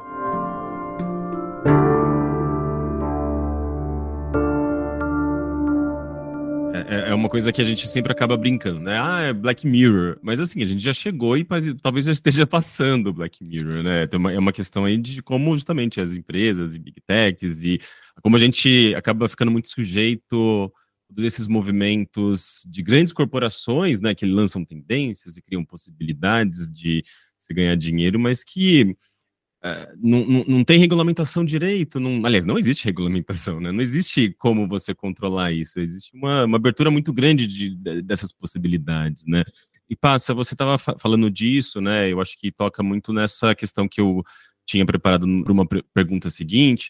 É, 6.90 7.10
é 7.10 7.14
uma 7.14 7.28
coisa 7.28 7.52
que 7.52 7.60
a 7.60 7.64
gente 7.64 7.86
sempre 7.86 8.10
acaba 8.10 8.36
brincando, 8.36 8.80
né? 8.80 8.98
Ah, 9.00 9.20
é 9.22 9.32
Black 9.32 9.64
Mirror. 9.64 10.18
Mas 10.20 10.40
assim, 10.40 10.60
a 10.60 10.66
gente 10.66 10.82
já 10.82 10.92
chegou 10.92 11.36
e 11.36 11.46
talvez 11.80 12.04
já 12.04 12.12
esteja 12.12 12.44
passando 12.48 13.12
Black 13.12 13.44
Mirror, 13.44 13.84
né? 13.84 14.08
é 14.34 14.38
uma 14.38 14.52
questão 14.52 14.84
aí 14.84 14.96
de 14.96 15.22
como 15.22 15.54
justamente 15.54 16.00
as 16.00 16.12
empresas 16.12 16.74
e 16.74 16.78
Big 16.80 17.00
Techs 17.06 17.62
e 17.62 17.80
como 18.20 18.34
a 18.34 18.38
gente 18.40 18.92
acaba 18.96 19.28
ficando 19.28 19.52
muito 19.52 19.68
sujeito 19.68 20.72
a 21.10 21.14
todos 21.14 21.24
esses 21.24 21.46
movimentos 21.46 22.64
de 22.68 22.82
grandes 22.82 23.12
corporações, 23.12 24.00
né? 24.00 24.14
Que 24.14 24.26
lançam 24.26 24.64
tendências 24.64 25.36
e 25.36 25.42
criam 25.42 25.64
possibilidades 25.64 26.70
de 26.70 27.02
se 27.38 27.52
ganhar 27.52 27.76
dinheiro, 27.76 28.18
mas 28.18 28.44
que 28.44 28.96
Uh, 29.62 29.92
não, 30.02 30.26
não, 30.26 30.44
não, 30.48 30.64
tem 30.64 30.78
regulamentação 30.78 31.44
direito, 31.44 32.00
não, 32.00 32.24
aliás, 32.24 32.46
não 32.46 32.56
existe 32.56 32.86
regulamentação, 32.86 33.60
né? 33.60 33.70
Não 33.70 33.82
existe 33.82 34.34
como 34.38 34.66
você 34.66 34.94
controlar 34.94 35.52
isso. 35.52 35.78
Existe 35.78 36.16
uma, 36.16 36.46
uma 36.46 36.56
abertura 36.56 36.90
muito 36.90 37.12
grande 37.12 37.46
de, 37.46 37.74
de, 37.76 38.00
dessas 38.00 38.32
possibilidades, 38.32 39.26
né? 39.26 39.44
E 39.86 39.94
passa, 39.94 40.32
você 40.32 40.54
estava 40.54 40.78
fa 40.78 40.96
falando 40.98 41.30
disso, 41.30 41.78
né? 41.78 42.10
Eu 42.10 42.22
acho 42.22 42.38
que 42.38 42.50
toca 42.50 42.82
muito 42.82 43.12
nessa 43.12 43.54
questão 43.54 43.86
que 43.86 44.00
eu 44.00 44.22
tinha 44.64 44.86
preparado 44.86 45.26
para 45.44 45.52
uma 45.52 45.66
pergunta 45.92 46.30
seguinte, 46.30 46.88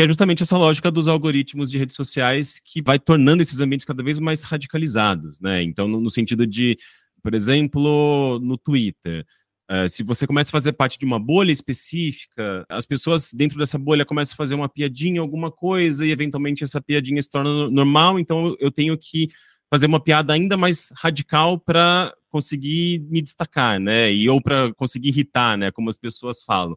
que 0.00 0.04
é 0.04 0.08
justamente 0.08 0.42
essa 0.42 0.56
lógica 0.56 0.90
dos 0.90 1.08
algoritmos 1.08 1.70
de 1.70 1.76
redes 1.76 1.94
sociais 1.94 2.58
que 2.58 2.80
vai 2.80 2.98
tornando 2.98 3.42
esses 3.42 3.60
ambientes 3.60 3.84
cada 3.84 4.02
vez 4.02 4.18
mais 4.18 4.44
radicalizados, 4.44 5.38
né? 5.40 5.62
Então, 5.62 5.86
no, 5.86 6.00
no 6.00 6.08
sentido 6.08 6.46
de, 6.46 6.78
por 7.22 7.34
exemplo, 7.34 8.40
no 8.40 8.56
Twitter. 8.56 9.26
Uh, 9.70 9.86
se 9.90 10.02
você 10.02 10.26
começa 10.26 10.48
a 10.48 10.52
fazer 10.52 10.72
parte 10.72 10.98
de 10.98 11.04
uma 11.04 11.18
bolha 11.18 11.52
específica, 11.52 12.64
as 12.70 12.86
pessoas 12.86 13.30
dentro 13.34 13.58
dessa 13.58 13.76
bolha 13.76 14.06
começam 14.06 14.32
a 14.32 14.36
fazer 14.38 14.54
uma 14.54 14.70
piadinha, 14.70 15.20
alguma 15.20 15.50
coisa, 15.50 16.06
e 16.06 16.10
eventualmente 16.10 16.64
essa 16.64 16.80
piadinha 16.80 17.20
se 17.20 17.28
torna 17.28 17.68
normal, 17.68 18.18
então 18.18 18.56
eu 18.58 18.70
tenho 18.70 18.96
que 18.96 19.28
fazer 19.68 19.84
uma 19.84 20.02
piada 20.02 20.32
ainda 20.32 20.56
mais 20.56 20.90
radical 20.96 21.60
para 21.60 22.10
conseguir 22.30 23.06
me 23.10 23.20
destacar, 23.20 23.78
né? 23.78 24.10
E 24.10 24.30
ou 24.30 24.40
para 24.40 24.72
conseguir 24.76 25.10
irritar, 25.10 25.58
né? 25.58 25.70
Como 25.70 25.90
as 25.90 25.98
pessoas 25.98 26.42
falam. 26.42 26.74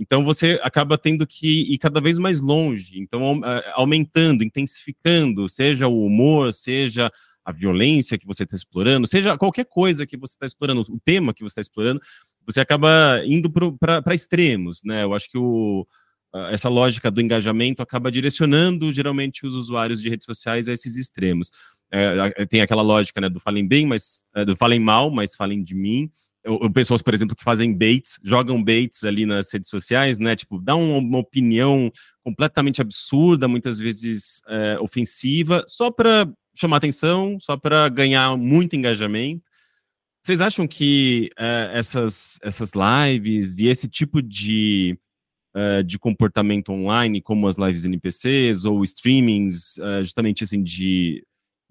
Então 0.00 0.24
você 0.24 0.58
acaba 0.62 0.96
tendo 0.96 1.26
que 1.26 1.70
ir 1.70 1.76
cada 1.76 2.00
vez 2.00 2.18
mais 2.18 2.40
longe, 2.40 2.98
então 2.98 3.42
aumentando, 3.74 4.42
intensificando, 4.42 5.46
seja 5.46 5.88
o 5.88 6.06
humor, 6.06 6.54
seja 6.54 7.12
a 7.44 7.52
violência 7.52 8.18
que 8.18 8.26
você 8.26 8.44
está 8.44 8.56
explorando, 8.56 9.06
seja 9.06 9.36
qualquer 9.36 9.66
coisa 9.66 10.06
que 10.06 10.16
você 10.16 10.32
está 10.32 10.46
explorando, 10.46 10.80
o 10.88 10.98
tema 10.98 11.34
que 11.34 11.42
você 11.42 11.52
está 11.52 11.60
explorando, 11.60 12.00
você 12.46 12.60
acaba 12.60 13.22
indo 13.26 13.52
para 13.78 14.14
extremos, 14.14 14.82
né? 14.84 15.04
Eu 15.04 15.12
acho 15.12 15.30
que 15.30 15.36
o, 15.36 15.86
essa 16.48 16.70
lógica 16.70 17.10
do 17.10 17.20
engajamento 17.20 17.82
acaba 17.82 18.10
direcionando 18.10 18.90
geralmente 18.90 19.44
os 19.44 19.54
usuários 19.54 20.00
de 20.00 20.08
redes 20.08 20.24
sociais 20.24 20.66
a 20.66 20.72
esses 20.72 20.96
extremos. 20.96 21.50
É, 21.92 22.46
tem 22.46 22.62
aquela 22.62 22.82
lógica 22.82 23.20
né, 23.20 23.28
do 23.28 23.40
falem 23.40 23.66
bem, 23.68 23.84
mas 23.84 24.22
é, 24.34 24.44
do 24.46 24.56
falem 24.56 24.80
mal, 24.80 25.10
mas 25.10 25.36
falem 25.36 25.62
de 25.62 25.74
mim. 25.74 26.10
Pessoas, 26.72 27.02
por 27.02 27.12
exemplo, 27.12 27.36
que 27.36 27.44
fazem 27.44 27.76
baits, 27.76 28.18
jogam 28.24 28.62
baits 28.62 29.04
ali 29.04 29.26
nas 29.26 29.52
redes 29.52 29.68
sociais, 29.68 30.18
né? 30.18 30.34
Tipo, 30.34 30.58
dão 30.58 30.82
uma, 30.82 30.98
uma 30.98 31.18
opinião 31.18 31.92
completamente 32.24 32.80
absurda, 32.80 33.46
muitas 33.46 33.78
vezes 33.78 34.40
é, 34.48 34.78
ofensiva, 34.80 35.64
só 35.68 35.90
para 35.90 36.26
chamar 36.54 36.78
atenção, 36.78 37.38
só 37.40 37.56
para 37.56 37.88
ganhar 37.88 38.36
muito 38.36 38.74
engajamento. 38.74 39.42
Vocês 40.22 40.40
acham 40.40 40.66
que 40.66 41.30
uh, 41.38 41.72
essas, 41.72 42.38
essas 42.42 42.72
lives 42.74 43.54
e 43.56 43.68
esse 43.68 43.88
tipo 43.88 44.20
de, 44.20 44.98
uh, 45.56 45.82
de 45.82 45.98
comportamento 45.98 46.70
online, 46.72 47.22
como 47.22 47.48
as 47.48 47.56
lives 47.56 47.86
NPCs 47.86 48.66
ou 48.66 48.82
streamings, 48.84 49.76
justamente 50.02 50.44
assim, 50.44 50.62
de 50.62 51.24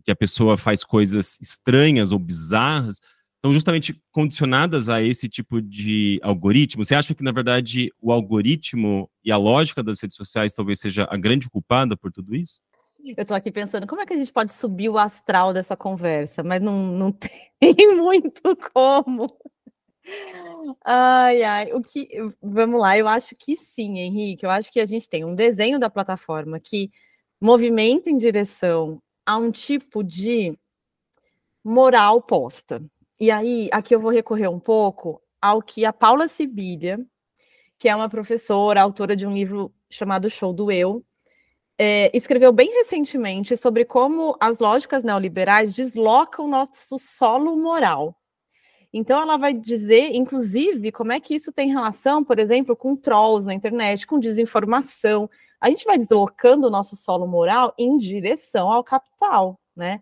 que 0.04 0.12
a 0.12 0.16
pessoa 0.16 0.58
faz 0.58 0.84
coisas 0.84 1.40
estranhas 1.40 2.12
ou 2.12 2.18
bizarras, 2.18 3.00
estão 3.40 3.54
justamente 3.54 4.00
condicionadas 4.12 4.90
a 4.90 5.02
esse 5.02 5.30
tipo 5.30 5.62
de 5.62 6.20
algoritmo? 6.22 6.84
Você 6.84 6.94
acha 6.94 7.16
que, 7.16 7.24
na 7.24 7.32
verdade, 7.32 7.90
o 8.02 8.12
algoritmo 8.12 9.10
e 9.24 9.32
a 9.32 9.38
lógica 9.38 9.82
das 9.82 10.02
redes 10.02 10.18
sociais 10.18 10.54
talvez 10.54 10.80
seja 10.80 11.08
a 11.10 11.16
grande 11.16 11.50
culpada 11.50 11.96
por 11.96 12.12
tudo 12.12 12.36
isso? 12.36 12.62
Eu 13.02 13.22
estou 13.22 13.36
aqui 13.36 13.50
pensando, 13.50 13.88
como 13.88 14.02
é 14.02 14.06
que 14.06 14.14
a 14.14 14.18
gente 14.18 14.32
pode 14.32 14.54
subir 14.54 14.90
o 14.90 14.98
astral 14.98 15.54
dessa 15.54 15.76
conversa? 15.78 16.44
Mas 16.44 16.62
não, 16.62 16.92
não 16.92 17.12
tem 17.60 17.96
muito 17.96 18.42
como. 18.74 19.34
Ai, 20.84 21.42
ai, 21.44 21.72
o 21.72 21.82
que. 21.82 22.10
Vamos 22.42 22.82
lá, 22.82 22.98
eu 22.98 23.08
acho 23.08 23.38
que 23.38 23.56
sim, 23.56 24.00
Henrique. 24.00 24.46
Eu 24.46 24.50
acho 24.50 24.70
que 24.70 24.82
a 24.82 24.86
gente 24.86 25.08
tem 25.08 25.24
um 25.24 25.34
desenho 25.34 25.80
da 25.80 25.90
plataforma 25.90 26.60
que 26.60 26.92
movimenta 27.40 28.10
em 28.10 28.18
direção 28.18 29.02
a 29.26 29.38
um 29.38 29.50
tipo 29.50 30.04
de 30.04 30.58
moral 31.64 32.22
posta. 32.22 32.84
E 33.20 33.30
aí, 33.32 33.68
aqui 33.74 33.94
eu 33.94 34.00
vou 34.00 34.12
recorrer 34.12 34.48
um 34.48 34.60
pouco 34.60 35.22
ao 35.42 35.62
que 35.62 35.84
a 35.84 35.92
Paula 35.92 36.30
Sibilha, 36.30 37.06
que 37.78 37.90
é 37.90 37.96
uma 37.96 38.08
professora, 38.08 38.82
autora 38.82 39.14
de 39.14 39.28
um 39.28 39.34
livro 39.34 39.74
chamado 39.90 40.30
Show 40.30 40.54
do 40.54 40.72
Eu, 40.72 41.04
é, 41.78 42.16
escreveu 42.16 42.54
bem 42.54 42.70
recentemente 42.74 43.58
sobre 43.58 43.84
como 43.84 44.38
as 44.40 44.60
lógicas 44.60 45.04
neoliberais 45.04 45.74
deslocam 45.74 46.48
nosso 46.48 46.98
solo 46.98 47.58
moral. 47.58 48.16
Então, 48.94 49.22
ela 49.22 49.36
vai 49.36 49.54
dizer, 49.54 50.16
inclusive, 50.16 50.90
como 50.92 51.12
é 51.12 51.20
que 51.20 51.36
isso 51.36 51.52
tem 51.52 51.70
relação, 51.70 52.24
por 52.24 52.40
exemplo, 52.40 52.74
com 52.74 52.96
trolls 52.96 53.46
na 53.46 53.54
internet, 53.54 54.08
com 54.08 54.18
desinformação. 54.18 55.30
A 55.60 55.70
gente 55.70 55.84
vai 55.84 55.98
deslocando 55.98 56.68
o 56.68 56.72
nosso 56.72 56.96
solo 56.96 57.28
moral 57.28 57.74
em 57.78 57.98
direção 57.98 58.72
ao 58.72 58.84
capital, 58.84 59.60
né? 59.76 60.00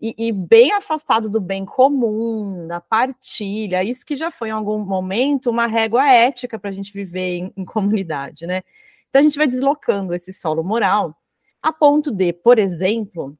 E, 0.00 0.14
e, 0.16 0.32
bem 0.32 0.72
afastado 0.72 1.28
do 1.28 1.40
bem 1.40 1.66
comum, 1.66 2.66
da 2.66 2.80
partilha, 2.80 3.84
isso 3.84 4.06
que 4.06 4.16
já 4.16 4.30
foi 4.30 4.48
em 4.48 4.52
algum 4.52 4.78
momento 4.82 5.50
uma 5.50 5.66
régua 5.66 6.10
ética 6.10 6.58
para 6.58 6.70
a 6.70 6.72
gente 6.72 6.90
viver 6.92 7.36
em, 7.36 7.52
em 7.54 7.64
comunidade, 7.66 8.46
né? 8.46 8.62
Então 9.08 9.20
a 9.20 9.22
gente 9.22 9.36
vai 9.36 9.46
deslocando 9.46 10.14
esse 10.14 10.32
solo 10.32 10.64
moral 10.64 11.14
a 11.62 11.72
ponto 11.72 12.10
de, 12.10 12.32
por 12.32 12.58
exemplo, 12.58 13.36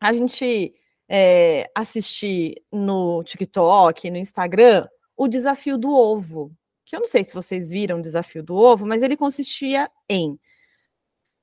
a 0.00 0.12
gente 0.12 0.74
é, 1.08 1.70
assistir 1.74 2.62
no 2.72 3.22
TikTok, 3.24 4.10
no 4.10 4.16
Instagram, 4.16 4.88
o 5.16 5.28
desafio 5.28 5.76
do 5.76 5.90
ovo. 5.90 6.52
Que 6.86 6.96
eu 6.96 7.00
não 7.00 7.06
sei 7.06 7.22
se 7.22 7.34
vocês 7.34 7.70
viram 7.70 7.98
o 7.98 8.02
desafio 8.02 8.42
do 8.42 8.56
ovo, 8.56 8.86
mas 8.86 9.02
ele 9.02 9.16
consistia 9.16 9.90
em, 10.08 10.38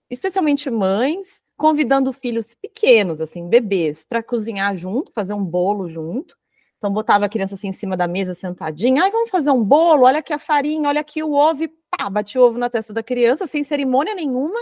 especialmente 0.10 0.70
mães, 0.70 1.42
convidando 1.58 2.14
filhos 2.14 2.54
pequenos, 2.54 3.20
assim, 3.20 3.50
bebês, 3.50 4.04
para 4.04 4.22
cozinhar 4.22 4.78
junto, 4.78 5.12
fazer 5.12 5.34
um 5.34 5.44
bolo 5.44 5.90
junto. 5.90 6.38
Então 6.78 6.92
botava 6.92 7.26
a 7.26 7.30
criança 7.30 7.56
assim 7.56 7.70
em 7.70 7.74
cima 7.74 7.98
da 7.98 8.08
mesa 8.08 8.36
sentadinha, 8.36 9.04
ai, 9.04 9.12
vamos 9.12 9.32
fazer 9.32 9.50
um 9.50 9.64
bolo, 9.64 10.04
olha 10.04 10.20
aqui 10.20 10.32
a 10.32 10.38
farinha, 10.38 10.88
olha 10.88 11.02
aqui 11.02 11.24
o 11.24 11.34
ovo, 11.34 11.64
e 11.64 11.68
pá, 11.90 12.08
batia 12.10 12.40
o 12.40 12.44
ovo 12.46 12.58
na 12.60 12.70
testa 12.70 12.94
da 12.94 13.02
criança, 13.02 13.48
sem 13.48 13.64
cerimônia 13.64 14.14
nenhuma, 14.14 14.60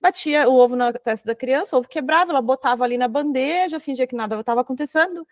batia 0.00 0.48
o 0.48 0.54
ovo 0.54 0.74
na 0.74 0.92
testa 0.94 1.26
da 1.26 1.34
criança, 1.34 1.76
o 1.76 1.80
ovo 1.80 1.88
quebrava, 1.88 2.32
ela 2.32 2.40
botava 2.40 2.84
ali 2.84 2.96
na 2.96 3.06
bandeja, 3.06 3.78
fingia 3.78 4.06
que 4.06 4.16
nada 4.16 4.40
estava 4.40 4.62
acontecendo. 4.62 5.26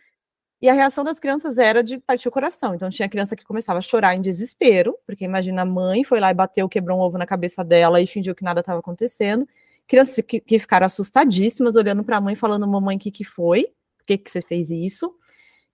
E 0.61 0.69
a 0.69 0.73
reação 0.73 1.05
das 1.05 1.19
crianças 1.19 1.59
era 1.59 1.83
de 1.83 1.99
partir 1.99 2.29
o 2.29 2.31
coração. 2.31 2.75
Então 2.75 2.89
tinha 2.89 3.09
criança 3.09 3.37
que 3.37 3.45
começava 3.45 3.79
a 3.79 3.83
chorar 3.83 4.15
em 4.15 4.21
desespero, 4.23 4.97
porque 5.07 5.25
imagina 5.25 5.63
a 5.63 5.67
mãe 5.67 6.05
foi 6.05 6.21
lá 6.21 6.31
e 6.31 6.35
bateu, 6.35 6.69
quebrou 6.69 6.99
um 6.99 7.03
ovo 7.03 7.19
na 7.19 7.27
cabeça 7.27 7.63
dela 7.65 8.01
e 8.01 8.07
fingiu 8.07 8.35
que 8.35 8.45
nada 8.45 8.61
estava 8.61 8.81
acontecendo. 8.81 9.47
Crianças 9.87 10.25
que, 10.27 10.41
que, 10.41 10.59
ficaram 10.59 10.87
assustadíssimas, 10.87 11.77
olhando 11.77 12.05
para 12.05 12.17
a 12.17 12.21
mãe, 12.21 12.35
falando: 12.35 12.67
Mamãe, 12.67 12.97
o 12.97 13.01
que, 13.01 13.11
que 13.11 13.25
foi? 13.25 13.65
Por 13.99 14.07
que, 14.07 14.19
que 14.19 14.31
você 14.31 14.43
fez 14.43 14.71
isso? 14.71 15.15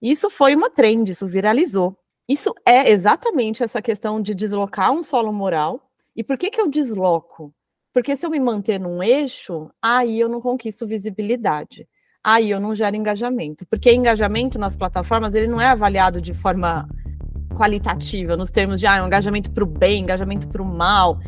Isso 0.00 0.30
foi 0.30 0.54
uma 0.54 0.70
trend, 0.70 1.10
isso 1.10 1.26
viralizou. 1.26 1.96
Isso 2.28 2.54
é 2.66 2.90
exatamente 2.90 3.62
essa 3.62 3.82
questão 3.82 4.22
de 4.22 4.34
deslocar 4.34 4.92
um 4.92 5.02
solo 5.02 5.32
moral. 5.32 5.90
E 6.14 6.22
por 6.22 6.38
que, 6.38 6.50
que 6.50 6.60
eu 6.60 6.68
desloco? 6.68 7.52
Porque 7.92 8.16
se 8.16 8.24
eu 8.24 8.30
me 8.30 8.38
manter 8.38 8.78
num 8.78 9.02
eixo, 9.02 9.68
aí 9.82 10.20
eu 10.20 10.28
não 10.28 10.40
conquisto 10.40 10.86
visibilidade. 10.86 11.88
Aí 12.22 12.50
eu 12.50 12.60
não 12.60 12.74
gero 12.74 12.94
engajamento. 12.96 13.66
Porque 13.66 13.92
engajamento 13.92 14.58
nas 14.58 14.76
plataformas, 14.76 15.34
ele 15.34 15.48
não 15.48 15.60
é 15.60 15.66
avaliado 15.66 16.20
de 16.20 16.32
forma 16.32 16.88
qualitativa, 17.56 18.36
nos 18.36 18.50
termos 18.50 18.80
de 18.80 18.86
ah, 18.86 19.02
um 19.02 19.06
engajamento 19.06 19.50
para 19.50 19.64
o 19.64 19.66
bem, 19.66 20.02
engajamento 20.02 20.48
para 20.48 20.62
o 20.62 20.64
mal. 20.64 21.18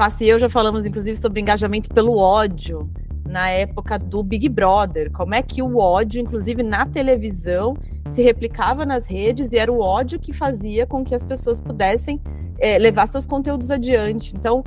Passe 0.00 0.24
e 0.24 0.30
eu 0.30 0.38
já 0.38 0.48
falamos, 0.48 0.86
inclusive, 0.86 1.20
sobre 1.20 1.42
engajamento 1.42 1.90
pelo 1.90 2.16
ódio 2.16 2.88
na 3.28 3.50
época 3.50 3.98
do 3.98 4.22
Big 4.22 4.48
Brother. 4.48 5.12
Como 5.12 5.34
é 5.34 5.42
que 5.42 5.60
o 5.60 5.76
ódio, 5.76 6.22
inclusive 6.22 6.62
na 6.62 6.86
televisão, 6.86 7.76
se 8.08 8.22
replicava 8.22 8.86
nas 8.86 9.06
redes 9.06 9.52
e 9.52 9.58
era 9.58 9.70
o 9.70 9.78
ódio 9.78 10.18
que 10.18 10.32
fazia 10.32 10.86
com 10.86 11.04
que 11.04 11.14
as 11.14 11.22
pessoas 11.22 11.60
pudessem 11.60 12.18
é, 12.58 12.78
levar 12.78 13.08
seus 13.08 13.26
conteúdos 13.26 13.70
adiante. 13.70 14.34
Então, 14.34 14.64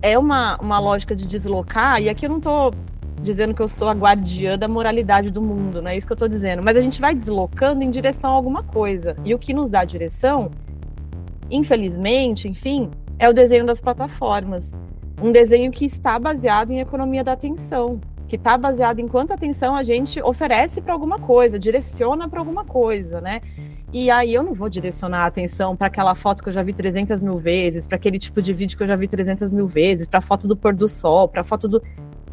é 0.00 0.18
uma, 0.18 0.56
uma 0.62 0.78
lógica 0.78 1.14
de 1.14 1.26
deslocar, 1.26 2.00
e 2.00 2.08
aqui 2.08 2.24
eu 2.24 2.30
não 2.30 2.38
estou 2.38 2.70
dizendo 3.20 3.52
que 3.52 3.60
eu 3.60 3.68
sou 3.68 3.90
a 3.90 3.92
guardiã 3.92 4.56
da 4.56 4.66
moralidade 4.66 5.30
do 5.30 5.42
mundo, 5.42 5.82
não 5.82 5.90
é 5.90 5.96
isso 5.98 6.06
que 6.06 6.12
eu 6.14 6.14
estou 6.14 6.28
dizendo, 6.28 6.62
mas 6.62 6.74
a 6.78 6.80
gente 6.80 7.02
vai 7.02 7.14
deslocando 7.14 7.84
em 7.84 7.90
direção 7.90 8.30
a 8.30 8.34
alguma 8.34 8.62
coisa. 8.62 9.14
E 9.26 9.34
o 9.34 9.38
que 9.38 9.52
nos 9.52 9.68
dá 9.68 9.84
direção, 9.84 10.50
infelizmente, 11.50 12.48
enfim, 12.48 12.90
é 13.18 13.28
o 13.28 13.32
desenho 13.32 13.66
das 13.66 13.80
plataformas. 13.80 14.72
Um 15.20 15.30
desenho 15.30 15.70
que 15.70 15.84
está 15.84 16.18
baseado 16.18 16.70
em 16.70 16.80
economia 16.80 17.22
da 17.22 17.32
atenção, 17.32 18.00
que 18.26 18.36
está 18.36 18.56
baseado 18.56 18.98
em 18.98 19.06
quanta 19.06 19.34
atenção 19.34 19.76
a 19.76 19.82
gente 19.82 20.20
oferece 20.22 20.80
para 20.80 20.92
alguma 20.92 21.18
coisa, 21.18 21.58
direciona 21.58 22.28
para 22.28 22.40
alguma 22.40 22.64
coisa, 22.64 23.20
né? 23.20 23.40
E 23.92 24.10
aí 24.10 24.32
eu 24.32 24.42
não 24.42 24.54
vou 24.54 24.70
direcionar 24.70 25.24
a 25.24 25.26
atenção 25.26 25.76
para 25.76 25.88
aquela 25.88 26.14
foto 26.14 26.42
que 26.42 26.48
eu 26.48 26.52
já 26.52 26.62
vi 26.62 26.72
300 26.72 27.20
mil 27.20 27.38
vezes, 27.38 27.86
para 27.86 27.96
aquele 27.96 28.18
tipo 28.18 28.40
de 28.40 28.52
vídeo 28.52 28.76
que 28.76 28.82
eu 28.82 28.88
já 28.88 28.96
vi 28.96 29.06
300 29.06 29.50
mil 29.50 29.66
vezes, 29.66 30.06
para 30.06 30.22
foto 30.22 30.48
do 30.48 30.56
pôr 30.56 30.74
do 30.74 30.88
sol, 30.88 31.28
para 31.28 31.44
foto 31.44 31.68
do. 31.68 31.82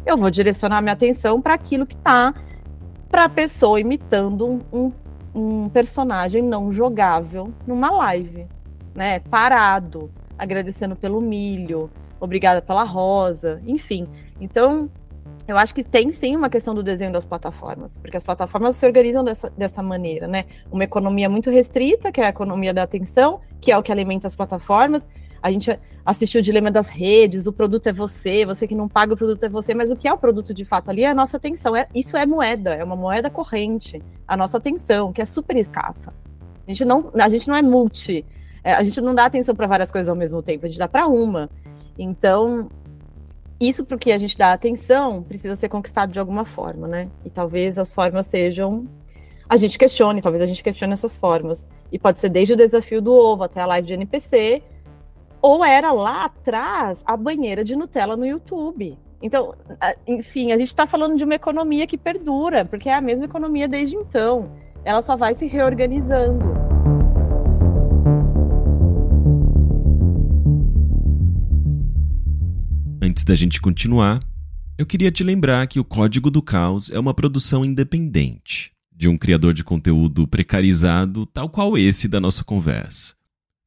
Eu 0.06 0.16
vou 0.16 0.30
direcionar 0.30 0.80
minha 0.80 0.94
atenção 0.94 1.40
para 1.40 1.52
aquilo 1.52 1.86
que 1.86 1.96
está 1.96 2.34
para 3.10 3.24
a 3.24 3.28
pessoa 3.28 3.78
imitando 3.78 4.46
um, 4.46 4.60
um, 4.72 4.92
um 5.34 5.68
personagem 5.68 6.42
não 6.42 6.72
jogável 6.72 7.52
numa 7.66 7.90
live, 7.90 8.46
né? 8.94 9.18
Parado, 9.18 10.10
agradecendo 10.40 10.96
pelo 10.96 11.20
milho, 11.20 11.90
obrigada 12.18 12.62
pela 12.62 12.82
rosa, 12.82 13.60
enfim. 13.66 14.08
Então, 14.40 14.90
eu 15.46 15.58
acho 15.58 15.74
que 15.74 15.84
tem 15.84 16.10
sim 16.10 16.34
uma 16.34 16.48
questão 16.48 16.74
do 16.74 16.82
desenho 16.82 17.12
das 17.12 17.26
plataformas, 17.26 17.98
porque 17.98 18.16
as 18.16 18.22
plataformas 18.22 18.76
se 18.76 18.86
organizam 18.86 19.22
dessa, 19.22 19.50
dessa 19.50 19.82
maneira, 19.82 20.26
né? 20.26 20.46
Uma 20.72 20.84
economia 20.84 21.28
muito 21.28 21.50
restrita, 21.50 22.10
que 22.10 22.22
é 22.22 22.24
a 22.24 22.28
economia 22.30 22.72
da 22.72 22.82
atenção, 22.82 23.40
que 23.60 23.70
é 23.70 23.76
o 23.76 23.82
que 23.82 23.92
alimenta 23.92 24.26
as 24.26 24.34
plataformas. 24.34 25.06
A 25.42 25.50
gente 25.50 25.78
assistiu 26.04 26.40
o 26.40 26.42
dilema 26.42 26.70
das 26.70 26.88
redes, 26.88 27.46
o 27.46 27.52
produto 27.52 27.86
é 27.86 27.92
você, 27.92 28.46
você 28.46 28.66
que 28.66 28.74
não 28.74 28.88
paga 28.88 29.12
o 29.12 29.16
produto 29.16 29.42
é 29.44 29.48
você, 29.48 29.74
mas 29.74 29.90
o 29.90 29.96
que 29.96 30.08
é 30.08 30.12
o 30.12 30.18
produto 30.18 30.54
de 30.54 30.64
fato 30.64 30.90
ali 30.90 31.02
é 31.02 31.10
a 31.10 31.14
nossa 31.14 31.36
atenção. 31.36 31.76
É, 31.76 31.86
isso 31.94 32.16
é 32.16 32.24
moeda, 32.24 32.74
é 32.74 32.82
uma 32.82 32.96
moeda 32.96 33.28
corrente, 33.28 34.02
a 34.26 34.36
nossa 34.38 34.56
atenção, 34.56 35.12
que 35.12 35.20
é 35.20 35.24
super 35.26 35.56
escassa. 35.56 36.14
A 36.66 36.70
gente 36.70 36.84
não, 36.84 37.10
a 37.14 37.28
gente 37.28 37.46
não 37.48 37.56
é 37.56 37.62
multi, 37.62 38.24
é, 38.62 38.74
a 38.74 38.82
gente 38.82 39.00
não 39.00 39.14
dá 39.14 39.24
atenção 39.24 39.54
para 39.54 39.66
várias 39.66 39.90
coisas 39.90 40.08
ao 40.08 40.16
mesmo 40.16 40.42
tempo, 40.42 40.66
a 40.66 40.68
gente 40.68 40.78
dá 40.78 40.88
para 40.88 41.06
uma. 41.06 41.48
Então, 41.98 42.68
isso 43.60 43.84
porque 43.84 44.10
a 44.10 44.18
gente 44.18 44.36
dá 44.38 44.52
atenção 44.52 45.22
precisa 45.22 45.54
ser 45.54 45.68
conquistado 45.68 46.12
de 46.12 46.18
alguma 46.18 46.44
forma, 46.44 46.88
né? 46.88 47.08
E 47.24 47.30
talvez 47.30 47.78
as 47.78 47.92
formas 47.92 48.26
sejam. 48.26 48.86
A 49.48 49.56
gente 49.56 49.78
questione, 49.78 50.22
talvez 50.22 50.42
a 50.42 50.46
gente 50.46 50.62
questione 50.62 50.92
essas 50.92 51.16
formas. 51.16 51.68
E 51.92 51.98
pode 51.98 52.18
ser 52.18 52.28
desde 52.28 52.54
o 52.54 52.56
desafio 52.56 53.02
do 53.02 53.12
ovo 53.12 53.42
até 53.42 53.60
a 53.60 53.66
live 53.66 53.86
de 53.86 53.94
NPC, 53.94 54.62
ou 55.42 55.64
era 55.64 55.92
lá 55.92 56.26
atrás 56.26 57.02
a 57.04 57.16
banheira 57.16 57.64
de 57.64 57.74
Nutella 57.74 58.16
no 58.16 58.24
YouTube. 58.24 58.96
Então, 59.22 59.54
enfim, 60.06 60.52
a 60.52 60.58
gente 60.58 60.68
está 60.68 60.86
falando 60.86 61.16
de 61.16 61.24
uma 61.24 61.34
economia 61.34 61.86
que 61.86 61.98
perdura, 61.98 62.64
porque 62.64 62.88
é 62.88 62.94
a 62.94 63.00
mesma 63.00 63.26
economia 63.26 63.68
desde 63.68 63.96
então. 63.96 64.52
Ela 64.84 65.02
só 65.02 65.16
vai 65.16 65.34
se 65.34 65.46
reorganizando. 65.46 66.69
Antes 73.20 73.26
da 73.26 73.34
gente 73.34 73.60
continuar, 73.60 74.18
eu 74.78 74.86
queria 74.86 75.12
te 75.12 75.22
lembrar 75.22 75.66
que 75.66 75.78
o 75.78 75.84
Código 75.84 76.30
do 76.30 76.40
Caos 76.40 76.88
é 76.88 76.98
uma 76.98 77.12
produção 77.12 77.62
independente, 77.62 78.72
de 78.90 79.10
um 79.10 79.18
criador 79.18 79.52
de 79.52 79.62
conteúdo 79.62 80.26
precarizado, 80.26 81.26
tal 81.26 81.50
qual 81.50 81.76
esse 81.76 82.08
da 82.08 82.18
nossa 82.18 82.42
conversa. 82.42 83.14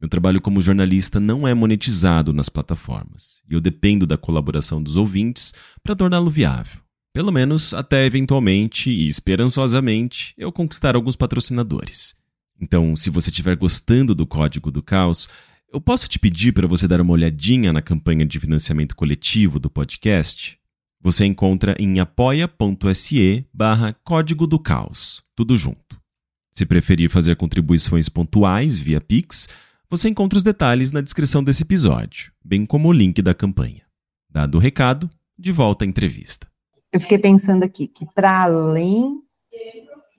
Meu 0.01 0.09
trabalho 0.09 0.41
como 0.41 0.59
jornalista 0.59 1.19
não 1.19 1.47
é 1.47 1.53
monetizado 1.53 2.33
nas 2.33 2.49
plataformas, 2.49 3.43
e 3.47 3.53
eu 3.53 3.61
dependo 3.61 4.07
da 4.07 4.17
colaboração 4.17 4.81
dos 4.81 4.97
ouvintes 4.97 5.53
para 5.83 5.95
torná-lo 5.95 6.31
viável. 6.31 6.81
Pelo 7.13 7.31
menos 7.31 7.75
até 7.75 8.07
eventualmente 8.07 8.89
e 8.89 9.05
esperançosamente 9.05 10.33
eu 10.35 10.51
conquistar 10.51 10.95
alguns 10.95 11.15
patrocinadores. 11.15 12.15
Então, 12.59 12.95
se 12.95 13.11
você 13.11 13.29
estiver 13.29 13.55
gostando 13.55 14.15
do 14.15 14.25
Código 14.25 14.71
do 14.71 14.81
Caos, 14.81 15.29
eu 15.73 15.81
posso 15.81 16.07
te 16.07 16.19
pedir 16.19 16.53
para 16.53 16.67
você 16.67 16.87
dar 16.87 17.01
uma 17.01 17.13
olhadinha 17.13 17.73
na 17.73 17.81
campanha 17.81 18.23
de 18.23 18.39
financiamento 18.39 18.95
coletivo 18.95 19.59
do 19.59 19.71
podcast? 19.71 20.59
Você 21.01 21.25
encontra 21.25 21.75
em 21.79 21.99
apoia.se 21.99 23.43
barra 23.51 23.91
Código 24.03 24.45
do 24.45 24.59
Caos, 24.59 25.23
tudo 25.35 25.57
junto. 25.57 25.99
Se 26.51 26.63
preferir 26.63 27.09
fazer 27.09 27.35
contribuições 27.35 28.07
pontuais 28.07 28.77
via 28.77 29.01
Pix, 29.01 29.49
você 29.89 30.07
encontra 30.07 30.37
os 30.37 30.43
detalhes 30.43 30.91
na 30.91 31.01
descrição 31.01 31.43
desse 31.43 31.63
episódio, 31.63 32.31
bem 32.45 32.67
como 32.67 32.89
o 32.89 32.93
link 32.93 33.19
da 33.23 33.33
campanha. 33.33 33.81
Dado 34.29 34.59
o 34.59 34.61
recado, 34.61 35.09
de 35.37 35.51
volta 35.51 35.83
à 35.83 35.87
entrevista. 35.87 36.47
Eu 36.91 37.01
fiquei 37.01 37.17
pensando 37.17 37.63
aqui 37.63 37.87
que, 37.87 38.05
para 38.13 38.43
além 38.43 39.19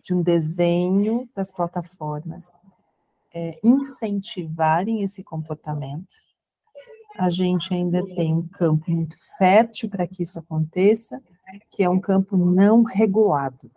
de 0.03 0.13
um 0.13 0.21
desenho 0.21 1.29
das 1.35 1.53
plataformas, 1.53 2.53
é, 3.35 3.59
incentivarem 3.63 5.03
esse 5.03 5.23
comportamento. 5.25 6.15
A 7.19 7.29
gente 7.29 7.75
ainda 7.75 8.05
tem 8.15 8.33
um 8.33 8.47
campo 8.47 8.91
muito 8.91 9.17
fértil 9.37 9.89
para 9.89 10.07
que 10.07 10.23
isso 10.23 10.39
aconteça, 10.39 11.21
que 11.71 11.83
é 11.83 11.89
um 11.89 12.01
campo 12.01 12.37
não 12.37 12.83
regulado. 12.83 13.71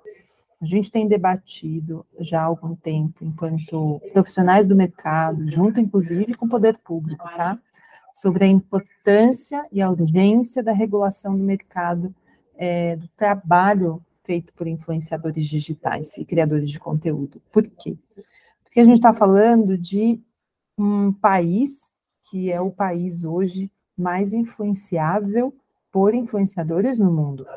A 0.60 0.66
gente 0.66 0.90
tem 0.90 1.08
debatido 1.08 2.06
já 2.20 2.42
há 2.42 2.46
algum 2.46 2.76
tempo, 2.76 3.24
enquanto 3.24 4.02
profissionais 4.12 4.68
do 4.68 4.76
mercado, 4.76 5.48
junto 5.48 5.80
inclusive 5.80 6.34
com 6.34 6.48
o 6.48 6.50
poder 6.50 6.78
público, 6.80 7.24
tá? 7.36 7.60
Sobre 8.12 8.46
a 8.46 8.48
importância 8.48 9.68
e 9.72 9.82
a 9.82 9.90
urgência 9.90 10.64
da 10.64 10.72
regulação 10.72 11.38
do 11.38 11.44
mercado 11.44 12.14
é, 12.56 12.96
do 12.96 13.08
trabalho 13.10 14.04
feito 14.24 14.52
por 14.54 14.68
influenciadores 14.68 15.46
digitais 15.46 16.18
e 16.18 16.26
criadores 16.26 16.72
de 16.72 16.80
conteúdo. 16.80 17.40
Por 17.52 17.64
quê? 17.64 17.96
Porque 18.78 18.84
a 18.84 18.94
gente 18.94 18.98
está 18.98 19.12
falando 19.12 19.76
de 19.76 20.22
um 20.78 21.12
país 21.12 21.92
que 22.30 22.52
é 22.52 22.62
o 22.62 22.70
país 22.70 23.24
hoje 23.24 23.72
mais 23.98 24.34
influenciável 24.34 25.52
por 25.92 26.14
influenciadores 26.14 27.00
no 27.00 27.12
mundo, 27.12 27.48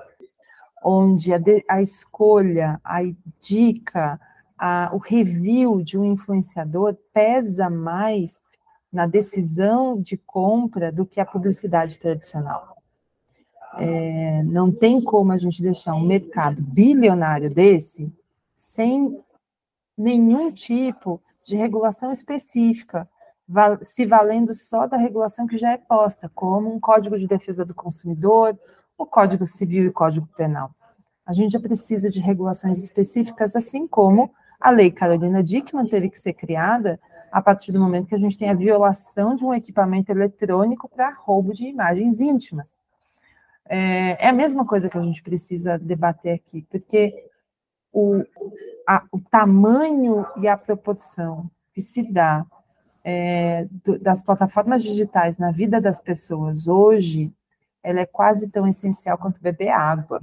onde 0.83 1.35
a, 1.35 1.37
de, 1.37 1.63
a 1.69 1.83
escolha, 1.83 2.81
a 2.83 3.01
dica, 3.39 4.19
a, 4.57 4.89
o 4.95 4.97
review 4.97 5.83
de 5.83 5.99
um 5.99 6.07
influenciador 6.07 6.97
pesa 7.13 7.69
mais 7.69 8.41
na 8.91 9.07
decisão 9.07 10.01
de 10.01 10.17
compra 10.17 10.91
do 10.91 11.05
que 11.05 11.21
a 11.21 11.27
publicidade 11.27 11.99
tradicional. 11.99 12.79
É, 13.77 14.43
não 14.45 14.73
tem 14.73 15.03
como 15.03 15.33
a 15.33 15.37
gente 15.37 15.61
deixar 15.61 15.95
um 15.95 16.07
mercado 16.07 16.63
bilionário 16.63 17.53
desse 17.53 18.11
sem 18.57 19.23
nenhum 20.01 20.51
tipo 20.51 21.23
de 21.45 21.57
regulação 21.57 22.11
específica, 22.11 23.09
se 23.83 24.07
valendo 24.07 24.55
só 24.55 24.87
da 24.87 24.97
regulação 24.97 25.47
que 25.47 25.59
já 25.59 25.73
é 25.73 25.77
posta, 25.77 26.31
como 26.35 26.73
um 26.73 26.81
Código 26.81 27.19
de 27.19 27.27
Defesa 27.27 27.65
do 27.65 27.75
Consumidor, 27.75 28.59
o 28.97 29.05
Código 29.05 29.47
Civil 29.47 29.85
e 29.85 29.89
o 29.89 29.93
Código 29.93 30.29
Penal. 30.37 30.71
A 31.27 31.33
gente 31.33 31.53
já 31.53 31.61
precisa 31.61 32.09
de 32.11 32.21
regulações 32.21 32.79
específicas, 32.79 33.55
assim 33.57 33.87
como 33.87 34.33
a 34.61 34.71
Lei 34.71 34.91
Carolina 34.91 35.43
Dickmann 35.43 35.89
teve 35.89 36.09
que 36.09 36.19
ser 36.19 36.33
criada 36.33 37.01
a 37.31 37.41
partir 37.41 37.73
do 37.73 37.81
momento 37.81 38.09
que 38.09 38.15
a 38.15 38.19
gente 38.19 38.39
tem 38.39 38.51
a 38.51 38.55
violação 38.55 39.35
de 39.35 39.45
um 39.45 39.55
equipamento 39.55 40.11
eletrônico 40.11 40.89
para 40.89 41.11
roubo 41.11 41.53
de 41.53 41.65
imagens 41.65 42.21
íntimas. 42.21 42.77
É, 43.69 44.27
é 44.27 44.29
a 44.29 44.33
mesma 44.33 44.67
coisa 44.67 44.89
que 44.89 44.99
a 44.99 45.03
gente 45.03 45.23
precisa 45.23 45.79
debater 45.79 46.35
aqui, 46.35 46.67
porque 46.69 47.30
o, 47.93 48.23
a, 48.87 49.05
o 49.13 49.21
tamanho 49.21 50.27
e 50.37 50.49
a 50.49 50.57
proporção 50.57 51.51
que 51.73 51.81
se 51.81 52.03
dá 52.03 52.45
é, 53.05 53.67
do, 53.85 53.99
das 53.99 54.23
plataformas 54.23 54.83
digitais 54.83 55.39
na 55.39 55.51
vida 55.51 55.81
das 55.81 56.01
pessoas 56.01 56.67
hoje, 56.67 57.35
ela 57.83 58.01
é 58.01 58.07
quase 58.07 58.49
tão 58.49 58.67
essencial 58.69 59.17
quanto 59.17 59.41
beber 59.41 59.71
água. 59.71 60.23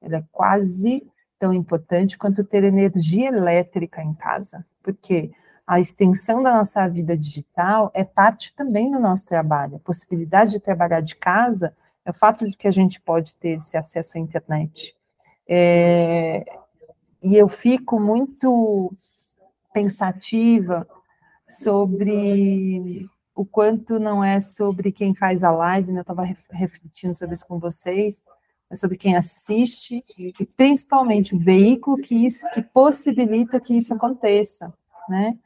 Ela 0.00 0.16
é 0.16 0.24
quase 0.32 1.06
tão 1.38 1.52
importante 1.52 2.18
quanto 2.18 2.44
ter 2.44 2.64
energia 2.64 3.28
elétrica 3.28 4.02
em 4.02 4.14
casa. 4.14 4.64
Porque 4.82 5.30
a 5.66 5.78
extensão 5.78 6.42
da 6.42 6.52
nossa 6.52 6.86
vida 6.88 7.16
digital 7.16 7.90
é 7.94 8.04
parte 8.04 8.54
também 8.54 8.90
do 8.90 8.98
nosso 8.98 9.24
trabalho. 9.26 9.76
A 9.76 9.80
possibilidade 9.80 10.52
de 10.52 10.60
trabalhar 10.60 11.00
de 11.00 11.14
casa 11.14 11.74
é 12.04 12.10
o 12.10 12.14
fato 12.14 12.46
de 12.48 12.56
que 12.56 12.66
a 12.66 12.70
gente 12.72 13.00
pode 13.00 13.34
ter 13.36 13.58
esse 13.58 13.76
acesso 13.76 14.18
à 14.18 14.20
internet. 14.20 14.96
É, 15.54 16.46
e 17.22 17.36
eu 17.36 17.46
fico 17.46 18.00
muito 18.00 18.90
pensativa 19.70 20.88
sobre 21.46 23.06
o 23.34 23.44
quanto 23.44 24.00
não 24.00 24.24
é 24.24 24.40
sobre 24.40 24.90
quem 24.90 25.14
faz 25.14 25.44
a 25.44 25.50
live, 25.50 25.92
né? 25.92 25.98
Eu 25.98 26.02
estava 26.02 26.26
refletindo 26.50 27.14
sobre 27.14 27.34
isso 27.34 27.46
com 27.46 27.58
vocês, 27.58 28.24
é 28.70 28.74
sobre 28.74 28.96
quem 28.96 29.14
assiste, 29.14 30.02
e 30.18 30.32
principalmente 30.56 31.34
o 31.34 31.38
veículo 31.38 31.98
que 31.98 32.14
isso 32.14 32.50
que 32.52 32.62
possibilita 32.62 33.60
que 33.60 33.76
isso 33.76 33.92
aconteça, 33.92 34.72
né? 35.06 35.36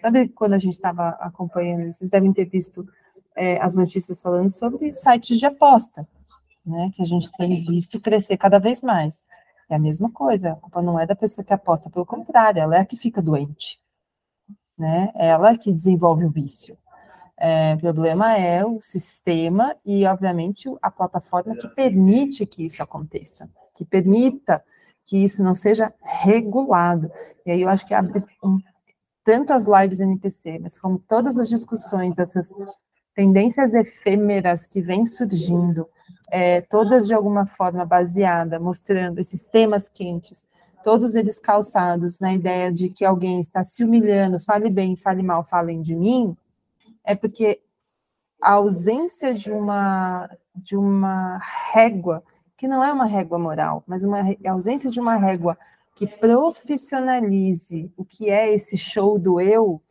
Sabe 0.00 0.28
quando 0.28 0.52
a 0.52 0.58
gente 0.58 0.74
estava 0.74 1.08
acompanhando, 1.18 1.90
vocês 1.90 2.08
devem 2.08 2.32
ter 2.32 2.44
visto 2.44 2.88
é, 3.34 3.60
as 3.60 3.74
notícias 3.74 4.22
falando 4.22 4.50
sobre 4.50 4.94
sites 4.94 5.36
de 5.36 5.46
aposta, 5.46 6.06
né? 6.64 6.92
Que 6.94 7.02
a 7.02 7.06
gente 7.06 7.28
tem 7.36 7.64
visto 7.64 7.98
crescer 7.98 8.36
cada 8.36 8.60
vez 8.60 8.82
mais. 8.82 9.24
É 9.68 9.76
a 9.76 9.78
mesma 9.78 10.10
coisa, 10.10 10.52
a 10.52 10.56
culpa 10.56 10.80
não 10.80 10.98
é 10.98 11.06
da 11.06 11.14
pessoa 11.14 11.44
que 11.44 11.52
aposta, 11.52 11.90
pelo 11.90 12.06
contrário, 12.06 12.60
ela 12.60 12.76
é 12.76 12.80
a 12.80 12.86
que 12.86 12.96
fica 12.96 13.20
doente, 13.20 13.78
né? 14.78 15.12
Ela 15.14 15.56
que 15.56 15.72
desenvolve 15.72 16.24
o 16.24 16.30
vício. 16.30 16.76
É, 17.36 17.74
o 17.74 17.78
problema 17.78 18.36
é 18.36 18.64
o 18.64 18.80
sistema 18.80 19.76
e, 19.84 20.04
obviamente, 20.06 20.68
a 20.82 20.90
plataforma 20.90 21.54
que 21.54 21.68
permite 21.68 22.44
que 22.46 22.64
isso 22.64 22.82
aconteça, 22.82 23.48
que 23.74 23.84
permita 23.84 24.64
que 25.04 25.18
isso 25.22 25.42
não 25.42 25.54
seja 25.54 25.92
regulado. 26.02 27.10
E 27.46 27.52
aí 27.52 27.62
eu 27.62 27.68
acho 27.68 27.86
que 27.86 27.94
abre 27.94 28.24
um, 28.42 28.58
tanto 29.22 29.52
as 29.52 29.66
lives 29.66 30.00
NPC, 30.00 30.58
mas 30.58 30.78
como 30.78 30.98
todas 30.98 31.38
as 31.38 31.48
discussões 31.48 32.14
dessas 32.14 32.52
tendências 33.14 33.74
efêmeras 33.74 34.66
que 34.66 34.80
vêm 34.80 35.06
surgindo, 35.06 35.88
é, 36.30 36.60
todas 36.60 37.06
de 37.06 37.14
alguma 37.14 37.46
forma 37.46 37.84
baseada, 37.84 38.58
mostrando 38.58 39.18
esses 39.18 39.42
temas 39.42 39.88
quentes, 39.88 40.46
todos 40.82 41.14
eles 41.14 41.38
calçados 41.38 42.18
na 42.18 42.32
ideia 42.32 42.72
de 42.72 42.88
que 42.88 43.04
alguém 43.04 43.40
está 43.40 43.64
se 43.64 43.82
humilhando, 43.82 44.40
fale 44.40 44.70
bem, 44.70 44.96
fale 44.96 45.22
mal, 45.22 45.44
falem 45.44 45.82
de 45.82 45.94
mim, 45.94 46.36
é 47.04 47.14
porque 47.14 47.60
a 48.40 48.52
ausência 48.52 49.34
de 49.34 49.50
uma 49.50 50.30
de 50.54 50.76
uma 50.76 51.38
régua 51.72 52.22
que 52.56 52.66
não 52.68 52.82
é 52.82 52.92
uma 52.92 53.06
régua 53.06 53.38
moral, 53.38 53.82
mas 53.86 54.04
uma 54.04 54.20
a 54.20 54.50
ausência 54.52 54.90
de 54.90 55.00
uma 55.00 55.16
régua 55.16 55.56
que 55.94 56.06
profissionalize 56.06 57.92
o 57.96 58.04
que 58.04 58.30
é 58.30 58.52
esse 58.52 58.76
show 58.76 59.18
do 59.18 59.40
eu, 59.40 59.82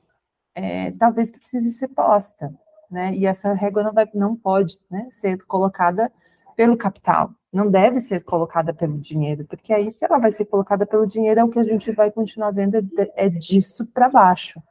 é, 0.56 0.92
talvez 0.92 1.30
precise 1.30 1.72
ser 1.72 1.90
posta, 1.90 2.54
né? 2.90 3.14
E 3.14 3.26
essa 3.26 3.54
régua 3.54 3.84
não 3.84 3.94
vai, 3.94 4.10
não 4.14 4.36
pode, 4.36 4.80
né, 4.90 5.08
ser 5.12 5.38
colocada 5.46 6.12
pelo 6.58 6.76
capital, 6.76 7.32
não 7.54 7.72
deve 7.72 8.02
ser 8.02 8.22
colocada 8.26 8.74
pelo 8.74 8.98
dinheiro, 8.98 9.46
porque 9.46 9.72
aí 9.72 9.90
se 9.92 10.04
ela 10.04 10.18
vai 10.18 10.32
ser 10.32 10.46
colocada 10.46 10.86
pelo 10.86 11.08
dinheiro 11.08 11.40
é 11.40 11.44
o 11.44 11.50
que 11.50 11.60
a 11.60 11.64
gente 11.64 11.90
vai 11.94 12.12
continuar 12.12 12.52
vendo 12.52 12.78
é 13.16 13.30
disso 13.30 13.86
para 13.86 14.10
baixo 14.10 14.62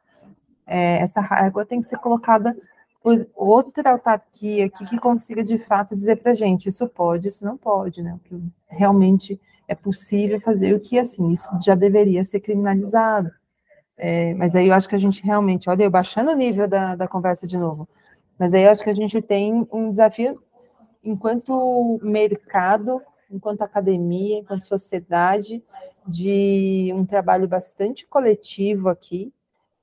é, 0.66 0.98
essa 0.98 1.20
régua 1.20 1.64
tem 1.64 1.80
que 1.80 1.86
ser 1.86 1.98
colocada 1.98 2.56
por 3.02 3.26
outra 3.36 3.92
autarquia 3.92 4.66
aqui 4.66 4.84
que 4.84 4.98
consiga 4.98 5.44
de 5.44 5.58
fato 5.58 5.94
dizer 5.94 6.16
para 6.16 6.32
a 6.32 6.34
gente 6.34 6.68
isso 6.68 6.88
pode, 6.88 7.28
isso 7.28 7.44
não 7.44 7.56
pode, 7.56 8.02
né? 8.02 8.14
O 8.14 8.18
que 8.18 8.42
realmente 8.66 9.40
é 9.68 9.76
possível 9.76 10.40
fazer, 10.40 10.74
o 10.74 10.80
que 10.80 10.98
assim, 10.98 11.30
isso 11.30 11.48
já 11.64 11.76
deveria 11.76 12.24
ser 12.24 12.40
criminalizado. 12.40 13.30
É, 13.96 14.34
mas 14.34 14.56
aí 14.56 14.66
eu 14.66 14.74
acho 14.74 14.88
que 14.88 14.94
a 14.94 14.98
gente 14.98 15.22
realmente, 15.22 15.70
olha, 15.70 15.84
eu 15.84 15.90
baixando 15.90 16.32
o 16.32 16.36
nível 16.36 16.66
da, 16.66 16.96
da 16.96 17.06
conversa 17.06 17.46
de 17.46 17.56
novo, 17.56 17.88
mas 18.38 18.52
aí 18.52 18.64
eu 18.64 18.70
acho 18.70 18.82
que 18.82 18.90
a 18.90 18.94
gente 18.94 19.22
tem 19.22 19.66
um 19.72 19.90
desafio 19.90 20.42
enquanto 21.06 21.98
mercado, 22.02 23.00
enquanto 23.30 23.62
academia, 23.62 24.38
enquanto 24.38 24.62
sociedade, 24.64 25.62
de 26.06 26.92
um 26.94 27.04
trabalho 27.04 27.48
bastante 27.48 28.06
coletivo 28.06 28.88
aqui, 28.88 29.32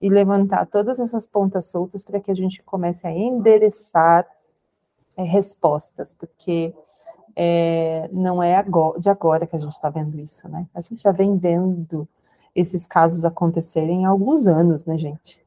e 0.02 0.10
levantar 0.10 0.66
todas 0.66 1.00
essas 1.00 1.26
pontas 1.26 1.68
soltas 1.68 2.04
para 2.04 2.20
que 2.20 2.30
a 2.30 2.36
gente 2.36 2.62
comece 2.64 3.08
a 3.08 3.12
endereçar 3.12 4.28
é, 5.16 5.24
respostas, 5.24 6.14
porque 6.14 6.74
é, 7.36 8.10
não 8.12 8.44
é 8.44 8.58
agora, 8.58 9.00
de 9.00 9.10
agora 9.10 9.48
que 9.48 9.56
a 9.56 9.60
gente 9.60 9.72
está 9.72 9.90
vendo 9.90 10.20
isso, 10.20 10.50
né? 10.50 10.68
A 10.74 10.82
gente 10.82 11.02
já 11.02 11.12
vem 11.12 11.38
vendo 11.38 12.06
esses 12.54 12.86
casos 12.86 13.24
acontecerem 13.24 14.06
há 14.06 14.10
alguns 14.10 14.46
anos, 14.46 14.86
né, 14.86 14.98
gente? 14.98 15.42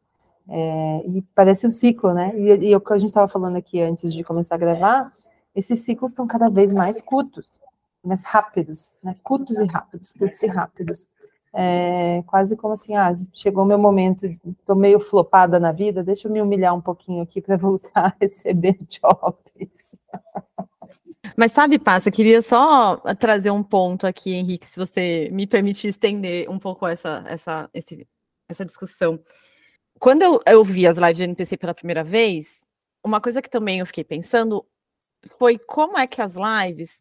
É, 0.48 1.02
e 1.06 1.22
parece 1.34 1.66
um 1.66 1.70
ciclo, 1.70 2.14
né? 2.14 2.32
E, 2.34 2.70
e 2.70 2.76
o 2.76 2.80
que 2.80 2.92
a 2.92 2.98
gente 2.98 3.10
estava 3.10 3.28
falando 3.28 3.56
aqui 3.56 3.80
antes 3.82 4.12
de 4.12 4.24
começar 4.24 4.54
a 4.54 4.58
gravar, 4.58 5.12
esses 5.56 5.80
ciclos 5.80 6.12
estão 6.12 6.26
cada 6.26 6.48
vez 6.48 6.72
mais 6.72 7.00
curtos, 7.00 7.60
mais 8.04 8.22
rápidos, 8.22 8.92
né? 9.02 9.16
Curtos 9.22 9.58
e 9.58 9.64
rápidos, 9.64 10.12
curtos 10.12 10.42
e 10.42 10.46
rápidos 10.46 11.06
é, 11.58 12.22
quase 12.26 12.54
como 12.54 12.74
assim, 12.74 12.94
ah, 12.94 13.16
chegou 13.32 13.64
meu 13.64 13.78
momento, 13.78 14.26
estou 14.26 14.76
meio 14.76 15.00
flopada 15.00 15.58
na 15.58 15.72
vida, 15.72 16.04
deixa 16.04 16.28
eu 16.28 16.32
me 16.32 16.42
humilhar 16.42 16.74
um 16.74 16.82
pouquinho 16.82 17.22
aqui 17.22 17.40
para 17.40 17.56
voltar 17.58 18.08
a 18.08 18.16
receber 18.20 18.76
jobs. 18.86 19.96
Mas 21.34 21.52
sabe, 21.52 21.78
Passa, 21.78 22.10
queria 22.10 22.42
só 22.42 22.98
trazer 23.18 23.50
um 23.50 23.62
ponto 23.62 24.06
aqui, 24.06 24.34
Henrique, 24.34 24.66
se 24.66 24.78
você 24.78 25.30
me 25.32 25.46
permitir 25.46 25.88
estender 25.88 26.48
um 26.50 26.58
pouco 26.58 26.86
essa, 26.86 27.24
essa, 27.26 27.70
esse, 27.72 28.06
essa 28.50 28.64
discussão. 28.64 29.18
Quando 29.98 30.20
eu, 30.20 30.42
eu 30.46 30.62
vi 30.62 30.86
as 30.86 30.98
lives 30.98 31.16
de 31.16 31.24
NPC 31.24 31.56
pela 31.56 31.74
primeira 31.74 32.04
vez, 32.04 32.66
uma 33.02 33.18
coisa 33.18 33.40
que 33.40 33.48
também 33.48 33.78
eu 33.78 33.86
fiquei 33.86 34.04
pensando 34.04 34.62
foi 35.38 35.58
como 35.58 35.98
é 35.98 36.06
que 36.06 36.20
as 36.20 36.34
lives 36.34 37.00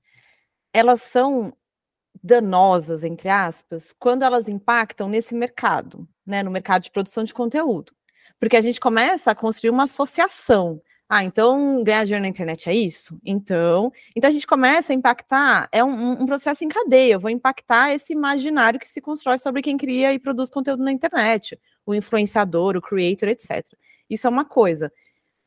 elas 0.73 1.01
são 1.01 1.53
danosas, 2.21 3.03
entre 3.03 3.29
aspas, 3.29 3.93
quando 3.97 4.23
elas 4.23 4.49
impactam 4.49 5.07
nesse 5.07 5.33
mercado, 5.33 6.07
né, 6.25 6.43
no 6.43 6.51
mercado 6.51 6.83
de 6.83 6.91
produção 6.91 7.23
de 7.23 7.33
conteúdo. 7.33 7.93
Porque 8.39 8.57
a 8.57 8.61
gente 8.61 8.79
começa 8.79 9.31
a 9.31 9.35
construir 9.35 9.69
uma 9.69 9.83
associação. 9.83 10.81
Ah, 11.07 11.23
então 11.23 11.83
ganhar 11.83 12.03
dinheiro 12.03 12.23
na 12.23 12.27
internet 12.27 12.67
é 12.67 12.73
isso? 12.73 13.17
Então, 13.23 13.91
então 14.15 14.27
a 14.27 14.33
gente 14.33 14.47
começa 14.47 14.91
a 14.91 14.95
impactar, 14.95 15.69
é 15.71 15.83
um, 15.83 16.23
um, 16.23 16.25
processo 16.25 16.63
em 16.63 16.67
cadeia. 16.67 17.13
Eu 17.13 17.19
vou 17.19 17.29
impactar 17.29 17.93
esse 17.93 18.11
imaginário 18.11 18.79
que 18.79 18.89
se 18.89 18.99
constrói 18.99 19.37
sobre 19.37 19.61
quem 19.61 19.77
cria 19.77 20.13
e 20.13 20.19
produz 20.19 20.49
conteúdo 20.49 20.83
na 20.83 20.91
internet, 20.91 21.59
o 21.85 21.93
influenciador, 21.93 22.75
o 22.75 22.81
creator, 22.81 23.29
etc. 23.29 23.65
Isso 24.09 24.25
é 24.25 24.29
uma 24.29 24.45
coisa. 24.45 24.91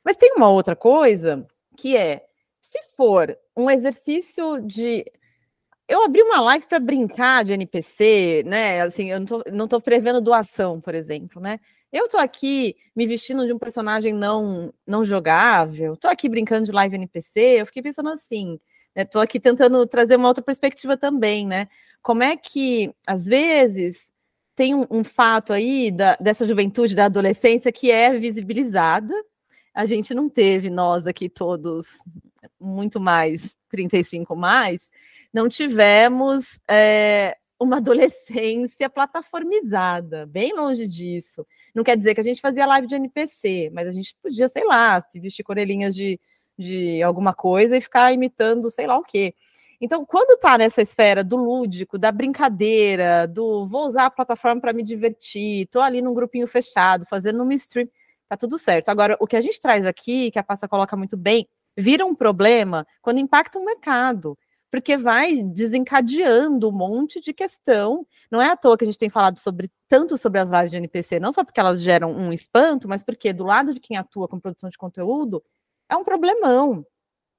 Mas 0.04 0.16
tem 0.16 0.32
uma 0.36 0.48
outra 0.48 0.76
coisa 0.76 1.46
que 1.76 1.96
é, 1.96 2.27
se 2.70 2.78
for 2.96 3.36
um 3.56 3.70
exercício 3.70 4.60
de 4.60 5.04
eu 5.88 6.04
abri 6.04 6.22
uma 6.22 6.40
live 6.40 6.66
para 6.66 6.78
brincar 6.78 7.44
de 7.44 7.52
NPC, 7.52 8.42
né? 8.46 8.82
Assim, 8.82 9.10
eu 9.10 9.18
não 9.52 9.66
tô 9.66 9.80
prevendo 9.80 10.20
doação, 10.20 10.80
por 10.80 10.94
exemplo, 10.94 11.40
né? 11.40 11.58
Eu 11.90 12.08
tô 12.08 12.18
aqui 12.18 12.76
me 12.94 13.06
vestindo 13.06 13.46
de 13.46 13.52
um 13.52 13.58
personagem 13.58 14.12
não 14.12 14.72
não 14.86 15.04
jogável, 15.04 15.96
tô 15.96 16.08
aqui 16.08 16.28
brincando 16.28 16.66
de 16.66 16.72
live 16.72 16.96
NPC, 16.96 17.60
eu 17.60 17.66
fiquei 17.66 17.82
pensando 17.82 18.10
assim, 18.10 18.60
né? 18.94 19.04
Tô 19.04 19.18
aqui 19.20 19.40
tentando 19.40 19.86
trazer 19.86 20.16
uma 20.16 20.28
outra 20.28 20.42
perspectiva 20.44 20.96
também, 20.96 21.46
né? 21.46 21.68
Como 22.02 22.22
é 22.22 22.36
que, 22.36 22.92
às 23.06 23.24
vezes, 23.26 24.12
tem 24.54 24.74
um, 24.74 24.86
um 24.90 25.04
fato 25.04 25.52
aí 25.52 25.90
da, 25.90 26.16
dessa 26.16 26.46
juventude, 26.46 26.94
da 26.94 27.06
adolescência, 27.06 27.72
que 27.72 27.90
é 27.90 28.18
visibilizada. 28.18 29.14
A 29.74 29.86
gente 29.86 30.12
não 30.14 30.28
teve, 30.28 30.70
nós 30.70 31.06
aqui 31.06 31.28
todos, 31.28 31.86
muito 32.60 33.00
mais 33.00 33.56
35 33.70 34.34
mais, 34.34 34.80
não 35.32 35.48
tivemos 35.48 36.58
é, 36.68 37.36
uma 37.58 37.78
adolescência 37.78 38.88
plataformizada, 38.88 40.26
bem 40.26 40.54
longe 40.54 40.86
disso. 40.86 41.46
Não 41.74 41.82
quer 41.82 41.96
dizer 41.96 42.14
que 42.14 42.20
a 42.20 42.24
gente 42.24 42.40
fazia 42.40 42.66
live 42.66 42.86
de 42.86 42.94
NPC, 42.94 43.70
mas 43.72 43.88
a 43.88 43.92
gente 43.92 44.14
podia, 44.22 44.48
sei 44.48 44.64
lá, 44.64 45.00
se 45.02 45.18
vestir 45.18 45.42
com 45.42 45.52
orelhinhas 45.52 45.94
de, 45.94 46.20
de 46.58 47.02
alguma 47.02 47.34
coisa 47.34 47.76
e 47.76 47.80
ficar 47.80 48.12
imitando 48.12 48.70
sei 48.70 48.86
lá 48.86 48.96
o 48.98 49.02
quê. 49.02 49.34
Então, 49.80 50.04
quando 50.04 50.32
está 50.32 50.58
nessa 50.58 50.82
esfera 50.82 51.22
do 51.22 51.36
lúdico, 51.36 51.98
da 51.98 52.10
brincadeira, 52.10 53.28
do 53.28 53.64
vou 53.66 53.86
usar 53.86 54.06
a 54.06 54.10
plataforma 54.10 54.60
para 54.60 54.72
me 54.72 54.82
divertir, 54.82 55.64
estou 55.64 55.82
ali 55.82 56.02
num 56.02 56.14
grupinho 56.14 56.48
fechado, 56.48 57.06
fazendo 57.06 57.42
uma 57.42 57.54
stream, 57.54 57.88
tá 58.28 58.36
tudo 58.36 58.58
certo. 58.58 58.88
Agora, 58.88 59.16
o 59.20 59.26
que 59.26 59.36
a 59.36 59.40
gente 59.40 59.60
traz 59.60 59.86
aqui, 59.86 60.30
que 60.32 60.38
a 60.38 60.42
Passa 60.42 60.66
coloca 60.68 60.96
muito 60.96 61.16
bem, 61.16 61.48
vira 61.78 62.04
um 62.04 62.14
problema 62.14 62.86
quando 63.00 63.20
impacta 63.20 63.58
o 63.58 63.64
mercado 63.64 64.36
porque 64.70 64.96
vai 64.96 65.42
desencadeando 65.42 66.68
um 66.68 66.72
monte 66.72 67.20
de 67.20 67.32
questão. 67.32 68.06
Não 68.30 68.40
é 68.40 68.50
à 68.50 68.56
toa 68.56 68.76
que 68.76 68.84
a 68.84 68.86
gente 68.86 68.98
tem 68.98 69.08
falado 69.08 69.38
sobre 69.38 69.70
tanto 69.88 70.16
sobre 70.16 70.40
as 70.40 70.50
lives 70.50 70.70
de 70.70 70.76
NPC, 70.76 71.18
não 71.18 71.32
só 71.32 71.42
porque 71.42 71.60
elas 71.60 71.80
geram 71.80 72.12
um 72.12 72.32
espanto, 72.32 72.88
mas 72.88 73.02
porque 73.02 73.32
do 73.32 73.44
lado 73.44 73.72
de 73.72 73.80
quem 73.80 73.96
atua 73.96 74.28
com 74.28 74.38
produção 74.38 74.68
de 74.68 74.76
conteúdo 74.76 75.42
é 75.88 75.96
um 75.96 76.04
problemão. 76.04 76.84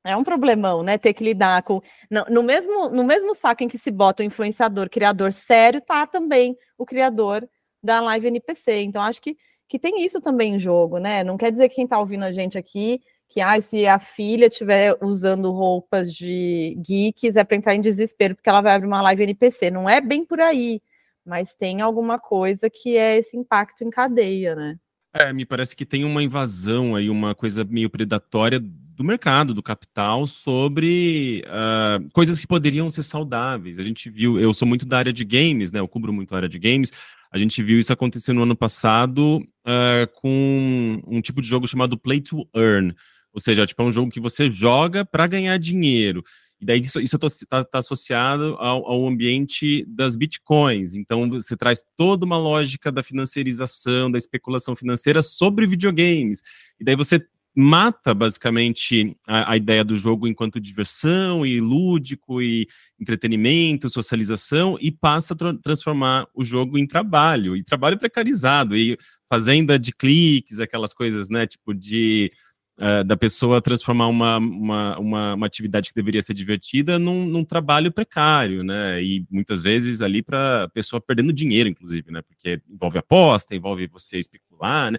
É 0.04 0.16
um 0.16 0.24
problemão, 0.24 0.82
né? 0.82 0.98
Ter 0.98 1.14
que 1.14 1.24
lidar 1.24 1.62
com. 1.64 1.82
No, 2.10 2.26
no, 2.30 2.44
mesmo, 2.44 2.90
no 2.90 3.04
mesmo 3.04 3.36
saco 3.36 3.64
em 3.64 3.68
que 3.68 3.78
se 3.78 3.92
bota 3.92 4.24
o 4.24 4.26
influenciador, 4.26 4.90
criador 4.90 5.32
sério, 5.34 5.82
tá 5.82 6.08
também 6.08 6.58
o 6.78 6.86
criador 6.86 7.48
da 7.84 8.00
live 8.00 8.28
NPC. 8.28 8.82
Então, 8.84 9.02
acho 9.02 9.22
que, 9.22 9.38
que 9.68 9.78
tem 9.78 10.04
isso 10.04 10.22
também 10.22 10.56
em 10.56 10.60
jogo, 10.60 11.00
né? 11.00 11.24
Não 11.24 11.38
quer 11.38 11.52
dizer 11.52 11.68
que 11.70 11.76
quem 11.76 11.84
está 11.84 12.00
ouvindo 12.00 12.24
a 12.24 12.32
gente 12.32 12.58
aqui 12.58 13.02
que 13.30 13.40
ah, 13.40 13.62
se 13.62 13.86
a 13.86 14.00
filha 14.00 14.48
estiver 14.48 14.98
usando 15.02 15.52
roupas 15.52 16.12
de 16.12 16.76
geeks 16.84 17.36
é 17.36 17.44
para 17.44 17.56
entrar 17.56 17.76
em 17.76 17.82
desespero 17.82 18.36
porque 18.36 18.50
ela 18.50 18.62
vai 18.62 18.74
abrir 18.74 18.88
uma 18.88 19.04
live 19.04 19.24
NPC. 19.24 19.70
Não 19.70 19.88
é 19.88 20.02
bem 20.02 20.26
por 20.26 20.40
aí, 20.40 20.82
mas 21.24 21.54
tem 21.54 21.80
alguma 21.80 22.18
coisa 22.18 22.70
que 22.70 22.98
é 22.98 23.18
esse 23.18 23.38
impacto 23.38 23.84
em 23.84 23.92
cadeia, 23.92 24.56
né? 24.56 24.78
É, 25.14 25.32
me 25.32 25.46
parece 25.46 25.76
que 25.76 25.86
tem 25.86 26.04
uma 26.04 26.22
invasão 26.22 26.96
aí, 26.96 27.10
uma 27.10 27.34
coisa 27.34 27.64
meio 27.64 27.90
predatória 27.90 28.60
do 28.60 29.04
mercado, 29.04 29.54
do 29.54 29.64
capital, 29.64 30.28
sobre 30.28 31.44
uh, 31.48 32.06
coisas 32.14 32.40
que 32.40 32.46
poderiam 32.46 32.90
ser 32.90 33.04
saudáveis. 33.04 33.80
A 33.80 33.84
gente 33.84 34.10
viu, 34.10 34.40
eu 34.40 34.54
sou 34.54 34.68
muito 34.68 34.86
da 34.86 34.98
área 34.98 35.14
de 35.14 35.24
games, 35.24 35.72
né? 35.72 35.80
Eu 35.80 35.88
cubro 35.88 36.12
muito 36.12 36.34
a 36.34 36.38
área 36.38 36.50
de 36.50 36.60
games. 36.60 36.92
A 37.32 37.38
gente 37.38 37.62
viu 37.64 37.80
isso 37.80 37.94
acontecer 37.94 38.34
no 38.34 38.44
ano 38.44 38.56
passado 38.56 39.38
uh, 39.38 40.22
com 40.22 41.02
um 41.08 41.22
tipo 41.22 41.42
de 41.42 41.48
jogo 41.48 41.68
chamado 41.68 41.98
Play 41.98 42.22
to 42.22 42.48
Earn. 42.56 42.94
Ou 43.34 43.40
seja, 43.40 43.66
tipo, 43.66 43.82
é 43.82 43.86
um 43.86 43.92
jogo 43.92 44.12
que 44.12 44.20
você 44.20 44.50
joga 44.50 45.06
para 45.06 45.28
ganhar 45.28 45.58
dinheiro. 45.58 46.24
E 46.62 46.66
daí 46.66 46.82
isso 46.82 47.00
está 47.00 47.64
tá 47.64 47.80
associado 47.80 48.56
ao, 48.60 48.86
ao, 48.86 49.08
ambiente 49.08 49.86
das 49.88 50.16
bitcoins. 50.16 50.94
Então 50.94 51.30
você 51.30 51.56
traz 51.56 51.82
toda 51.96 52.26
uma 52.26 52.38
lógica 52.38 52.92
da 52.92 53.02
financiarização, 53.02 54.12
da 54.12 54.18
especulação 54.18 54.76
financeira 54.76 55.22
sobre 55.22 55.66
videogames. 55.66 56.42
E 56.80 56.84
daí 56.84 56.98
você 56.98 57.26
mata 57.56 58.14
basicamente 58.14 59.16
a, 59.28 59.54
a 59.54 59.58
ideia 59.58 59.84
do 59.84 59.96
jogo 59.96 60.28
enquanto 60.28 60.60
diversão 60.60 61.46
e 61.46 61.60
lúdico 61.60 62.42
e 62.42 62.68
entretenimento, 63.00 63.90
socialização 63.90 64.78
e 64.80 64.92
passa 64.92 65.34
a 65.34 65.38
tra 65.38 65.54
transformar 65.56 66.28
o 66.34 66.44
jogo 66.44 66.78
em 66.78 66.86
trabalho 66.86 67.56
e 67.56 67.64
trabalho 67.64 67.98
precarizado 67.98 68.76
e 68.76 68.98
fazenda 69.30 69.78
de 69.80 69.92
cliques, 69.94 70.60
aquelas 70.60 70.94
coisas, 70.94 71.30
né, 71.30 71.46
tipo 71.46 71.74
de 71.74 72.32
uh, 72.80 73.04
da 73.04 73.18
pessoa 73.18 73.62
transformar 73.62 74.08
uma, 74.08 74.38
uma, 74.38 74.98
uma, 74.98 75.34
uma, 75.36 75.46
atividade 75.46 75.90
que 75.90 75.96
deveria 75.96 76.22
ser 76.22 76.34
divertida 76.34 76.98
num, 76.98 77.26
num 77.26 77.44
trabalho 77.44 77.92
precário, 77.92 78.64
né? 78.64 79.04
E 79.04 79.26
muitas 79.30 79.62
vezes 79.62 80.02
ali 80.02 80.22
para 80.24 80.64
a 80.64 80.70
pessoa 80.70 81.02
perdendo 81.02 81.34
dinheiro, 81.34 81.70
inclusive, 81.70 82.12
né? 82.12 82.22
Porque 82.22 82.62
envolve 82.70 82.98
aposta, 82.98 83.56
envolve 83.56 83.88
você 83.88 84.18
especular, 84.18 84.92
né? 84.92 84.98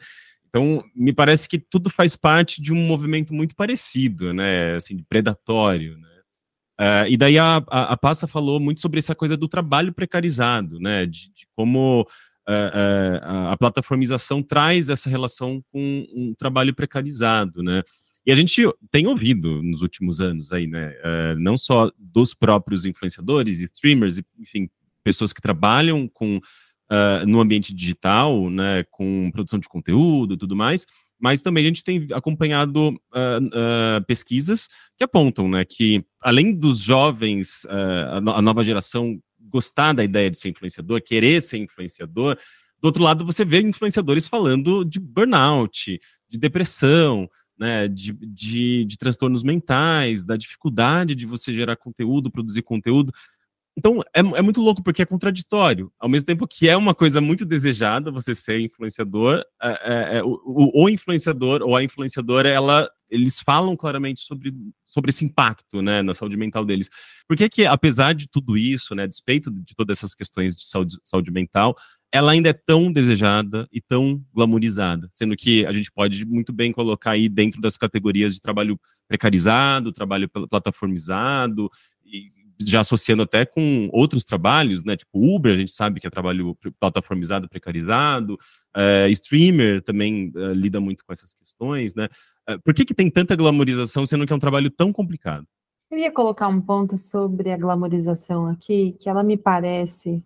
Então, 0.48 0.84
me 0.94 1.12
parece 1.12 1.48
que 1.48 1.58
tudo 1.58 1.88
faz 1.88 2.16
parte 2.16 2.60
de 2.60 2.72
um 2.72 2.86
movimento 2.86 3.32
muito 3.32 3.54
parecido, 3.54 4.34
né? 4.34 4.74
Assim, 4.74 4.98
predatório, 5.08 5.96
né? 5.96 6.08
Uh, 6.80 7.06
e 7.10 7.16
daí 7.16 7.38
a, 7.38 7.62
a, 7.68 7.92
a 7.92 7.96
Passa 7.96 8.26
falou 8.26 8.58
muito 8.58 8.80
sobre 8.80 8.98
essa 8.98 9.14
coisa 9.14 9.36
do 9.36 9.46
trabalho 9.46 9.92
precarizado, 9.92 10.80
né? 10.80 11.06
De, 11.06 11.30
de 11.32 11.46
como 11.54 12.06
a, 13.22 13.52
a, 13.52 13.56
plataformização 13.56 14.42
traz 14.42 14.90
essa 14.90 15.08
relação 15.08 15.62
com 15.72 16.06
um 16.14 16.34
trabalho 16.34 16.74
precarizado, 16.74 17.62
né? 17.62 17.82
E 18.26 18.32
a 18.32 18.36
gente 18.36 18.62
tem 18.90 19.06
ouvido 19.06 19.62
nos 19.62 19.82
últimos 19.82 20.20
anos 20.20 20.52
aí, 20.52 20.66
né? 20.66 20.94
Uh, 20.98 21.38
não 21.38 21.56
só 21.56 21.90
dos 21.98 22.34
próprios 22.34 22.84
influenciadores, 22.84 23.60
streamers, 23.62 24.20
enfim, 24.38 24.68
pessoas 25.02 25.32
que 25.32 25.40
trabalham 25.40 26.08
com 26.08 26.40
no 27.24 27.40
ambiente 27.40 27.72
digital, 27.72 28.50
né? 28.50 28.82
Com 28.90 29.30
produção 29.30 29.60
de 29.60 29.68
conteúdo, 29.68 30.36
tudo 30.36 30.56
mais. 30.56 30.86
Mas 31.20 31.40
também 31.40 31.62
a 31.62 31.68
gente 31.68 31.84
tem 31.84 32.08
acompanhado 32.12 32.88
uh, 32.88 34.04
pesquisas 34.08 34.68
que 34.96 35.04
apontam, 35.04 35.48
né? 35.48 35.64
Que 35.64 36.04
além 36.20 36.52
dos 36.52 36.80
jovens, 36.80 37.64
a, 38.10 38.20
no, 38.20 38.32
a 38.32 38.42
nova 38.42 38.64
geração 38.64 39.20
gostar 39.50 39.92
da 39.92 40.04
ideia 40.04 40.30
de 40.30 40.38
ser 40.38 40.48
influenciador, 40.48 41.02
querer 41.02 41.42
ser 41.42 41.58
influenciador. 41.58 42.36
Do 42.80 42.86
outro 42.86 43.02
lado, 43.02 43.24
você 43.24 43.44
vê 43.44 43.60
influenciadores 43.60 44.26
falando 44.26 44.84
de 44.84 44.98
burnout, 44.98 46.00
de 46.28 46.38
depressão, 46.38 47.28
né, 47.58 47.86
de, 47.88 48.12
de, 48.12 48.84
de 48.86 48.96
transtornos 48.96 49.42
mentais, 49.42 50.24
da 50.24 50.36
dificuldade 50.36 51.14
de 51.14 51.26
você 51.26 51.52
gerar 51.52 51.76
conteúdo, 51.76 52.30
produzir 52.30 52.62
conteúdo. 52.62 53.12
Então, 53.76 54.00
é, 54.14 54.20
é, 54.20 54.42
muito 54.42 54.60
louco 54.60 54.82
porque 54.82 55.02
é 55.02 55.06
contraditório. 55.06 55.92
Ao 55.98 56.08
mesmo 56.08 56.26
tempo 56.26 56.46
que 56.46 56.68
é 56.68 56.76
uma 56.76 56.94
coisa 56.94 57.20
muito 57.20 57.44
desejada 57.44 58.10
você 58.10 58.34
ser 58.34 58.60
influenciador, 58.60 59.42
é, 59.62 59.68
é, 59.68 60.18
é 60.18 60.24
o, 60.24 60.38
o, 60.44 60.88
influenciador 60.88 61.62
ou 61.62 61.76
a 61.76 61.82
influenciadora, 61.82 62.48
ela, 62.48 62.90
eles 63.08 63.40
falam 63.40 63.76
claramente 63.76 64.22
sobre, 64.22 64.52
sobre 64.84 65.10
esse 65.10 65.24
impacto 65.24 65.80
né, 65.80 66.02
na 66.02 66.12
saúde 66.12 66.36
mental 66.36 66.64
deles. 66.64 66.90
Por 67.28 67.36
que 67.36 67.48
que, 67.48 67.64
apesar 67.64 68.12
de 68.12 68.28
tudo 68.28 68.56
isso, 68.56 68.94
né, 68.94 69.06
despeito 69.06 69.50
de 69.50 69.74
todas 69.74 69.98
essas 69.98 70.14
questões 70.14 70.56
de 70.56 70.68
saúde, 70.68 70.96
saúde 71.04 71.30
mental, 71.30 71.76
ela 72.12 72.32
ainda 72.32 72.48
é 72.48 72.52
tão 72.52 72.90
desejada 72.90 73.68
e 73.72 73.80
tão 73.80 74.20
glamorizada, 74.34 75.08
sendo 75.12 75.36
que 75.36 75.64
a 75.64 75.70
gente 75.70 75.92
pode 75.92 76.26
muito 76.26 76.52
bem 76.52 76.72
colocar 76.72 77.12
aí 77.12 77.28
dentro 77.28 77.60
das 77.60 77.76
categorias 77.76 78.34
de 78.34 78.42
trabalho 78.42 78.78
precarizado, 79.06 79.92
trabalho 79.92 80.28
plataformizado, 80.28 81.70
já 82.60 82.80
associando 82.80 83.22
até 83.22 83.44
com 83.44 83.88
outros 83.92 84.24
trabalhos, 84.24 84.84
né? 84.84 84.96
Tipo 84.96 85.18
Uber, 85.34 85.54
a 85.54 85.58
gente 85.58 85.72
sabe 85.72 86.00
que 86.00 86.06
é 86.06 86.10
trabalho 86.10 86.56
plataformizado, 86.78 87.48
precarizado. 87.48 88.38
É, 88.74 89.08
streamer 89.10 89.82
também 89.82 90.32
é, 90.36 90.52
lida 90.52 90.80
muito 90.80 91.04
com 91.04 91.12
essas 91.12 91.34
questões, 91.34 91.94
né? 91.94 92.08
É, 92.48 92.58
por 92.58 92.74
que, 92.74 92.84
que 92.84 92.94
tem 92.94 93.10
tanta 93.10 93.34
glamorização, 93.34 94.06
sendo 94.06 94.26
que 94.26 94.32
é 94.32 94.36
um 94.36 94.40
trabalho 94.40 94.70
tão 94.70 94.92
complicado? 94.92 95.46
Eu 95.90 95.98
ia 95.98 96.12
colocar 96.12 96.48
um 96.48 96.60
ponto 96.60 96.96
sobre 96.96 97.50
a 97.50 97.56
glamorização 97.56 98.46
aqui, 98.46 98.94
que 98.98 99.08
ela 99.08 99.22
me 99.22 99.36
parece 99.36 100.22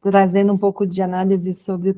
trazendo 0.00 0.52
um 0.52 0.58
pouco 0.58 0.86
de 0.86 1.02
análise 1.02 1.52
sobre 1.52 1.96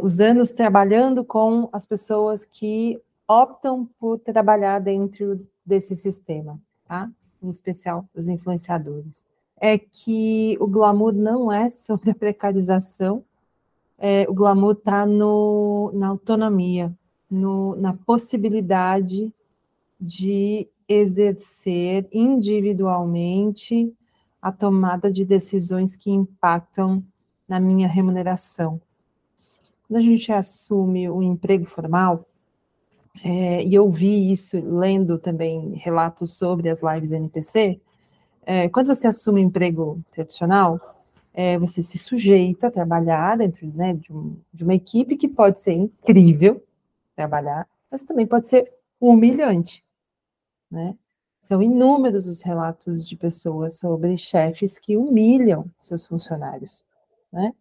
os 0.00 0.20
anos 0.20 0.50
trabalhando 0.50 1.22
com 1.22 1.68
as 1.72 1.86
pessoas 1.86 2.44
que 2.44 3.00
optam 3.28 3.88
por 3.98 4.18
trabalhar 4.18 4.80
dentro 4.80 5.34
desse 5.64 5.94
sistema, 5.94 6.60
tá? 6.86 7.10
Em 7.44 7.50
especial 7.50 8.08
os 8.14 8.28
influenciadores, 8.28 9.24
é 9.60 9.78
que 9.78 10.56
o 10.60 10.66
glamour 10.66 11.12
não 11.12 11.52
é 11.52 11.68
sobre 11.70 12.10
a 12.10 12.14
precarização, 12.14 13.24
é, 13.98 14.26
o 14.28 14.34
glamour 14.34 14.72
está 14.72 15.06
na 15.06 16.08
autonomia, 16.08 16.92
no, 17.30 17.76
na 17.76 17.94
possibilidade 17.94 19.32
de 20.00 20.68
exercer 20.88 22.06
individualmente 22.12 23.92
a 24.42 24.52
tomada 24.52 25.10
de 25.10 25.24
decisões 25.24 25.96
que 25.96 26.10
impactam 26.10 27.02
na 27.48 27.58
minha 27.58 27.88
remuneração. 27.88 28.80
Quando 29.86 29.98
a 29.98 30.02
gente 30.02 30.30
assume 30.32 31.08
o 31.08 31.18
um 31.18 31.22
emprego 31.22 31.64
formal, 31.64 32.26
é, 33.22 33.62
e 33.64 33.74
eu 33.74 33.88
vi 33.88 34.30
isso 34.32 34.60
lendo 34.60 35.18
também 35.18 35.74
relatos 35.76 36.36
sobre 36.36 36.68
as 36.68 36.80
lives 36.82 37.12
NPC, 37.12 37.80
é, 38.46 38.68
quando 38.68 38.88
você 38.88 39.06
assume 39.06 39.40
um 39.40 39.46
emprego 39.46 40.02
tradicional, 40.12 41.02
é, 41.32 41.58
você 41.58 41.82
se 41.82 41.98
sujeita 41.98 42.68
a 42.68 42.70
trabalhar 42.70 43.38
dentro 43.38 43.66
né, 43.74 43.94
de, 43.94 44.12
um, 44.12 44.36
de, 44.52 44.62
uma 44.62 44.74
equipe 44.74 45.16
que 45.16 45.28
pode 45.28 45.60
ser 45.60 45.72
incrível 45.72 46.62
trabalhar, 47.16 47.66
mas 47.90 48.02
também 48.02 48.26
pode 48.26 48.48
ser 48.48 48.68
humilhante. 49.00 49.82
Né? 50.70 50.94
São 51.40 51.62
inúmeros 51.62 52.28
os 52.28 52.42
relatos 52.42 53.06
de 53.06 53.16
pessoas 53.16 53.78
sobre 53.78 54.16
chefes 54.16 54.78
que 54.78 54.96
humilham 54.96 55.66
seus 55.78 56.06
funcionários. 56.06 56.84
Né? 57.32 57.52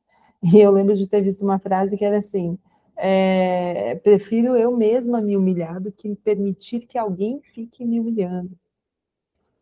E 0.44 0.60
eu 0.60 0.72
lembro 0.72 0.96
de 0.96 1.08
ter 1.08 1.22
visto 1.22 1.44
uma 1.44 1.58
frase 1.58 1.98
que 1.98 2.04
era 2.04 2.18
assim: 2.18 2.58
é, 2.96 3.96
prefiro 3.96 4.56
eu 4.56 4.76
mesma 4.76 5.22
me 5.22 5.36
humilhar 5.36 5.82
do 5.82 5.92
que 5.92 6.16
permitir 6.16 6.82
que 6.82 6.98
alguém 6.98 7.42
fique 7.42 7.84
me 7.86 8.00
humilhando. 8.00 8.58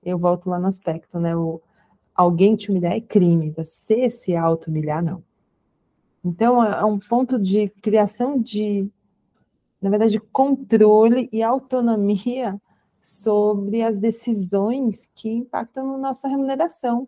Eu 0.03 0.17
volto 0.17 0.49
lá 0.49 0.59
no 0.59 0.67
aspecto, 0.67 1.19
né? 1.19 1.35
O, 1.35 1.61
alguém 2.15 2.55
te 2.55 2.69
humilhar 2.69 2.93
é 2.93 3.01
crime, 3.01 3.51
você 3.51 4.09
se 4.09 4.35
auto-humilhar, 4.35 5.03
não. 5.03 5.23
Então, 6.23 6.63
é, 6.63 6.81
é 6.81 6.85
um 6.85 6.99
ponto 6.99 7.39
de 7.39 7.69
criação 7.81 8.39
de, 8.39 8.89
na 9.81 9.89
verdade, 9.89 10.19
controle 10.19 11.29
e 11.31 11.41
autonomia 11.41 12.59
sobre 12.99 13.81
as 13.81 13.97
decisões 13.97 15.09
que 15.15 15.29
impactam 15.29 15.87
na 15.91 15.97
nossa 15.97 16.27
remuneração. 16.27 17.07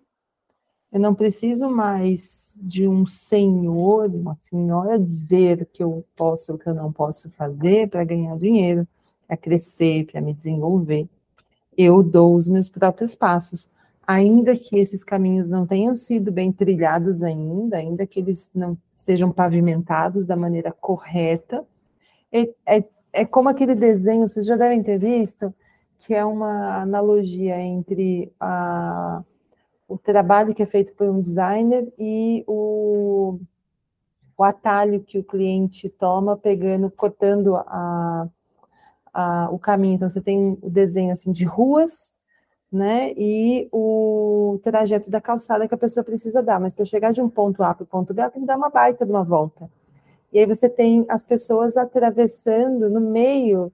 Eu 0.93 0.99
não 0.99 1.15
preciso 1.15 1.71
mais 1.71 2.55
de 2.61 2.87
um 2.87 3.07
senhor, 3.07 4.11
uma 4.13 4.37
senhora 4.39 4.99
dizer 4.99 5.67
que 5.73 5.81
eu 5.81 6.05
posso 6.15 6.51
ou 6.51 6.57
que 6.59 6.69
eu 6.69 6.73
não 6.75 6.93
posso 6.93 7.31
fazer 7.31 7.89
para 7.89 8.03
ganhar 8.03 8.37
dinheiro, 8.37 8.87
para 9.27 9.35
crescer, 9.35 10.05
para 10.05 10.21
me 10.21 10.35
desenvolver. 10.35 11.09
Eu 11.75 12.03
dou 12.03 12.35
os 12.35 12.47
meus 12.47 12.69
próprios 12.69 13.15
passos, 13.15 13.67
ainda 14.05 14.55
que 14.55 14.77
esses 14.77 15.03
caminhos 15.03 15.49
não 15.49 15.65
tenham 15.65 15.97
sido 15.97 16.31
bem 16.31 16.51
trilhados 16.51 17.23
ainda, 17.23 17.77
ainda 17.77 18.05
que 18.05 18.19
eles 18.19 18.51
não 18.53 18.77
sejam 18.93 19.31
pavimentados 19.31 20.27
da 20.27 20.35
maneira 20.35 20.71
correta. 20.71 21.65
É, 22.31 22.41
é, 22.67 22.83
é 23.11 23.25
como 23.25 23.49
aquele 23.49 23.73
desenho, 23.73 24.27
vocês 24.27 24.45
já 24.45 24.55
devem 24.55 24.83
ter 24.83 24.99
visto, 24.99 25.51
que 25.97 26.13
é 26.13 26.23
uma 26.23 26.83
analogia 26.83 27.59
entre 27.59 28.31
a 28.39 29.23
o 29.93 29.97
trabalho 29.99 30.55
que 30.55 30.63
é 30.63 30.65
feito 30.65 30.91
por 30.93 31.07
um 31.07 31.21
designer 31.21 31.93
e 31.99 32.43
o, 32.47 33.39
o 34.35 34.43
atalho 34.43 35.01
que 35.01 35.19
o 35.19 35.23
cliente 35.23 35.87
toma, 35.87 36.35
pegando, 36.35 36.89
cortando 36.89 37.55
a, 37.55 38.27
a, 39.13 39.49
o 39.51 39.59
caminho. 39.59 39.93
Então, 39.93 40.09
você 40.09 40.19
tem 40.19 40.57
o 40.63 40.69
desenho 40.69 41.11
assim 41.11 41.31
de 41.31 41.45
ruas, 41.45 42.11
né? 42.71 43.13
E 43.15 43.69
o 43.71 44.59
trajeto 44.63 45.11
da 45.11 45.21
calçada 45.21 45.67
que 45.67 45.75
a 45.75 45.77
pessoa 45.77 46.03
precisa 46.03 46.41
dar. 46.41 46.59
Mas 46.59 46.73
para 46.73 46.85
chegar 46.85 47.13
de 47.13 47.21
um 47.21 47.29
ponto 47.29 47.61
A 47.61 47.75
para 47.75 47.83
o 47.83 47.87
ponto 47.87 48.15
B, 48.15 48.21
ela 48.21 48.31
tem 48.31 48.41
que 48.41 48.47
dar 48.47 48.57
uma 48.57 48.71
baita 48.71 49.05
de 49.05 49.11
uma 49.11 49.23
volta. 49.23 49.69
E 50.31 50.39
aí 50.39 50.45
você 50.47 50.67
tem 50.67 51.05
as 51.07 51.23
pessoas 51.23 51.77
atravessando 51.77 52.89
no 52.89 52.99
meio 52.99 53.71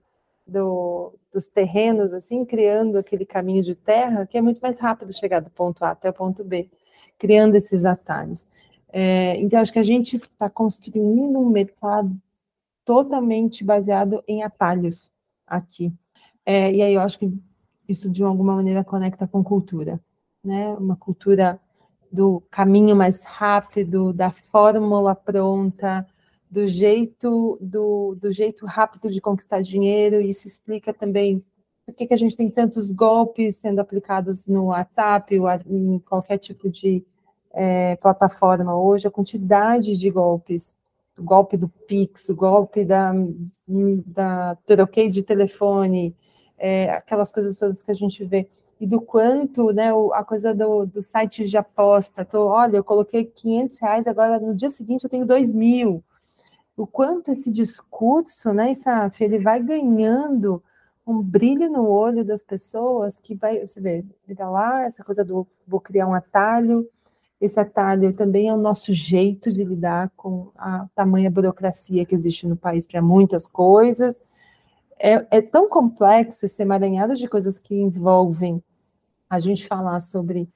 do, 0.50 1.14
dos 1.32 1.48
terrenos, 1.48 2.14
assim, 2.14 2.44
criando 2.44 2.98
aquele 2.98 3.26
caminho 3.26 3.64
de 3.64 3.76
terra, 3.76 4.26
que 4.26 4.38
é 4.38 4.42
muito 4.42 4.60
mais 4.60 4.80
rápido 4.80 5.14
chegar 5.14 5.40
do 5.40 5.50
ponto 5.50 5.84
A 5.84 5.92
até 5.92 6.10
o 6.10 6.14
ponto 6.14 6.44
B, 6.44 6.70
criando 7.18 7.56
esses 7.56 7.86
atalhos. 7.86 8.48
É, 8.92 9.40
então, 9.40 9.60
acho 9.60 9.72
que 9.72 9.80
a 9.80 9.84
gente 9.84 10.18
está 10.18 10.50
construindo 10.50 11.40
um 11.40 11.50
mercado 11.50 12.16
totalmente 12.84 13.64
baseado 13.64 14.24
em 14.28 14.44
atalhos 14.44 15.12
aqui. 15.46 15.94
É, 16.46 16.72
e 16.74 16.82
aí 16.82 16.94
eu 16.94 17.02
acho 17.02 17.20
que 17.20 17.32
isso, 17.88 18.10
de 18.10 18.24
alguma 18.24 18.56
maneira, 18.56 18.84
conecta 18.84 19.28
com 19.28 19.44
cultura, 19.44 20.00
né? 20.44 20.70
Uma 20.74 20.96
cultura 20.96 21.60
do 22.12 22.42
caminho 22.50 22.96
mais 22.96 23.22
rápido, 23.24 24.12
da 24.12 24.32
fórmula 24.32 25.14
pronta, 25.14 26.08
do 26.50 26.66
jeito 26.66 27.58
do, 27.62 28.16
do 28.16 28.32
jeito 28.32 28.66
rápido 28.66 29.10
de 29.10 29.22
conquistar 29.22 29.62
dinheiro. 29.62 30.20
Isso 30.22 30.48
explica 30.48 30.94
também 30.94 31.44
por 31.86 31.96
que, 31.96 32.08
que 32.08 32.14
a 32.14 32.18
gente 32.18 32.38
tem 32.38 32.50
tantos 32.50 32.92
golpes 32.92 33.58
sendo 33.58 33.80
aplicados 33.80 34.48
no 34.48 34.66
WhatsApp 34.66 35.36
em 35.68 36.00
qualquer 36.00 36.38
tipo 36.38 36.70
de 36.70 37.04
é, 37.52 37.96
plataforma 37.96 38.78
hoje, 38.78 39.08
a 39.08 39.12
quantidade 39.12 39.98
de 39.98 40.10
golpes, 40.10 40.76
o 41.18 41.24
golpe 41.24 41.58
do 41.58 41.68
Pix, 41.68 42.30
o 42.30 42.36
golpe 42.36 42.86
da, 42.86 43.12
da 44.06 44.56
troquei 44.66 45.10
de 45.10 45.24
telefone, 45.24 46.16
é, 46.58 46.92
aquelas 46.92 47.32
coisas 47.32 47.58
todas 47.58 47.82
que 47.82 47.92
a 47.92 47.96
gente 47.96 48.24
vê, 48.24 48.48
e 48.80 48.88
do 48.88 49.02
quanto, 49.02 49.72
né, 49.74 49.90
a 50.14 50.24
coisa 50.24 50.54
do, 50.54 50.86
do 50.86 51.02
site 51.02 51.46
de 51.46 51.58
aposta, 51.58 52.24
tô, 52.24 52.48
olha, 52.48 52.78
eu 52.78 52.84
coloquei 52.84 53.26
500 53.26 53.80
reais, 53.80 54.08
agora 54.08 54.40
no 54.40 54.56
dia 54.56 54.70
seguinte 54.70 55.04
eu 55.04 55.10
tenho 55.10 55.26
2 55.26 55.54
mil, 55.54 56.04
o 56.80 56.88
quanto 56.88 57.30
esse 57.30 57.52
discurso, 57.52 58.54
né, 58.54 58.72
Isaf, 58.72 59.22
ele 59.22 59.38
vai 59.38 59.62
ganhando 59.62 60.64
um 61.06 61.22
brilho 61.22 61.70
no 61.70 61.86
olho 61.86 62.24
das 62.24 62.42
pessoas 62.42 63.20
que 63.20 63.36
vai, 63.36 63.68
você 63.68 63.82
vê, 63.82 64.06
vira 64.26 64.50
lá, 64.50 64.86
essa 64.86 65.04
coisa 65.04 65.26
do 65.26 65.46
vou 65.68 65.82
criar 65.82 66.08
um 66.08 66.14
atalho, 66.14 66.88
esse 67.42 67.60
atalho 67.60 68.14
também 68.14 68.48
é 68.48 68.54
o 68.54 68.58
nosso 68.58 68.94
jeito 68.94 69.52
de 69.52 69.62
lidar 69.62 70.10
com 70.16 70.52
a 70.56 70.88
tamanha 70.96 71.30
burocracia 71.30 72.06
que 72.06 72.16
existe 72.16 72.48
no 72.48 72.56
país 72.56 72.88
para 72.88 73.02
muitas 73.02 73.46
coisas. 73.46 74.22
É, 74.98 75.26
é, 75.32 75.42
tão 75.42 75.68
complexo 75.68 76.46
esse 76.46 76.62
emaranhado 76.62 77.14
de 77.14 77.28
coisas 77.28 77.60
que 77.60 77.76
envolvem 77.76 78.64
a 79.30 79.38
gente 79.40 79.68
falar 79.68 80.00
sobre 80.00 80.50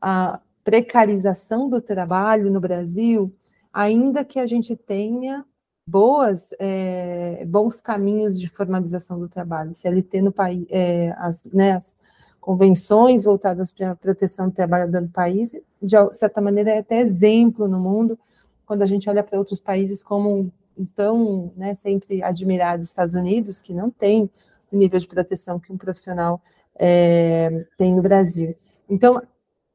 a 0.00 0.40
precarização 0.64 1.68
do 1.68 1.82
trabalho 1.82 2.50
no 2.50 2.60
Brasil, 2.60 3.30
ainda 3.70 4.24
que 4.24 4.38
a 4.38 4.46
gente 4.46 4.74
tenha 4.74 5.44
boas, 5.86 6.52
é, 6.58 7.44
bons 7.46 7.80
caminhos 7.80 8.38
de 8.38 8.48
formalização 8.48 9.18
do 9.18 9.28
trabalho. 9.28 9.74
CLT 9.74 10.20
no 10.22 10.32
país, 10.32 10.66
é, 10.70 11.14
as, 11.18 11.44
né, 11.44 11.72
as 11.72 11.96
convenções 12.40 13.24
voltadas 13.24 13.70
para 13.70 13.92
a 13.92 13.96
proteção 13.96 14.48
do 14.48 14.54
trabalhador 14.54 15.00
no 15.00 15.08
país, 15.08 15.54
de 15.82 15.96
certa 16.12 16.40
maneira 16.40 16.70
é 16.70 16.78
até 16.78 16.98
exemplo 16.98 17.68
no 17.68 17.78
mundo, 17.78 18.18
quando 18.64 18.82
a 18.82 18.86
gente 18.86 19.08
olha 19.08 19.22
para 19.22 19.38
outros 19.38 19.60
países 19.60 20.02
como 20.02 20.52
então, 20.78 21.52
né, 21.56 21.74
sempre 21.74 22.22
admirados 22.22 22.88
Estados 22.88 23.14
Unidos, 23.14 23.62
que 23.62 23.72
não 23.72 23.90
tem 23.90 24.30
o 24.70 24.76
nível 24.76 25.00
de 25.00 25.06
proteção 25.06 25.58
que 25.58 25.72
um 25.72 25.78
profissional 25.78 26.42
é, 26.74 27.64
tem 27.78 27.94
no 27.94 28.02
Brasil. 28.02 28.54
Então, 28.88 29.22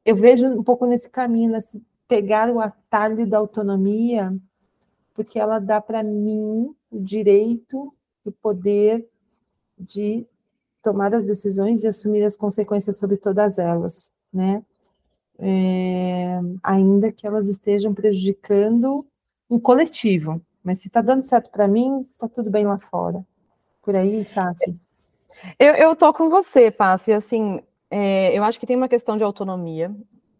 eu 0.04 0.14
vejo 0.14 0.46
um 0.46 0.62
pouco 0.62 0.86
nesse 0.86 1.10
caminho, 1.10 1.50
nesse 1.50 1.82
pegar 2.06 2.50
o 2.50 2.60
atalho 2.60 3.26
da 3.26 3.38
autonomia 3.38 4.32
porque 5.14 5.38
ela 5.38 5.58
dá 5.58 5.80
para 5.80 6.02
mim 6.02 6.74
o 6.90 7.00
direito, 7.00 7.92
o 8.24 8.32
poder 8.32 9.06
de 9.78 10.26
tomar 10.82 11.14
as 11.14 11.24
decisões 11.24 11.82
e 11.82 11.86
assumir 11.86 12.24
as 12.24 12.36
consequências 12.36 12.96
sobre 12.96 13.16
todas 13.16 13.58
elas, 13.58 14.12
né? 14.32 14.62
É, 15.38 16.38
ainda 16.62 17.10
que 17.10 17.26
elas 17.26 17.48
estejam 17.48 17.94
prejudicando 17.94 19.06
um 19.48 19.58
coletivo, 19.58 20.40
mas 20.62 20.78
se 20.78 20.88
está 20.88 21.00
dando 21.00 21.22
certo 21.22 21.50
para 21.50 21.66
mim, 21.66 22.00
está 22.00 22.28
tudo 22.28 22.50
bem 22.50 22.66
lá 22.66 22.78
fora. 22.78 23.24
Por 23.82 23.96
aí, 23.96 24.24
sabe? 24.24 24.76
Eu, 25.58 25.74
eu 25.74 25.96
tô 25.96 26.12
com 26.12 26.28
você, 26.28 26.70
Passe. 26.70 27.12
Assim, 27.12 27.60
é, 27.90 28.36
eu 28.36 28.44
acho 28.44 28.60
que 28.60 28.66
tem 28.66 28.76
uma 28.76 28.88
questão 28.88 29.16
de 29.16 29.24
autonomia. 29.24 29.94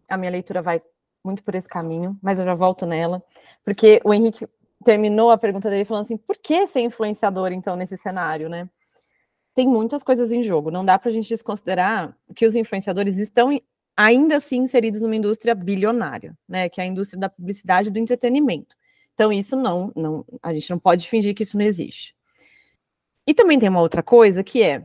A 0.08 0.16
minha 0.16 0.30
leitura 0.30 0.62
vai 0.62 0.80
muito 1.24 1.42
por 1.42 1.54
esse 1.54 1.68
caminho, 1.68 2.16
mas 2.22 2.38
eu 2.38 2.44
já 2.44 2.54
volto 2.54 2.86
nela, 2.86 3.22
porque 3.64 4.00
o 4.04 4.12
Henrique 4.12 4.48
terminou 4.82 5.30
a 5.30 5.38
pergunta 5.38 5.70
dele 5.70 5.84
falando 5.84 6.04
assim: 6.04 6.16
por 6.16 6.36
que 6.36 6.66
ser 6.66 6.80
influenciador, 6.80 7.52
então, 7.52 7.76
nesse 7.76 7.96
cenário, 7.96 8.48
né? 8.48 8.68
Tem 9.54 9.68
muitas 9.68 10.02
coisas 10.02 10.32
em 10.32 10.42
jogo. 10.42 10.70
Não 10.70 10.84
dá 10.84 10.98
para 10.98 11.10
a 11.10 11.12
gente 11.12 11.28
desconsiderar 11.28 12.16
que 12.34 12.46
os 12.46 12.56
influenciadores 12.56 13.18
estão 13.18 13.60
ainda 13.96 14.36
assim 14.38 14.56
inseridos 14.56 15.00
numa 15.00 15.16
indústria 15.16 15.54
bilionária, 15.54 16.36
né? 16.48 16.68
Que 16.68 16.80
é 16.80 16.84
a 16.84 16.86
indústria 16.86 17.20
da 17.20 17.28
publicidade 17.28 17.88
e 17.88 17.92
do 17.92 17.98
entretenimento. 17.98 18.76
Então, 19.14 19.32
isso 19.32 19.56
não, 19.56 19.92
não, 19.94 20.24
a 20.42 20.52
gente 20.52 20.70
não 20.70 20.78
pode 20.78 21.08
fingir 21.08 21.34
que 21.34 21.42
isso 21.42 21.56
não 21.56 21.64
existe. 21.64 22.14
E 23.26 23.34
também 23.34 23.58
tem 23.58 23.68
uma 23.68 23.80
outra 23.80 24.02
coisa 24.02 24.42
que 24.42 24.62
é 24.62 24.84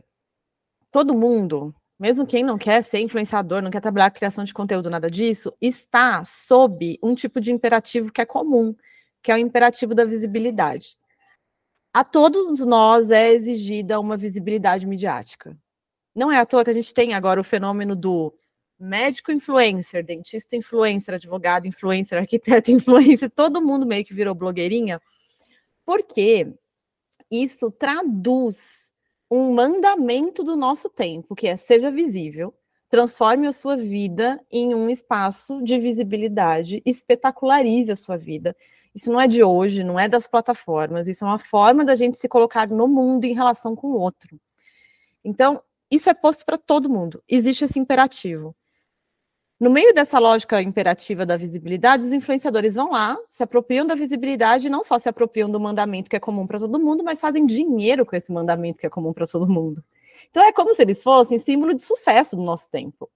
todo 0.90 1.14
mundo, 1.14 1.74
mesmo 1.98 2.26
quem 2.26 2.44
não 2.44 2.56
quer 2.56 2.82
ser 2.84 3.00
influenciador, 3.00 3.62
não 3.62 3.70
quer 3.70 3.80
trabalhar 3.80 4.10
criação 4.10 4.44
de 4.44 4.54
conteúdo, 4.54 4.90
nada 4.90 5.10
disso, 5.10 5.52
está 5.60 6.24
sob 6.24 6.98
um 7.02 7.14
tipo 7.14 7.40
de 7.40 7.50
imperativo 7.50 8.12
que 8.12 8.20
é 8.20 8.26
comum, 8.26 8.74
que 9.22 9.30
é 9.30 9.34
o 9.34 9.38
imperativo 9.38 9.94
da 9.94 10.04
visibilidade. 10.04 10.96
A 11.92 12.04
todos 12.04 12.64
nós 12.64 13.10
é 13.10 13.32
exigida 13.32 13.98
uma 13.98 14.16
visibilidade 14.16 14.86
midiática. 14.86 15.56
Não 16.14 16.30
é 16.30 16.38
à 16.38 16.46
toa 16.46 16.64
que 16.64 16.70
a 16.70 16.74
gente 16.74 16.92
tem 16.92 17.14
agora 17.14 17.40
o 17.40 17.44
fenômeno 17.44 17.96
do 17.96 18.34
médico 18.78 19.32
influencer, 19.32 20.04
dentista 20.04 20.54
influencer, 20.56 21.14
advogado 21.14 21.66
influencer, 21.66 22.18
arquiteto 22.18 22.70
influencer, 22.70 23.30
todo 23.30 23.62
mundo 23.62 23.86
meio 23.86 24.04
que 24.04 24.14
virou 24.14 24.34
blogueirinha, 24.34 25.00
porque 25.84 26.52
isso 27.30 27.70
traduz 27.70 28.92
um 29.30 29.52
mandamento 29.52 30.42
do 30.42 30.56
nosso 30.56 30.88
tempo, 30.88 31.34
que 31.34 31.48
é 31.48 31.56
seja 31.56 31.90
visível, 31.90 32.54
transforme 32.88 33.46
a 33.46 33.52
sua 33.52 33.76
vida 33.76 34.40
em 34.50 34.74
um 34.74 34.88
espaço 34.88 35.62
de 35.62 35.78
visibilidade, 35.78 36.82
espetacularize 36.86 37.92
a 37.92 37.96
sua 37.96 38.16
vida, 38.16 38.56
isso 38.98 39.12
não 39.12 39.20
é 39.20 39.28
de 39.28 39.44
hoje, 39.44 39.84
não 39.84 39.96
é 39.96 40.08
das 40.08 40.26
plataformas, 40.26 41.06
isso 41.06 41.24
é 41.24 41.28
uma 41.28 41.38
forma 41.38 41.84
da 41.84 41.94
gente 41.94 42.18
se 42.18 42.26
colocar 42.26 42.66
no 42.66 42.88
mundo 42.88 43.24
em 43.26 43.32
relação 43.32 43.76
com 43.76 43.86
o 43.86 43.96
outro. 43.96 44.40
Então, 45.24 45.62
isso 45.88 46.10
é 46.10 46.14
posto 46.14 46.44
para 46.44 46.58
todo 46.58 46.90
mundo. 46.90 47.22
Existe 47.28 47.64
esse 47.64 47.78
imperativo. 47.78 48.56
No 49.60 49.70
meio 49.70 49.94
dessa 49.94 50.18
lógica 50.18 50.60
imperativa 50.60 51.24
da 51.24 51.36
visibilidade, 51.36 52.06
os 52.06 52.12
influenciadores 52.12 52.74
vão 52.74 52.90
lá, 52.90 53.16
se 53.28 53.40
apropriam 53.40 53.86
da 53.86 53.94
visibilidade 53.94 54.68
não 54.68 54.82
só 54.82 54.98
se 54.98 55.08
apropriam 55.08 55.48
do 55.48 55.60
mandamento 55.60 56.10
que 56.10 56.16
é 56.16 56.20
comum 56.20 56.44
para 56.44 56.58
todo 56.58 56.80
mundo, 56.80 57.04
mas 57.04 57.20
fazem 57.20 57.46
dinheiro 57.46 58.04
com 58.04 58.16
esse 58.16 58.32
mandamento 58.32 58.80
que 58.80 58.86
é 58.86 58.90
comum 58.90 59.12
para 59.12 59.28
todo 59.28 59.46
mundo. 59.48 59.82
Então 60.28 60.42
é 60.42 60.52
como 60.52 60.74
se 60.74 60.82
eles 60.82 61.04
fossem 61.04 61.38
símbolo 61.38 61.72
de 61.72 61.84
sucesso 61.84 62.34
do 62.34 62.42
nosso 62.42 62.68
tempo. 62.68 63.08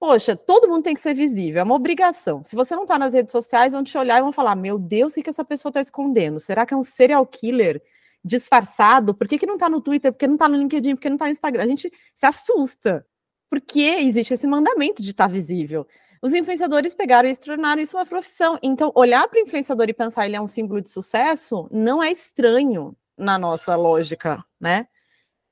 Poxa, 0.00 0.34
todo 0.34 0.66
mundo 0.66 0.82
tem 0.82 0.94
que 0.94 1.00
ser 1.00 1.12
visível, 1.12 1.60
é 1.60 1.62
uma 1.62 1.74
obrigação. 1.74 2.42
Se 2.42 2.56
você 2.56 2.74
não 2.74 2.84
está 2.84 2.98
nas 2.98 3.12
redes 3.12 3.30
sociais, 3.30 3.74
vão 3.74 3.84
te 3.84 3.98
olhar 3.98 4.18
e 4.18 4.22
vão 4.22 4.32
falar: 4.32 4.56
Meu 4.56 4.78
Deus, 4.78 5.12
o 5.12 5.14
que, 5.16 5.22
que 5.22 5.28
essa 5.28 5.44
pessoa 5.44 5.68
está 5.68 5.80
escondendo? 5.82 6.40
Será 6.40 6.64
que 6.64 6.72
é 6.72 6.76
um 6.76 6.82
serial 6.82 7.26
killer 7.26 7.82
disfarçado? 8.24 9.14
Por 9.14 9.28
que, 9.28 9.38
que 9.38 9.44
não 9.44 9.54
está 9.54 9.68
no 9.68 9.78
Twitter? 9.78 10.10
Por 10.10 10.18
que 10.18 10.26
não 10.26 10.36
está 10.36 10.48
no 10.48 10.56
LinkedIn? 10.56 10.94
Por 10.94 11.02
que 11.02 11.10
não 11.10 11.16
está 11.16 11.26
no 11.26 11.32
Instagram? 11.32 11.64
A 11.64 11.66
gente 11.66 11.92
se 12.14 12.24
assusta, 12.24 13.06
porque 13.50 13.80
existe 13.80 14.32
esse 14.32 14.46
mandamento 14.46 15.02
de 15.02 15.10
estar 15.10 15.28
tá 15.28 15.32
visível. 15.32 15.86
Os 16.22 16.32
influenciadores 16.32 16.94
pegaram 16.94 17.28
e 17.28 17.36
tornaram 17.36 17.82
isso 17.82 17.94
uma 17.96 18.06
profissão. 18.06 18.58
Então, 18.62 18.90
olhar 18.94 19.28
para 19.28 19.38
o 19.38 19.42
influenciador 19.42 19.86
e 19.86 19.92
pensar 19.92 20.24
ele 20.24 20.36
é 20.36 20.40
um 20.40 20.48
símbolo 20.48 20.80
de 20.80 20.88
sucesso 20.88 21.68
não 21.70 22.02
é 22.02 22.10
estranho 22.10 22.96
na 23.18 23.38
nossa 23.38 23.76
lógica, 23.76 24.42
né? 24.58 24.86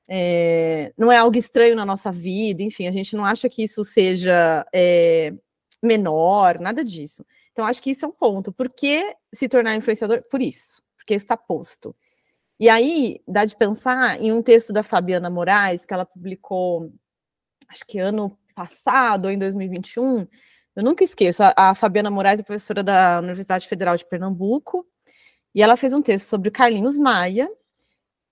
É, 0.08 0.92
não 0.96 1.12
é 1.12 1.18
algo 1.18 1.36
estranho 1.36 1.76
na 1.76 1.84
nossa 1.84 2.10
vida, 2.10 2.62
enfim, 2.62 2.86
a 2.86 2.92
gente 2.92 3.14
não 3.14 3.24
acha 3.24 3.48
que 3.48 3.62
isso 3.62 3.84
seja 3.84 4.66
é, 4.72 5.34
menor, 5.82 6.58
nada 6.58 6.84
disso. 6.84 7.24
Então, 7.52 7.66
acho 7.66 7.82
que 7.82 7.90
isso 7.90 8.04
é 8.04 8.08
um 8.08 8.12
ponto. 8.12 8.52
Por 8.52 8.70
que 8.70 9.14
se 9.34 9.48
tornar 9.48 9.76
influenciador? 9.76 10.22
Por 10.30 10.40
isso, 10.40 10.82
porque 10.96 11.14
está 11.14 11.36
posto. 11.36 11.94
E 12.58 12.68
aí, 12.68 13.20
dá 13.26 13.44
de 13.44 13.56
pensar 13.56 14.20
em 14.20 14.32
um 14.32 14.42
texto 14.42 14.72
da 14.72 14.82
Fabiana 14.82 15.30
Moraes, 15.30 15.84
que 15.84 15.92
ela 15.94 16.06
publicou, 16.06 16.92
acho 17.68 17.84
que 17.86 17.98
ano 17.98 18.36
passado, 18.54 19.26
ou 19.26 19.30
em 19.30 19.38
2021. 19.38 20.26
Eu 20.74 20.82
nunca 20.82 21.04
esqueço, 21.04 21.42
a, 21.42 21.52
a 21.56 21.74
Fabiana 21.74 22.10
Moraes 22.10 22.40
é 22.40 22.42
professora 22.42 22.82
da 22.82 23.18
Universidade 23.20 23.68
Federal 23.68 23.96
de 23.96 24.04
Pernambuco, 24.06 24.86
E 25.54 25.62
ela 25.62 25.76
fez 25.76 25.92
um 25.94 26.02
texto 26.02 26.26
sobre 26.28 26.48
o 26.48 26.52
Carlinhos 26.52 26.98
Maia, 26.98 27.48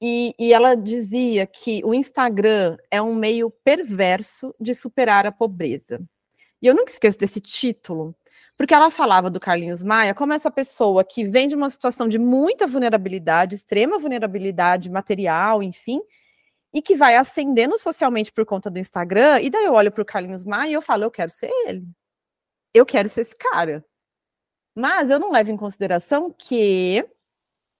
e, 0.00 0.34
e, 0.38 0.52
ela 0.52 0.74
dizia 0.74 1.46
que 1.46 1.82
o 1.84 1.94
Instagram 1.94 2.76
é 2.90 3.00
um 3.00 3.14
meio 3.14 3.50
perverso 3.50 4.54
de 4.60 4.74
superar 4.74 5.26
a 5.26 5.32
pobreza. 5.32 6.00
E 6.60 6.66
eu 6.66 6.74
nunca 6.74 6.92
esqueço 6.92 7.18
desse 7.18 7.40
título, 7.40 8.14
porque 8.56 8.74
ela 8.74 8.90
falava 8.90 9.30
do 9.30 9.40
Carlinhos 9.40 9.82
Maia 9.82 10.14
como 10.14 10.32
essa 10.32 10.50
pessoa 10.50 11.04
que 11.04 11.24
vem 11.24 11.48
de 11.48 11.54
uma 11.54 11.70
situação 11.70 12.08
de 12.08 12.18
muita 12.18 12.66
vulnerabilidade, 12.66 13.54
extrema 13.54 13.98
vulnerabilidade 13.98 14.90
material, 14.90 15.62
enfim, 15.62 16.00
e 16.74 16.82
que 16.82 16.94
vai 16.94 17.16
ascendendo 17.16 17.78
socialmente 17.78 18.32
por 18.32 18.44
conta 18.44 18.70
do 18.70 18.78
Instagram. 18.78 19.40
E 19.40 19.50
daí 19.50 19.64
eu 19.64 19.72
olho 19.74 19.92
para 19.92 20.02
o 20.02 20.06
Carlinhos 20.06 20.44
Maia 20.44 20.70
e 20.70 20.74
eu 20.74 20.82
falo, 20.82 21.04
eu 21.04 21.10
quero 21.10 21.30
ser 21.30 21.50
ele. 21.66 21.86
Eu 22.74 22.84
quero 22.84 23.08
ser 23.08 23.22
esse 23.22 23.36
cara. 23.36 23.84
Mas 24.74 25.08
eu 25.08 25.18
não 25.18 25.32
levo 25.32 25.50
em 25.50 25.56
consideração 25.56 26.30
que 26.30 27.02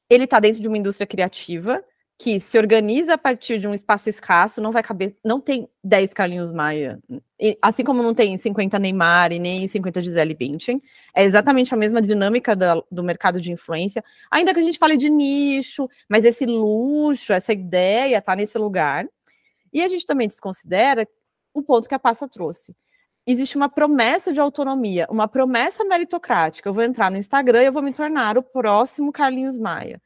ele 0.09 0.25
está 0.25 0.41
dentro 0.41 0.63
de 0.63 0.69
uma 0.69 0.79
indústria 0.79 1.07
criativa 1.07 1.85
que 2.19 2.41
se 2.41 2.57
organiza 2.59 3.15
a 3.15 3.19
partir 3.19 3.59
de 3.59 3.69
um 3.69 3.75
espaço 3.75 4.09
escasso, 4.09 4.61
não 4.61 4.73
vai 4.73 4.83
caber, 4.83 5.17
não 5.23 5.39
tem 5.39 5.69
10 5.85 6.15
Carlinhos 6.15 6.51
Maia, 6.51 6.99
e, 7.39 7.59
assim 7.61 7.85
como 7.85 8.03
não 8.03 8.15
tem 8.15 8.37
50 8.39 8.79
Neymar 8.79 9.33
e 9.33 9.39
nem 9.39 9.69
50 9.69 10.01
Gisele 10.01 10.35
Bündchen, 10.35 10.83
é 11.15 11.25
exatamente 11.25 11.75
a 11.75 11.77
mesma 11.77 12.01
dinâmica 12.01 12.57
da, 12.57 12.83
do 12.91 13.03
mercado 13.05 13.39
de 13.39 13.53
influência, 13.53 14.03
ainda 14.31 14.55
que 14.55 14.61
a 14.61 14.63
gente 14.63 14.79
fale 14.79 14.97
de 14.97 15.11
nicho, 15.11 15.89
mas 16.09 16.25
esse 16.25 16.47
luxo, 16.47 17.35
essa 17.35 17.53
ideia 17.53 18.17
está 18.17 18.35
nesse 18.35 18.57
lugar, 18.57 19.07
e 19.71 19.83
a 19.83 19.89
gente 19.89 20.07
também 20.07 20.27
desconsidera 20.27 21.07
o 21.53 21.63
ponto 21.63 21.87
que 21.87 21.95
a 21.95 21.99
Passa 21.99 22.27
trouxe. 22.27 22.75
Existe 23.27 23.57
uma 23.57 23.69
promessa 23.69 24.33
de 24.33 24.41
autonomia, 24.41 25.07
uma 25.11 25.29
promessa 25.29 25.85
meritocrática. 25.85 26.69
Eu 26.69 26.73
vou 26.73 26.83
entrar 26.85 27.11
no 27.11 27.17
Instagram 27.17 27.63
e 27.63 27.67
eu 27.67 27.73
vou 27.73 27.83
me 27.83 27.93
tornar 27.93 28.39
o 28.39 28.43
próximo 28.43 29.13
Carlinhos 29.13 29.59
Maia. 29.59 30.01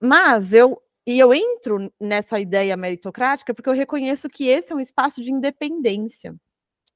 Mas 0.00 0.52
eu 0.52 0.80
e 1.10 1.18
eu 1.18 1.34
entro 1.34 1.92
nessa 1.98 2.38
ideia 2.38 2.76
meritocrática 2.76 3.52
porque 3.52 3.68
eu 3.68 3.74
reconheço 3.74 4.28
que 4.28 4.46
esse 4.46 4.72
é 4.72 4.76
um 4.76 4.78
espaço 4.78 5.20
de 5.20 5.32
independência. 5.32 6.36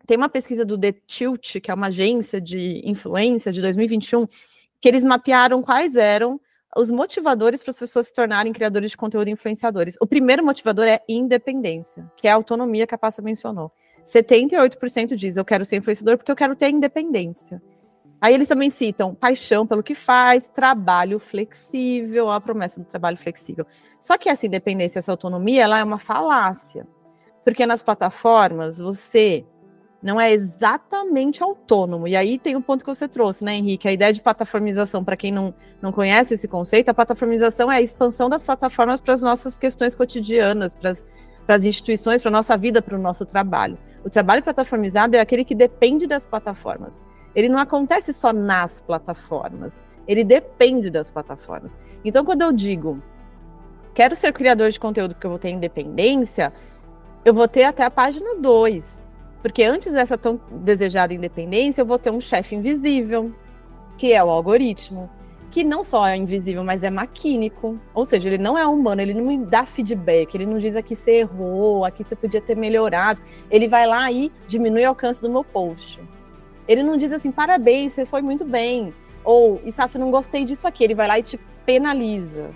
Tem 0.07 0.17
uma 0.17 0.29
pesquisa 0.29 0.65
do 0.65 0.79
The 0.79 0.93
Tilt, 1.05 1.61
que 1.61 1.69
é 1.69 1.75
uma 1.75 1.89
agência 1.89 2.41
de 2.41 2.81
influência 2.85 3.51
de 3.51 3.61
2021, 3.61 4.29
que 4.81 4.89
eles 4.89 5.03
mapearam 5.03 5.61
quais 5.61 5.97
eram 5.97 6.41
os 6.77 6.93
motivadores 6.93 7.61
para 7.61 7.73
as 7.73 7.79
pessoas 7.79 8.07
se 8.07 8.15
tornarem 8.15 8.53
criadores 8.53 8.93
de 8.93 8.97
conteúdo 8.97 9.27
e 9.27 9.33
influenciadores. 9.33 9.97
O 10.01 10.07
primeiro 10.07 10.45
motivador 10.45 10.85
é 10.85 11.03
independência, 11.09 12.09
que 12.17 12.29
é 12.29 12.31
a 12.31 12.37
autonomia 12.37 12.87
que 12.87 12.95
a 12.95 12.99
Passa 12.99 13.21
mencionou. 13.21 13.73
78% 14.07 15.17
diz 15.17 15.37
eu 15.37 15.45
quero 15.45 15.65
ser 15.65 15.77
influenciador 15.77 16.19
porque 16.19 16.31
eu 16.31 16.37
quero 16.37 16.55
ter 16.55 16.69
independência. 16.69 17.61
Aí 18.21 18.35
eles 18.35 18.49
também 18.49 18.71
citam 18.71 19.15
paixão 19.15 19.67
pelo 19.67 19.83
que 19.83 19.95
faz, 19.95 20.49
trabalho 20.49 21.19
flexível, 21.19 22.31
a 22.31 22.41
promessa 22.41 22.81
do 22.81 22.87
trabalho 22.87 23.19
flexível. 23.19 23.67
Só 24.01 24.17
que 24.17 24.29
essa 24.29 24.47
independência, 24.47 24.99
essa 24.99 25.13
autonomia, 25.13 25.63
ela 25.63 25.79
é 25.79 25.85
uma 25.85 25.99
falácia. 25.99 26.87
Porque 27.45 27.67
nas 27.67 27.83
plataformas 27.83 28.79
você 28.79 29.45
não 30.03 30.21
é 30.21 30.33
exatamente 30.33 31.43
autônomo. 31.43 32.07
E 32.07 32.15
aí 32.15 32.39
tem 32.39 32.57
um 32.57 32.63
ponto 32.63 32.85
que 32.85 32.95
você 32.95 33.09
trouxe, 33.09 33.45
né, 33.45 33.55
Henrique? 33.55 33.89
A 33.89 33.93
ideia 33.93 34.13
de 34.13 34.21
plataformização, 34.21 35.03
para 35.03 35.17
quem 35.17 35.33
não, 35.33 35.55
não 35.81 35.93
conhece 35.93 36.35
esse 36.35 36.47
conceito, 36.47 36.91
a 36.91 36.95
plataformização 36.95 37.73
é 37.73 37.77
a 37.77 37.83
expansão 37.83 38.29
das 38.29 38.45
plataformas 38.45 39.01
para 39.01 39.15
as 39.15 39.23
nossas 39.23 39.59
questões 39.59 39.95
cotidianas, 39.95 40.75
para 40.75 40.93
as 41.49 41.65
instituições, 41.65 42.21
para 42.21 42.29
a 42.29 42.33
nossa 42.33 42.57
vida, 42.57 42.83
para 42.83 42.97
o 42.97 43.01
nosso 43.01 43.25
trabalho. 43.25 43.79
O 44.05 44.11
trabalho 44.11 44.43
plataformizado 44.43 45.17
é 45.17 45.21
aquele 45.21 45.45
que 45.45 45.55
depende 45.55 46.07
das 46.07 46.27
plataformas 46.27 47.03
ele 47.35 47.49
não 47.49 47.59
acontece 47.59 48.13
só 48.13 48.33
nas 48.33 48.81
plataformas, 48.81 49.83
ele 50.07 50.23
depende 50.25 50.91
das 50.91 51.11
plataformas. 51.11 51.77
Então, 52.05 52.25
quando 52.25 52.43
eu 52.43 52.53
digo 52.53 53.03
quero 53.95 54.15
ser 54.15 54.33
criador 54.33 54.71
de 54.71 54.81
conteúdo 54.81 55.15
porque 55.15 55.27
eu 55.27 55.31
vou 55.31 55.39
ter 55.39 55.51
independência, 55.51 56.53
eu 57.25 57.33
vou 57.33 57.47
ter 57.47 57.65
até 57.65 57.85
a 57.85 57.91
página 57.91 58.35
2. 58.35 59.07
Porque 59.41 59.63
antes 59.63 59.93
dessa 59.93 60.19
tão 60.19 60.41
desejada 60.51 61.15
independência, 61.15 61.83
eu 61.83 61.87
vou 61.87 61.99
ter 61.99 62.11
um 62.11 62.21
chefe 62.21 62.57
invisível, 62.57 63.33
que 63.97 64.13
é 64.13 64.23
o 64.25 64.31
algoritmo, 64.31 65.09
que 65.51 65.63
não 65.63 65.85
só 65.85 66.07
é 66.07 66.17
invisível, 66.17 66.65
mas 66.65 66.83
é 66.83 66.91
maquínico. 66.91 67.79
Ou 67.95 68.05
seja, 68.05 68.29
ele 68.29 68.39
não 68.39 68.59
é 68.59 68.67
humano, 68.67 69.01
ele 69.01 69.15
não 69.15 69.25
me 69.25 69.39
dá 69.39 69.65
feedback, 69.65 70.35
ele 70.35 70.47
não 70.47 70.59
diz 70.59 70.75
aqui 70.75 70.97
você 70.97 71.19
errou, 71.19 71.85
aqui 71.85 72.03
você 72.03 72.17
podia 72.17 72.41
ter 72.41 72.57
melhorado. 72.57 73.21
Ele 73.51 73.69
vai 73.69 73.87
lá 73.87 74.11
e 74.11 74.33
diminui 74.49 74.85
o 74.85 74.89
alcance 74.89 75.21
do 75.21 75.31
meu 75.31 75.45
post. 75.45 76.01
Ele 76.67 76.83
não 76.83 76.97
diz 76.97 77.13
assim, 77.13 77.31
parabéns, 77.31 77.93
você 77.93 78.05
foi 78.05 78.23
muito 78.23 78.45
bem. 78.45 78.93
Ou, 79.23 79.61
Isaf, 79.65 79.99
não 79.99 80.11
gostei 80.11 80.45
disso 80.45 80.67
aqui. 80.67 80.85
Ele 80.85 80.95
vai 80.95 81.07
lá 81.07 81.19
e 81.19 81.23
te 81.23 81.39
penaliza. 81.67 82.51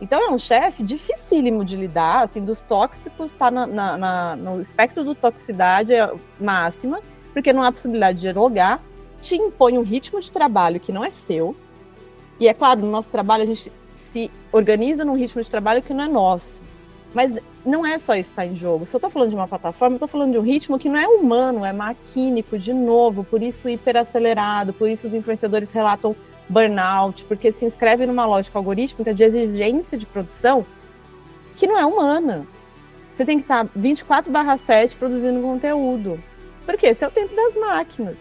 Então 0.00 0.20
é 0.20 0.30
um 0.30 0.38
chefe 0.38 0.82
dificílimo 0.82 1.64
de 1.64 1.76
lidar, 1.76 2.24
assim, 2.24 2.44
dos 2.44 2.60
tóxicos, 2.60 3.30
está 3.30 3.50
no 3.50 4.60
espectro 4.60 5.04
do 5.04 5.14
toxicidade 5.14 5.94
é 5.94 6.12
máxima, 6.40 7.00
porque 7.32 7.52
não 7.52 7.62
há 7.62 7.70
possibilidade 7.70 8.18
de 8.18 8.22
dialogar, 8.22 8.82
te 9.20 9.36
impõe 9.36 9.78
um 9.78 9.82
ritmo 9.82 10.20
de 10.20 10.28
trabalho 10.28 10.80
que 10.80 10.90
não 10.90 11.04
é 11.04 11.10
seu. 11.10 11.54
E 12.40 12.48
é 12.48 12.52
claro, 12.52 12.80
no 12.80 12.90
nosso 12.90 13.08
trabalho 13.10 13.44
a 13.44 13.46
gente 13.46 13.70
se 13.94 14.28
organiza 14.50 15.04
num 15.04 15.16
ritmo 15.16 15.40
de 15.40 15.48
trabalho 15.48 15.80
que 15.80 15.94
não 15.94 16.02
é 16.02 16.08
nosso. 16.08 16.60
Mas 17.14 17.34
não 17.64 17.84
é 17.84 17.98
só 17.98 18.14
isso 18.14 18.30
que 18.30 18.40
está 18.40 18.46
em 18.46 18.56
jogo. 18.56 18.86
Se 18.86 18.94
eu 18.94 18.98
estou 18.98 19.10
falando 19.10 19.30
de 19.30 19.34
uma 19.34 19.46
plataforma, 19.46 19.94
eu 19.94 19.96
estou 19.96 20.08
falando 20.08 20.32
de 20.32 20.38
um 20.38 20.42
ritmo 20.42 20.78
que 20.78 20.88
não 20.88 20.98
é 20.98 21.06
humano, 21.06 21.64
é 21.64 21.72
maquínico, 21.72 22.58
de 22.58 22.72
novo, 22.72 23.22
por 23.24 23.42
isso 23.42 23.68
hiperacelerado, 23.68 24.72
por 24.72 24.88
isso 24.88 25.06
os 25.06 25.14
influenciadores 25.14 25.70
relatam 25.70 26.16
burnout, 26.48 27.24
porque 27.24 27.52
se 27.52 27.64
inscreve 27.64 28.06
numa 28.06 28.26
lógica 28.26 28.58
algorítmica 28.58 29.14
de 29.14 29.22
exigência 29.22 29.96
de 29.96 30.06
produção 30.06 30.66
que 31.56 31.66
não 31.66 31.78
é 31.78 31.84
humana. 31.84 32.46
Você 33.14 33.24
tem 33.24 33.38
que 33.38 33.44
estar 33.44 33.66
24/7 33.76 34.96
produzindo 34.96 35.40
conteúdo. 35.40 36.18
Porque 36.64 36.86
esse 36.86 37.04
é 37.04 37.08
o 37.08 37.10
tempo 37.10 37.34
das 37.34 37.54
máquinas. 37.56 38.16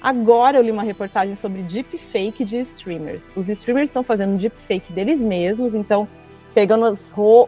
Agora 0.00 0.58
eu 0.58 0.62
li 0.62 0.70
uma 0.70 0.82
reportagem 0.82 1.36
sobre 1.36 1.62
deepfake 1.62 2.44
de 2.44 2.58
streamers. 2.58 3.30
Os 3.36 3.48
streamers 3.48 3.88
estão 3.88 4.02
fazendo 4.02 4.36
deepfake 4.36 4.92
deles 4.92 5.20
mesmos, 5.20 5.74
então 5.74 6.08
pegando 6.54 6.92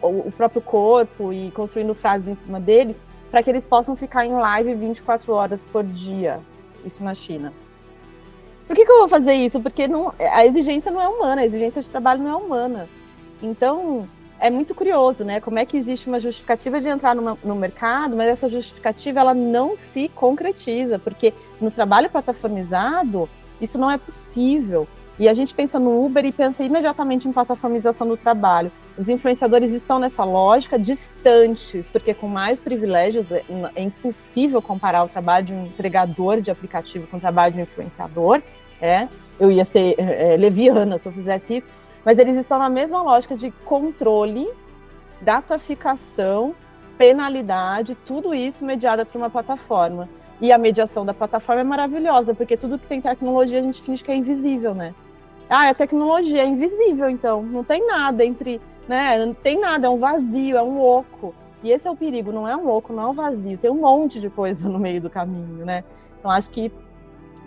o 0.02 0.32
próprio 0.32 0.62
corpo 0.62 1.32
e 1.32 1.50
construindo 1.50 1.94
frases 1.94 2.28
em 2.28 2.34
cima 2.34 2.59
deles, 2.59 2.96
para 3.30 3.42
que 3.42 3.50
eles 3.50 3.64
possam 3.64 3.96
ficar 3.96 4.24
em 4.24 4.32
live 4.32 4.74
24 4.74 5.32
horas 5.32 5.64
por 5.64 5.84
dia. 5.84 6.40
Isso 6.84 7.02
na 7.02 7.14
China. 7.14 7.52
Por 8.66 8.74
que, 8.74 8.84
que 8.84 8.90
eu 8.90 9.00
vou 9.00 9.09
fazer 9.09 9.34
isso? 9.34 9.61
Porque 9.61 9.86
não, 9.86 10.14
a 10.18 10.46
exigência 10.46 10.90
não 10.90 11.00
é 11.00 11.09
humana, 11.09 11.42
a 11.42 11.44
exigência 11.44 11.82
de 11.82 11.88
trabalho 11.88 12.22
não 12.22 12.30
é 12.30 12.36
humana. 12.36 12.88
Então, 13.42 14.09
é 14.40 14.50
muito 14.50 14.74
curioso, 14.74 15.24
né? 15.24 15.40
Como 15.40 15.59
é 15.59 15.66
que 15.66 15.76
existe 15.76 16.09
uma 16.09 16.18
justificativa 16.18 16.80
de 16.80 16.88
entrar 16.88 17.14
no, 17.14 17.38
no 17.44 17.55
mercado, 17.55 18.16
mas 18.16 18.28
essa 18.28 18.48
justificativa 18.48 19.20
ela 19.20 19.34
não 19.34 19.76
se 19.76 20.09
concretiza, 20.09 20.98
porque 20.98 21.34
no 21.61 21.70
trabalho 21.70 22.11
plataformizado, 22.11 23.28
isso 23.61 23.78
não 23.78 23.90
é 23.90 23.98
possível. 23.98 24.88
E 25.18 25.28
a 25.28 25.34
gente 25.34 25.54
pensa 25.54 25.78
no 25.78 26.04
Uber 26.04 26.24
e 26.24 26.32
pensa 26.32 26.64
imediatamente 26.64 27.28
em 27.28 27.32
plataformização 27.32 28.08
do 28.08 28.16
trabalho. 28.16 28.72
Os 28.98 29.08
influenciadores 29.08 29.70
estão 29.70 29.98
nessa 29.98 30.24
lógica 30.24 30.76
distantes, 30.76 31.88
porque 31.88 32.12
com 32.12 32.26
mais 32.26 32.58
privilégios 32.58 33.30
é, 33.30 33.44
é 33.76 33.82
impossível 33.82 34.60
comparar 34.60 35.04
o 35.04 35.08
trabalho 35.08 35.46
de 35.46 35.52
um 35.52 35.66
entregador 35.66 36.40
de 36.40 36.50
aplicativo 36.50 37.06
com 37.06 37.16
o 37.16 37.20
trabalho 37.20 37.54
de 37.54 37.60
um 37.60 37.62
influenciador. 37.62 38.42
É, 38.80 39.08
eu 39.38 39.52
ia 39.52 39.64
ser 39.64 39.94
é, 39.98 40.36
leviana 40.36 40.98
se 40.98 41.08
eu 41.08 41.12
fizesse 41.12 41.56
isso, 41.56 41.68
mas 42.04 42.18
eles 42.18 42.36
estão 42.36 42.58
na 42.58 42.68
mesma 42.68 43.00
lógica 43.00 43.36
de 43.36 43.52
controle, 43.64 44.48
dataficação, 45.20 46.54
penalidade, 46.98 47.96
tudo 48.04 48.34
isso 48.34 48.64
mediada 48.64 49.06
por 49.06 49.18
uma 49.18 49.30
plataforma. 49.30 50.08
E 50.41 50.53
a 50.53 50.59
mediação 50.59 51.05
da 51.05 51.14
plataforma 51.14 51.61
é 51.61 51.64
maravilhosa, 51.64 52.35
porque 52.35 52.57
tudo 52.57 52.78
que 52.78 52.87
tem 52.87 53.01
tecnologia 53.01 53.61
a 53.61 53.62
gente 53.62 53.80
finge 53.82 54.03
que 54.03 54.11
é 54.11 54.16
invisível, 54.16 54.74
né? 54.74 54.95
Ah, 55.49 55.68
a 55.68 55.74
tecnologia 55.74 56.43
é 56.43 56.47
invisível, 56.47 57.09
então. 57.09 57.43
Não 57.43 57.62
tem 57.62 57.87
nada 57.87 58.24
entre. 58.24 58.61
Né? 58.89 59.24
Não 59.24 59.35
tem 59.35 59.59
nada, 59.59 59.87
é 59.87 59.91
um 59.91 59.99
vazio, 59.99 60.57
é 60.57 60.62
um 60.62 60.80
oco. 60.80 61.35
E 61.62 61.70
esse 61.70 61.87
é 61.89 61.91
o 61.91 61.97
perigo, 61.97 62.30
não 62.30 62.47
é 62.47 62.57
um 62.57 62.68
oco, 62.68 62.93
não 62.93 63.05
é 63.05 63.09
um 63.09 63.12
vazio. 63.14 63.57
Tem 63.57 63.70
um 63.70 63.80
monte 63.80 64.20
de 64.20 64.28
coisa 64.28 64.68
no 64.68 64.78
meio 64.78 65.01
do 65.01 65.09
caminho, 65.09 65.64
né? 65.64 65.85
Então 66.18 66.30
acho 66.30 66.51
que 66.51 66.70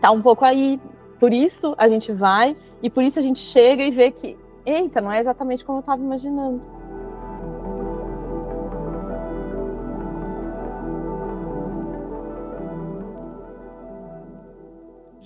tá 0.02 0.12
um 0.12 0.22
pouco 0.22 0.46
aí. 0.46 0.80
Por 1.20 1.34
isso 1.34 1.76
a 1.78 1.88
gente 1.88 2.12
vai 2.12 2.56
e 2.82 2.90
por 2.90 3.04
isso 3.04 3.20
a 3.20 3.22
gente 3.22 3.40
chega 3.40 3.84
e 3.84 3.92
vê 3.92 4.12
que, 4.12 4.38
eita, 4.66 5.02
não 5.02 5.12
é 5.12 5.20
exatamente 5.20 5.66
como 5.66 5.80
eu 5.80 5.82
estava 5.82 6.02
imaginando. 6.02 6.62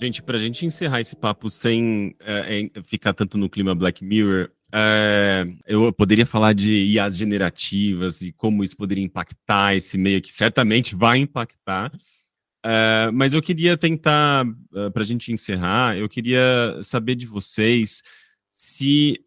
Gente, 0.01 0.23
para 0.23 0.35
a 0.35 0.41
gente 0.41 0.65
encerrar 0.65 0.99
esse 0.99 1.15
papo 1.15 1.47
sem 1.47 2.15
é, 2.21 2.71
ficar 2.83 3.13
tanto 3.13 3.37
no 3.37 3.47
clima 3.47 3.75
Black 3.75 4.03
Mirror, 4.03 4.49
é, 4.73 5.45
eu 5.67 5.93
poderia 5.93 6.25
falar 6.25 6.53
de 6.53 6.71
IAs 6.93 7.15
generativas 7.15 8.23
e 8.23 8.31
como 8.31 8.63
isso 8.63 8.75
poderia 8.75 9.03
impactar 9.03 9.75
esse 9.75 9.99
meio 9.99 10.19
que 10.19 10.33
certamente 10.33 10.95
vai 10.95 11.19
impactar. 11.19 11.91
É, 12.65 13.11
mas 13.13 13.35
eu 13.35 13.43
queria 13.43 13.77
tentar, 13.77 14.43
para 14.91 15.03
a 15.03 15.05
gente 15.05 15.31
encerrar, 15.31 15.95
eu 15.95 16.09
queria 16.09 16.79
saber 16.81 17.13
de 17.13 17.27
vocês 17.27 18.01
se, 18.49 19.23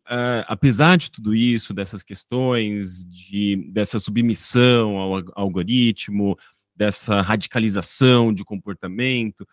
apesar 0.49 0.99
de 0.99 1.09
tudo 1.09 1.37
isso, 1.37 1.73
dessas 1.73 2.03
questões, 2.03 3.05
de, 3.05 3.71
dessa 3.73 4.01
submissão 4.01 4.97
ao 4.97 5.23
algoritmo, 5.37 6.37
dessa 6.75 7.21
radicalização 7.21 8.35
de 8.35 8.45
comportamento, 8.45 9.47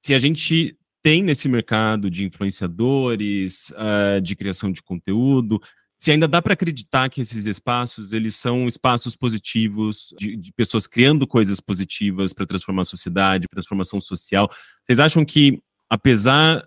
se 0.00 0.14
a 0.14 0.18
gente 0.18 0.76
tem 1.02 1.22
nesse 1.22 1.48
mercado 1.48 2.10
de 2.10 2.24
influenciadores, 2.24 3.70
uh, 3.70 4.20
de 4.20 4.34
criação 4.34 4.70
de 4.70 4.82
conteúdo, 4.82 5.60
se 5.96 6.12
ainda 6.12 6.28
dá 6.28 6.40
para 6.40 6.52
acreditar 6.52 7.08
que 7.08 7.20
esses 7.20 7.44
espaços 7.44 8.12
eles 8.12 8.36
são 8.36 8.68
espaços 8.68 9.16
positivos 9.16 10.14
de, 10.16 10.36
de 10.36 10.52
pessoas 10.52 10.86
criando 10.86 11.26
coisas 11.26 11.58
positivas 11.58 12.32
para 12.32 12.46
transformar 12.46 12.82
a 12.82 12.84
sociedade, 12.84 13.46
transformação 13.50 14.00
social. 14.00 14.48
Vocês 14.84 15.00
acham 15.00 15.24
que 15.24 15.60
apesar 15.90 16.64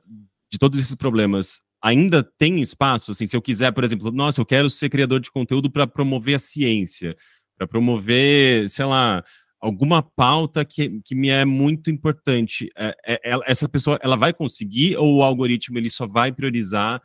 de 0.52 0.60
todos 0.60 0.78
esses 0.80 0.96
problemas 0.96 1.62
ainda 1.82 2.22
tem 2.38 2.62
espaço? 2.62 3.12
Assim, 3.12 3.26
se 3.26 3.36
eu 3.36 3.42
quiser, 3.42 3.72
por 3.72 3.86
exemplo, 3.86 4.12
nossa, 4.12 4.42
eu 4.42 4.46
quero 4.46 4.70
ser 4.70 4.90
criador 4.90 5.22
de 5.22 5.32
conteúdo 5.32 5.72
para 5.72 5.88
promover 5.88 6.36
a 6.36 6.40
ciência, 6.40 7.16
para 7.58 7.66
promover, 7.66 8.68
sei 8.70 8.86
lá, 8.86 9.24
alguma 9.62 10.02
pauta 10.02 10.66
que, 10.66 11.00
que 11.06 11.14
me 11.14 11.30
é 11.30 11.46
muito 11.46 11.92
importante. 11.92 12.70
É, 12.76 12.96
é, 13.08 13.40
essa 13.46 13.70
pessoa, 13.70 14.00
ela 14.02 14.16
vai 14.16 14.34
conseguir 14.34 14.98
ou 14.98 15.18
o 15.18 15.22
algoritmo 15.22 15.78
ele 15.78 15.90
só 15.90 16.08
vai 16.08 16.32
priorizar 16.32 17.02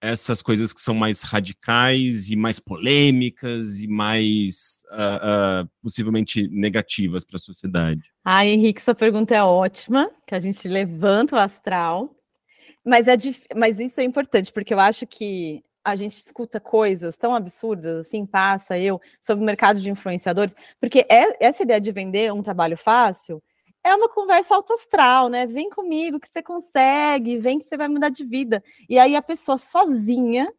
essas 0.00 0.42
coisas 0.42 0.70
que 0.74 0.82
são 0.82 0.94
mais 0.94 1.22
radicais 1.22 2.28
e 2.28 2.36
mais 2.36 2.60
polêmicas 2.60 3.80
e 3.80 3.88
mais 3.88 4.84
uh, 4.92 5.64
uh, 5.64 5.70
possivelmente 5.82 6.46
negativas 6.48 7.24
para 7.24 7.36
a 7.36 7.40
sociedade? 7.40 8.02
Ah, 8.22 8.44
Henrique, 8.44 8.82
sua 8.82 8.94
pergunta 8.94 9.34
é 9.34 9.42
ótima, 9.42 10.10
que 10.26 10.34
a 10.34 10.40
gente 10.40 10.68
levanta 10.68 11.36
o 11.36 11.38
astral, 11.38 12.14
mas, 12.84 13.08
é 13.08 13.16
dif... 13.16 13.46
mas 13.56 13.80
isso 13.80 13.98
é 13.98 14.04
importante, 14.04 14.52
porque 14.52 14.74
eu 14.74 14.80
acho 14.80 15.06
que 15.06 15.62
a 15.84 15.94
gente 15.94 16.16
escuta 16.16 16.58
coisas 16.58 17.16
tão 17.16 17.34
absurdas, 17.34 18.06
assim, 18.06 18.24
passa 18.24 18.78
eu, 18.78 19.00
sobre 19.20 19.42
o 19.42 19.46
mercado 19.46 19.80
de 19.80 19.90
influenciadores, 19.90 20.54
porque 20.80 21.06
é, 21.10 21.44
essa 21.44 21.62
ideia 21.62 21.80
de 21.80 21.92
vender 21.92 22.32
um 22.32 22.42
trabalho 22.42 22.76
fácil 22.76 23.42
é 23.84 23.94
uma 23.94 24.08
conversa 24.08 24.54
alto 24.54 24.72
astral, 24.72 25.28
né? 25.28 25.46
Vem 25.46 25.68
comigo 25.68 26.18
que 26.18 26.28
você 26.28 26.42
consegue, 26.42 27.36
vem 27.36 27.58
que 27.58 27.66
você 27.66 27.76
vai 27.76 27.86
mudar 27.86 28.08
de 28.08 28.24
vida. 28.24 28.64
E 28.88 28.98
aí 28.98 29.14
a 29.14 29.20
pessoa 29.20 29.58
sozinha 29.58 30.50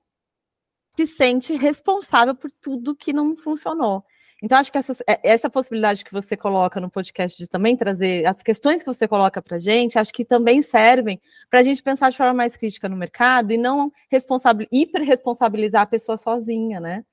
se 0.95 1.07
sente 1.07 1.55
responsável 1.55 2.35
por 2.35 2.51
tudo 2.51 2.95
que 2.95 3.11
não 3.11 3.35
funcionou. 3.35 4.05
Então, 4.45 4.59
acho 4.59 4.71
que 4.71 4.77
essa, 4.77 4.93
é, 5.07 5.19
essa 5.23 5.49
possibilidade 5.49 6.05
que 6.05 6.13
você 6.13 6.37
coloca 6.37 6.79
no 6.79 6.87
podcast 6.87 7.35
de 7.35 7.49
também 7.49 7.75
trazer 7.75 8.27
as 8.27 8.43
questões 8.43 8.83
que 8.83 8.85
você 8.85 9.07
coloca 9.07 9.41
para 9.41 9.57
a 9.57 9.59
gente, 9.59 9.97
acho 9.97 10.13
que 10.13 10.23
também 10.23 10.61
servem 10.61 11.19
para 11.49 11.61
a 11.61 11.63
gente 11.63 11.81
pensar 11.81 12.11
de 12.11 12.17
forma 12.17 12.35
mais 12.35 12.55
crítica 12.55 12.87
no 12.87 12.95
mercado 12.95 13.51
e 13.51 13.57
não 13.57 13.91
responsabil, 14.07 14.67
hiper-responsabilizar 14.71 15.81
a 15.81 15.87
pessoa 15.87 16.15
sozinha, 16.15 16.79
né? 16.79 17.03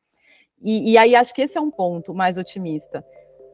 E, 0.60 0.92
e 0.92 0.98
aí 0.98 1.16
acho 1.16 1.32
que 1.34 1.40
esse 1.40 1.56
é 1.56 1.60
um 1.62 1.70
ponto 1.70 2.12
mais 2.12 2.36
otimista. 2.36 3.02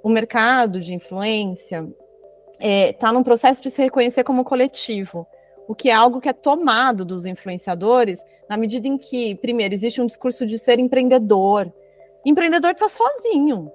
O 0.02 0.08
mercado 0.08 0.80
de 0.80 0.92
influência, 0.92 1.88
está 2.54 2.66
é, 2.66 2.92
tá 2.92 3.12
num 3.12 3.22
processo 3.22 3.62
de 3.62 3.70
se 3.70 3.80
reconhecer 3.80 4.24
como 4.24 4.42
coletivo, 4.42 5.24
o 5.68 5.74
que 5.76 5.88
é 5.88 5.92
algo 5.92 6.20
que 6.20 6.28
é 6.28 6.32
tomado 6.32 7.04
dos 7.04 7.24
influenciadores 7.26 8.18
na 8.50 8.56
medida 8.56 8.88
em 8.88 8.98
que, 8.98 9.36
primeiro, 9.36 9.72
existe 9.72 10.00
um 10.00 10.06
discurso 10.06 10.44
de 10.44 10.58
ser 10.58 10.80
empreendedor. 10.80 11.72
Empreendedor 12.24 12.72
está 12.72 12.88
sozinho. 12.88 13.72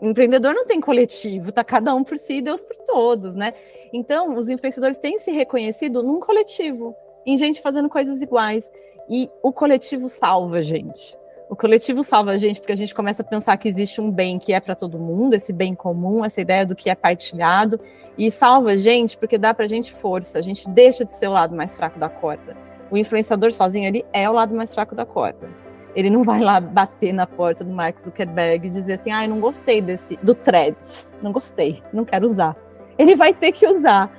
Empreendedor 0.00 0.54
não 0.54 0.66
tem 0.66 0.80
coletivo, 0.80 1.52
tá 1.52 1.64
cada 1.64 1.94
um 1.94 2.04
por 2.04 2.18
si 2.18 2.34
e 2.34 2.42
Deus 2.42 2.62
por 2.62 2.76
todos, 2.84 3.34
né? 3.34 3.54
Então, 3.92 4.36
os 4.36 4.48
influenciadores 4.48 4.98
têm 4.98 5.18
se 5.18 5.30
reconhecido 5.30 6.02
num 6.02 6.20
coletivo, 6.20 6.94
em 7.24 7.38
gente 7.38 7.60
fazendo 7.60 7.88
coisas 7.88 8.20
iguais. 8.20 8.70
E 9.08 9.30
o 9.42 9.52
coletivo 9.52 10.08
salva 10.08 10.56
a 10.56 10.62
gente. 10.62 11.16
O 11.48 11.56
coletivo 11.56 12.02
salva 12.02 12.32
a 12.32 12.36
gente 12.36 12.58
porque 12.58 12.72
a 12.72 12.76
gente 12.76 12.94
começa 12.94 13.22
a 13.22 13.24
pensar 13.24 13.56
que 13.56 13.68
existe 13.68 14.00
um 14.00 14.10
bem 14.10 14.38
que 14.38 14.52
é 14.52 14.60
para 14.60 14.74
todo 14.74 14.98
mundo, 14.98 15.34
esse 15.34 15.52
bem 15.52 15.74
comum, 15.74 16.24
essa 16.24 16.40
ideia 16.40 16.64
do 16.64 16.74
que 16.74 16.88
é 16.88 16.94
partilhado, 16.94 17.78
e 18.16 18.30
salva 18.30 18.70
a 18.72 18.76
gente 18.76 19.16
porque 19.16 19.36
dá 19.36 19.52
para 19.52 19.64
a 19.64 19.68
gente 19.68 19.92
força, 19.92 20.38
a 20.38 20.42
gente 20.42 20.68
deixa 20.70 21.04
de 21.04 21.12
ser 21.12 21.28
o 21.28 21.32
lado 21.32 21.54
mais 21.54 21.76
fraco 21.76 21.98
da 21.98 22.08
corda. 22.08 22.56
O 22.90 22.96
influenciador 22.96 23.52
sozinho 23.52 23.86
ele 23.86 24.04
é 24.12 24.28
o 24.28 24.32
lado 24.32 24.54
mais 24.54 24.74
fraco 24.74 24.94
da 24.94 25.04
corda. 25.04 25.63
Ele 25.94 26.10
não 26.10 26.24
vai 26.24 26.40
lá 26.40 26.60
bater 26.60 27.12
na 27.12 27.26
porta 27.26 27.62
do 27.62 27.72
Mark 27.72 27.98
Zuckerberg 27.98 28.66
e 28.66 28.70
dizer 28.70 28.94
assim: 28.94 29.10
"Ah, 29.10 29.26
não 29.26 29.40
gostei 29.40 29.80
desse 29.80 30.16
do 30.22 30.34
Threads, 30.34 31.16
não 31.22 31.32
gostei, 31.32 31.82
não 31.92 32.04
quero 32.04 32.26
usar". 32.26 32.56
Ele 32.98 33.14
vai 33.14 33.32
ter 33.32 33.52
que 33.52 33.66
usar. 33.66 34.10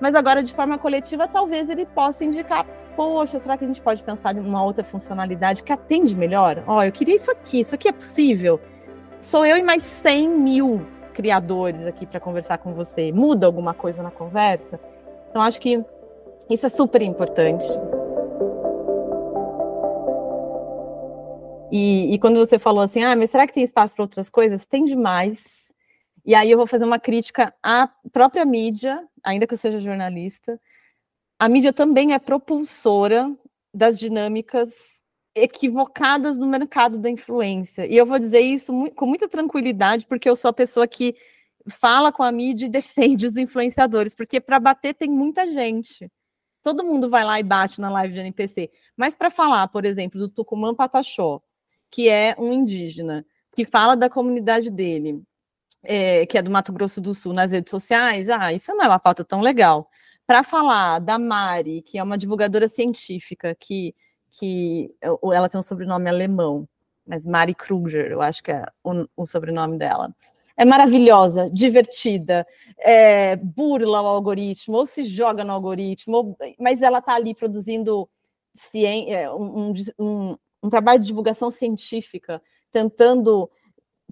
Mas 0.00 0.14
agora 0.14 0.42
de 0.42 0.52
forma 0.52 0.78
coletiva, 0.78 1.28
talvez 1.28 1.68
ele 1.68 1.84
possa 1.84 2.24
indicar 2.24 2.66
poxa, 2.96 3.38
será 3.38 3.56
que 3.56 3.64
a 3.64 3.66
gente 3.66 3.80
pode 3.80 4.02
pensar 4.02 4.36
em 4.36 4.40
uma 4.40 4.62
outra 4.62 4.84
funcionalidade 4.84 5.62
que 5.62 5.72
atende 5.72 6.14
melhor? 6.14 6.62
Ó, 6.66 6.76
oh, 6.76 6.82
eu 6.82 6.92
queria 6.92 7.14
isso 7.14 7.30
aqui, 7.30 7.60
isso 7.60 7.74
aqui 7.74 7.88
é 7.88 7.92
possível. 7.92 8.60
Sou 9.20 9.46
eu 9.46 9.56
e 9.56 9.62
mais 9.62 9.82
100 9.82 10.28
mil 10.28 10.86
criadores 11.14 11.86
aqui 11.86 12.04
para 12.04 12.20
conversar 12.20 12.58
com 12.58 12.74
você. 12.74 13.10
Muda 13.10 13.46
alguma 13.46 13.72
coisa 13.72 14.02
na 14.02 14.10
conversa? 14.10 14.78
Então, 15.30 15.40
acho 15.40 15.60
que 15.60 15.82
isso 16.50 16.66
é 16.66 16.68
super 16.68 17.00
importante. 17.00 17.66
E, 21.70 22.14
e, 22.14 22.18
quando 22.18 22.38
você 22.38 22.58
falou 22.58 22.82
assim, 22.82 23.02
ah, 23.02 23.14
mas 23.14 23.30
será 23.30 23.46
que 23.46 23.52
tem 23.52 23.62
espaço 23.62 23.94
para 23.94 24.04
outras 24.04 24.28
coisas? 24.28 24.66
Tem 24.66 24.84
demais. 24.84 25.72
E 26.24 26.34
aí 26.34 26.50
eu 26.50 26.58
vou 26.58 26.66
fazer 26.66 26.84
uma 26.84 26.98
crítica 26.98 27.54
à 27.62 27.88
própria 28.12 28.44
mídia, 28.44 29.06
ainda 29.22 29.46
que 29.46 29.54
eu 29.54 29.58
seja 29.58 29.80
jornalista, 29.80 30.60
a 31.38 31.48
mídia 31.48 31.72
também 31.72 32.12
é 32.12 32.18
propulsora 32.18 33.34
das 33.72 33.98
dinâmicas 33.98 35.00
equivocadas 35.34 36.36
no 36.36 36.46
mercado 36.46 36.98
da 36.98 37.08
influência. 37.08 37.86
E 37.86 37.96
eu 37.96 38.04
vou 38.04 38.18
dizer 38.18 38.40
isso 38.40 38.72
com 38.94 39.06
muita 39.06 39.28
tranquilidade, 39.28 40.06
porque 40.06 40.28
eu 40.28 40.36
sou 40.36 40.48
a 40.48 40.52
pessoa 40.52 40.86
que 40.86 41.14
fala 41.68 42.12
com 42.12 42.22
a 42.22 42.32
mídia 42.32 42.66
e 42.66 42.68
defende 42.70 43.26
os 43.26 43.36
influenciadores, 43.36 44.14
porque 44.14 44.40
para 44.40 44.58
bater 44.58 44.94
tem 44.94 45.08
muita 45.08 45.46
gente. 45.48 46.10
Todo 46.62 46.84
mundo 46.84 47.08
vai 47.08 47.24
lá 47.24 47.40
e 47.40 47.42
bate 47.42 47.80
na 47.80 47.90
live 47.90 48.12
de 48.12 48.20
NPC. 48.20 48.70
Mas 48.96 49.14
para 49.14 49.30
falar, 49.30 49.68
por 49.68 49.84
exemplo, 49.84 50.20
do 50.20 50.28
Tucumã 50.28 50.74
Pataxó, 50.74 51.40
que 51.90 52.08
é 52.08 52.34
um 52.38 52.52
indígena, 52.52 53.24
que 53.54 53.64
fala 53.64 53.96
da 53.96 54.08
comunidade 54.08 54.70
dele, 54.70 55.22
é, 55.82 56.26
que 56.26 56.38
é 56.38 56.42
do 56.42 56.50
Mato 56.50 56.72
Grosso 56.72 57.00
do 57.00 57.14
Sul, 57.14 57.32
nas 57.32 57.52
redes 57.52 57.70
sociais, 57.70 58.28
ah, 58.28 58.52
isso 58.52 58.72
não 58.74 58.84
é 58.84 58.88
uma 58.88 58.98
pauta 58.98 59.24
tão 59.24 59.40
legal 59.40 59.88
para 60.26 60.44
falar 60.44 61.00
da 61.00 61.18
Mari, 61.18 61.82
que 61.82 61.98
é 61.98 62.02
uma 62.02 62.16
divulgadora 62.16 62.68
científica, 62.68 63.52
que, 63.58 63.92
que 64.30 64.94
ela 65.02 65.48
tem 65.48 65.58
um 65.58 65.62
sobrenome 65.62 66.08
alemão, 66.08 66.68
mas 67.04 67.26
Mari 67.26 67.52
Kruger, 67.52 68.12
eu 68.12 68.22
acho 68.22 68.40
que 68.40 68.52
é 68.52 68.64
o, 68.84 69.06
o 69.16 69.26
sobrenome 69.26 69.76
dela. 69.76 70.14
É 70.56 70.64
maravilhosa, 70.64 71.50
divertida, 71.50 72.46
é, 72.78 73.34
burla 73.34 74.02
o 74.02 74.06
algoritmo, 74.06 74.76
ou 74.76 74.86
se 74.86 75.02
joga 75.02 75.42
no 75.42 75.52
algoritmo, 75.52 76.16
ou, 76.16 76.36
mas 76.60 76.80
ela 76.80 76.98
está 76.98 77.14
ali 77.14 77.34
produzindo 77.34 78.08
ciência, 78.54 79.12
é, 79.12 79.32
um, 79.32 79.72
um, 79.98 80.36
um 80.62 80.68
trabalho 80.68 81.00
de 81.00 81.06
divulgação 81.06 81.50
científica, 81.50 82.42
tentando 82.70 83.50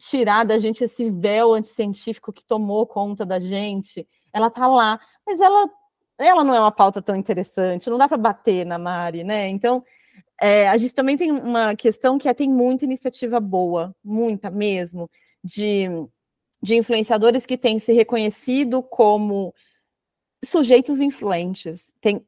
tirar 0.00 0.44
da 0.44 0.58
gente 0.58 0.84
esse 0.84 1.10
véu 1.10 1.54
anticientífico 1.54 2.32
que 2.32 2.44
tomou 2.44 2.86
conta 2.86 3.26
da 3.26 3.40
gente. 3.40 4.06
Ela 4.32 4.48
está 4.48 4.66
lá, 4.66 5.00
mas 5.26 5.40
ela 5.40 5.68
ela 6.18 6.42
não 6.42 6.54
é 6.54 6.60
uma 6.60 6.72
pauta 6.72 7.00
tão 7.00 7.14
interessante, 7.14 7.88
não 7.88 7.96
dá 7.96 8.08
para 8.08 8.18
bater 8.18 8.66
na 8.66 8.76
Mari, 8.76 9.22
né? 9.22 9.48
Então, 9.48 9.84
é, 10.40 10.68
a 10.68 10.76
gente 10.76 10.94
também 10.94 11.16
tem 11.16 11.30
uma 11.30 11.76
questão 11.76 12.18
que 12.18 12.28
é, 12.28 12.34
tem 12.34 12.50
muita 12.50 12.84
iniciativa 12.84 13.38
boa, 13.38 13.94
muita 14.02 14.50
mesmo, 14.50 15.08
de, 15.44 15.86
de 16.60 16.74
influenciadores 16.76 17.46
que 17.46 17.56
têm 17.56 17.78
se 17.78 17.92
reconhecido 17.92 18.82
como 18.82 19.54
sujeitos 20.44 21.00
influentes, 21.00 21.92
tem 22.00 22.24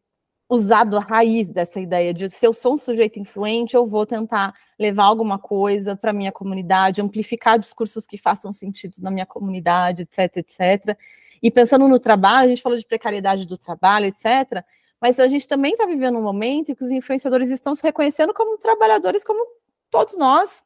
usado 0.50 0.96
a 0.96 1.00
raiz 1.00 1.48
dessa 1.48 1.78
ideia 1.78 2.12
de 2.12 2.28
se 2.28 2.44
eu 2.44 2.52
sou 2.52 2.74
um 2.74 2.76
sujeito 2.76 3.20
influente, 3.20 3.76
eu 3.76 3.86
vou 3.86 4.04
tentar 4.04 4.52
levar 4.76 5.04
alguma 5.04 5.38
coisa 5.38 5.94
para 5.94 6.12
minha 6.12 6.32
comunidade, 6.32 7.00
amplificar 7.00 7.56
discursos 7.56 8.04
que 8.04 8.18
façam 8.18 8.52
sentido 8.52 8.96
na 9.00 9.12
minha 9.12 9.24
comunidade, 9.24 10.02
etc, 10.02 10.38
etc. 10.38 10.98
E 11.40 11.52
pensando 11.52 11.86
no 11.86 12.00
trabalho, 12.00 12.46
a 12.46 12.48
gente 12.48 12.62
falou 12.62 12.76
de 12.76 12.84
precariedade 12.84 13.46
do 13.46 13.56
trabalho, 13.56 14.06
etc. 14.06 14.64
Mas 15.00 15.20
a 15.20 15.28
gente 15.28 15.46
também 15.46 15.72
está 15.72 15.86
vivendo 15.86 16.18
um 16.18 16.22
momento 16.22 16.72
em 16.72 16.74
que 16.74 16.82
os 16.82 16.90
influenciadores 16.90 17.48
estão 17.48 17.72
se 17.72 17.82
reconhecendo 17.84 18.34
como 18.34 18.58
trabalhadores, 18.58 19.22
como 19.22 19.46
todos 19.88 20.18
nós. 20.18 20.64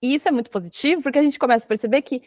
E 0.00 0.14
isso 0.14 0.28
é 0.28 0.30
muito 0.30 0.48
positivo, 0.48 1.02
porque 1.02 1.18
a 1.18 1.22
gente 1.22 1.40
começa 1.40 1.64
a 1.64 1.68
perceber 1.68 2.02
que 2.02 2.22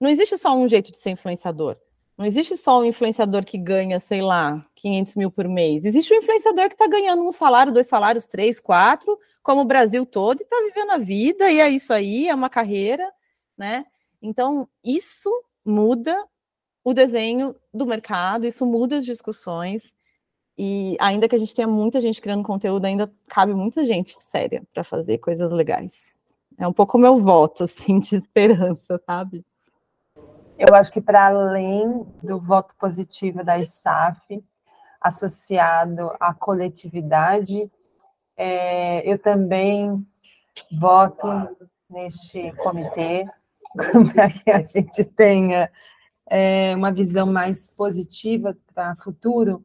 não 0.00 0.08
existe 0.08 0.38
só 0.38 0.56
um 0.56 0.66
jeito 0.66 0.90
de 0.90 0.96
ser 0.96 1.10
influenciador. 1.10 1.76
Não 2.16 2.24
existe 2.24 2.56
só 2.56 2.80
um 2.80 2.84
influenciador 2.84 3.44
que 3.44 3.58
ganha, 3.58 4.00
sei 4.00 4.22
lá, 4.22 4.64
500 4.74 5.14
mil 5.16 5.30
por 5.30 5.46
mês. 5.46 5.84
Existe 5.84 6.14
um 6.14 6.16
influenciador 6.16 6.68
que 6.68 6.74
está 6.74 6.86
ganhando 6.86 7.22
um 7.22 7.30
salário, 7.30 7.72
dois 7.72 7.86
salários, 7.86 8.24
três, 8.24 8.58
quatro, 8.58 9.18
como 9.42 9.60
o 9.60 9.66
Brasil 9.66 10.06
todo, 10.06 10.40
e 10.40 10.42
está 10.42 10.56
vivendo 10.60 10.92
a 10.92 10.98
vida, 10.98 11.50
e 11.50 11.60
é 11.60 11.68
isso 11.68 11.92
aí, 11.92 12.28
é 12.28 12.34
uma 12.34 12.48
carreira, 12.48 13.06
né? 13.56 13.84
Então, 14.22 14.66
isso 14.82 15.30
muda 15.64 16.16
o 16.82 16.94
desenho 16.94 17.54
do 17.72 17.84
mercado, 17.84 18.46
isso 18.46 18.64
muda 18.64 18.96
as 18.96 19.04
discussões. 19.04 19.94
E 20.56 20.96
ainda 20.98 21.28
que 21.28 21.36
a 21.36 21.38
gente 21.38 21.54
tenha 21.54 21.68
muita 21.68 22.00
gente 22.00 22.20
criando 22.22 22.42
conteúdo, 22.42 22.86
ainda 22.86 23.12
cabe 23.28 23.52
muita 23.52 23.84
gente 23.84 24.18
séria 24.18 24.62
para 24.72 24.82
fazer 24.82 25.18
coisas 25.18 25.52
legais. 25.52 26.14
É 26.58 26.66
um 26.66 26.72
pouco 26.72 26.96
o 26.96 27.00
meu 27.00 27.18
voto, 27.18 27.64
assim, 27.64 27.98
de 27.98 28.16
esperança, 28.16 28.98
sabe? 29.04 29.44
Eu 30.58 30.74
acho 30.74 30.90
que 30.90 31.02
para 31.02 31.26
além 31.26 32.06
do 32.22 32.40
voto 32.40 32.74
positivo 32.76 33.44
da 33.44 33.58
ISAF, 33.58 34.42
associado 35.00 36.10
à 36.18 36.32
coletividade, 36.32 37.70
é, 38.36 39.08
eu 39.10 39.18
também 39.18 40.04
voto 40.72 41.26
neste 41.88 42.52
comitê 42.52 43.26
para 44.14 44.30
que 44.30 44.50
a 44.50 44.64
gente 44.64 45.04
tenha 45.04 45.70
é, 46.28 46.74
uma 46.74 46.90
visão 46.90 47.26
mais 47.26 47.68
positiva 47.68 48.56
para 48.74 48.94
o 48.94 49.02
futuro, 49.02 49.64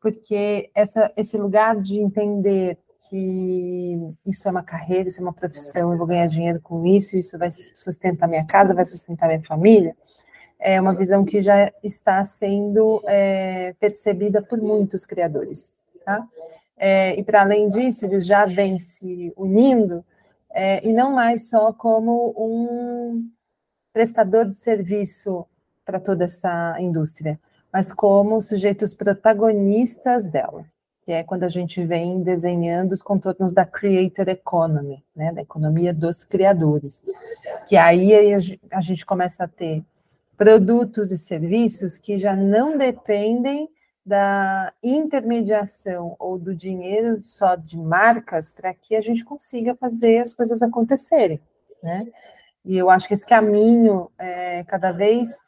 porque 0.00 0.70
essa, 0.74 1.12
esse 1.16 1.36
lugar 1.36 1.76
de 1.76 1.98
entender 1.98 2.78
que 3.08 4.14
isso 4.26 4.46
é 4.46 4.50
uma 4.50 4.62
carreira, 4.62 5.08
isso 5.08 5.20
é 5.20 5.22
uma 5.22 5.32
profissão, 5.32 5.92
eu 5.92 5.98
vou 5.98 6.06
ganhar 6.06 6.26
dinheiro 6.26 6.60
com 6.60 6.84
isso, 6.84 7.16
isso 7.16 7.38
vai 7.38 7.50
sustentar 7.50 8.28
minha 8.28 8.44
casa, 8.44 8.74
vai 8.74 8.84
sustentar 8.84 9.28
minha 9.28 9.42
família, 9.42 9.96
é 10.58 10.78
uma 10.80 10.94
visão 10.94 11.24
que 11.24 11.40
já 11.40 11.72
está 11.82 12.22
sendo 12.24 13.02
é, 13.06 13.72
percebida 13.80 14.42
por 14.42 14.60
muitos 14.60 15.06
criadores. 15.06 15.72
Tá? 16.04 16.26
É, 16.76 17.18
e 17.18 17.22
para 17.22 17.40
além 17.40 17.68
disso, 17.68 18.04
eles 18.04 18.26
já 18.26 18.44
vêm 18.44 18.78
se 18.78 19.32
unindo, 19.36 20.04
é, 20.50 20.86
e 20.86 20.92
não 20.92 21.12
mais 21.12 21.48
só 21.48 21.72
como 21.72 22.34
um 22.36 23.30
prestador 23.92 24.46
de 24.46 24.54
serviço 24.54 25.46
para 25.84 25.98
toda 25.98 26.24
essa 26.24 26.76
indústria, 26.78 27.40
mas 27.72 27.92
como 27.92 28.42
sujeitos 28.42 28.92
protagonistas 28.92 30.26
dela, 30.26 30.64
que 31.02 31.12
é 31.12 31.22
quando 31.22 31.44
a 31.44 31.48
gente 31.48 31.84
vem 31.84 32.22
desenhando 32.22 32.92
os 32.92 33.02
contornos 33.02 33.52
da 33.52 33.64
creator 33.64 34.28
economy, 34.28 35.04
né, 35.14 35.32
da 35.32 35.42
economia 35.42 35.92
dos 35.92 36.24
criadores, 36.24 37.04
que 37.66 37.76
aí 37.76 38.12
a 38.70 38.80
gente 38.80 39.06
começa 39.06 39.44
a 39.44 39.48
ter 39.48 39.82
produtos 40.36 41.12
e 41.12 41.18
serviços 41.18 41.98
que 41.98 42.18
já 42.18 42.34
não 42.34 42.76
dependem 42.76 43.68
da 44.04 44.72
intermediação 44.82 46.16
ou 46.18 46.38
do 46.38 46.54
dinheiro 46.54 47.20
só 47.22 47.54
de 47.54 47.78
marcas 47.78 48.50
para 48.50 48.72
que 48.72 48.96
a 48.96 49.00
gente 49.00 49.24
consiga 49.24 49.74
fazer 49.74 50.18
as 50.18 50.32
coisas 50.34 50.62
acontecerem, 50.62 51.40
né? 51.82 52.06
E 52.64 52.76
eu 52.76 52.90
acho 52.90 53.06
que 53.06 53.14
esse 53.14 53.26
caminho 53.26 54.10
é 54.18 54.64
cada 54.64 54.92
vez 54.92 55.38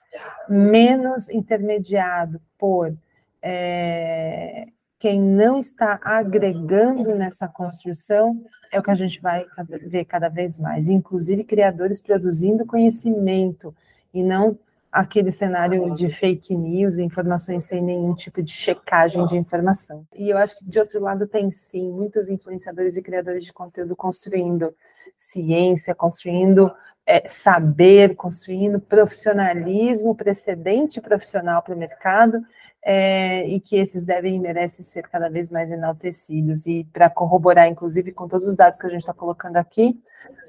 menos 0.49 1.29
intermediado 1.29 2.41
por 2.59 2.95
é, 3.41 4.69
quem 5.03 5.21
não 5.21 5.59
está 5.59 5.99
agregando 6.01 7.13
nessa 7.17 7.49
construção 7.49 8.41
é 8.71 8.79
o 8.79 8.83
que 8.85 8.91
a 8.93 8.95
gente 8.95 9.21
vai 9.21 9.45
ver 9.89 10.05
cada 10.05 10.29
vez 10.29 10.57
mais, 10.57 10.87
inclusive 10.87 11.43
criadores 11.43 11.99
produzindo 11.99 12.65
conhecimento 12.65 13.75
e 14.15 14.23
não 14.23 14.57
aquele 14.93 15.33
cenário 15.33 15.93
de 15.93 16.09
fake 16.09 16.55
news, 16.55 16.99
informações 16.99 17.65
sem 17.65 17.83
nenhum 17.83 18.15
tipo 18.15 18.41
de 18.41 18.53
checagem 18.53 19.27
de 19.27 19.37
informação. 19.37 20.07
E 20.15 20.31
eu 20.31 20.39
acho 20.39 20.57
que, 20.57 20.65
de 20.65 20.79
outro 20.79 21.01
lado, 21.01 21.27
tem 21.27 21.51
sim 21.51 21.91
muitos 21.91 22.29
influenciadores 22.29 22.97
e 22.97 23.03
criadores 23.03 23.45
de 23.45 23.53
conteúdo 23.53 23.97
construindo 23.97 24.73
ciência, 25.19 25.97
construindo 25.97 26.71
é, 27.05 27.27
saber, 27.27 28.15
construindo 28.15 28.79
profissionalismo, 28.79 30.15
precedente 30.15 31.01
profissional 31.01 31.61
para 31.61 31.75
o 31.75 31.79
mercado, 31.79 32.41
é, 32.85 33.47
e 33.47 33.61
que 33.61 33.77
esses 33.77 34.03
devem 34.03 34.37
e 34.37 34.39
merecem 34.41 34.85
ser 34.85 35.03
cada 35.09 35.29
vez 35.29 35.51
mais 35.51 35.71
enaltecidos. 35.71 36.67
E 36.67 36.85
para 36.93 37.09
corroborar, 37.09 37.69
inclusive, 37.69 38.13
com 38.13 38.27
todos 38.27 38.47
os 38.47 38.57
dados 38.57 38.79
que 38.79 38.87
a 38.87 38.91
gente 38.91 39.01
está 39.01 39.15
colocando 39.15 39.57
aqui, 39.57 40.01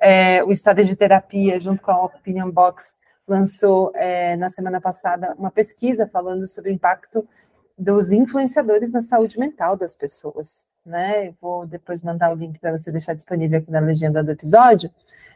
é, 0.01 0.43
o 0.43 0.51
História 0.51 0.83
de 0.83 0.95
Terapia, 0.95 1.59
junto 1.59 1.81
com 1.81 1.91
a 1.91 2.05
Opinion 2.05 2.49
Box, 2.49 2.95
lançou 3.27 3.91
é, 3.95 4.35
na 4.35 4.49
semana 4.49 4.81
passada 4.81 5.35
uma 5.37 5.51
pesquisa 5.51 6.07
falando 6.07 6.47
sobre 6.47 6.71
o 6.71 6.73
impacto 6.73 7.27
dos 7.77 8.11
influenciadores 8.11 8.91
na 8.91 9.01
saúde 9.01 9.39
mental 9.39 9.77
das 9.77 9.95
pessoas. 9.95 10.65
Né? 10.85 11.29
Eu 11.29 11.35
vou 11.39 11.65
depois 11.65 12.01
mandar 12.01 12.31
o 12.31 12.35
link 12.35 12.59
para 12.59 12.75
você 12.75 12.91
deixar 12.91 13.13
disponível 13.13 13.59
aqui 13.59 13.71
na 13.71 13.79
legenda 13.79 14.23
do 14.23 14.31
episódio, 14.31 14.91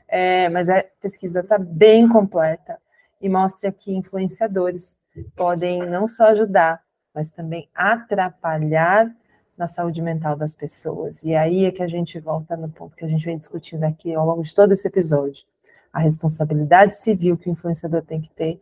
é, 0.07 0.49
mas 0.49 0.69
a 0.69 0.83
pesquisa 1.01 1.39
está 1.39 1.57
bem 1.57 2.07
completa 2.07 2.77
e 3.21 3.29
mostra 3.29 3.71
que 3.71 3.95
influenciadores 3.95 4.97
podem 5.35 5.85
não 5.87 6.07
só 6.07 6.25
ajudar, 6.25 6.81
mas 7.17 7.31
também 7.31 7.67
atrapalhar 7.73 9.11
na 9.57 9.65
saúde 9.65 10.03
mental 10.03 10.35
das 10.35 10.53
pessoas. 10.53 11.23
E 11.23 11.33
aí 11.33 11.65
é 11.65 11.71
que 11.71 11.81
a 11.81 11.87
gente 11.87 12.19
volta 12.19 12.55
no 12.55 12.69
ponto 12.69 12.95
que 12.95 13.03
a 13.03 13.07
gente 13.07 13.25
vem 13.25 13.39
discutindo 13.39 13.83
aqui 13.85 14.13
ao 14.13 14.23
longo 14.23 14.43
de 14.43 14.53
todo 14.53 14.71
esse 14.71 14.87
episódio 14.87 15.43
a 15.91 15.99
responsabilidade 15.99 16.95
civil 16.95 17.35
que 17.35 17.49
o 17.49 17.51
influenciador 17.51 18.03
tem 18.03 18.21
que 18.21 18.29
ter 18.29 18.61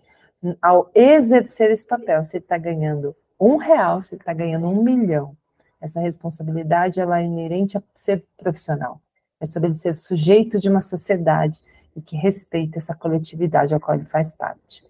ao 0.62 0.90
exercer 0.96 1.70
esse 1.70 1.86
papel. 1.86 2.24
Se 2.24 2.38
ele 2.38 2.46
está 2.46 2.58
ganhando 2.58 3.14
um 3.38 3.58
real, 3.58 4.02
se 4.02 4.16
ele 4.16 4.22
está 4.22 4.32
ganhando 4.32 4.68
um 4.68 4.82
milhão, 4.82 5.36
essa 5.82 6.00
responsabilidade 6.00 7.02
ela 7.02 7.20
é 7.20 7.26
inerente 7.26 7.78
a 7.78 7.84
ser 7.94 8.24
profissional. 8.38 9.02
É 9.38 9.46
sobre 9.46 9.68
ele 9.68 9.76
ser 9.76 9.98
sujeito 9.98 10.62
de 10.62 10.70
uma 10.70 10.80
sociedade 10.80 11.62
e 11.94 12.02
que 12.02 12.16
respeita 12.16 12.78
essa 12.78 12.96
coletividade 12.96 13.76
a 13.76 13.82
qual 13.82 13.98
ele 13.98 14.08
faz 14.08 14.32
parte. 14.32 14.82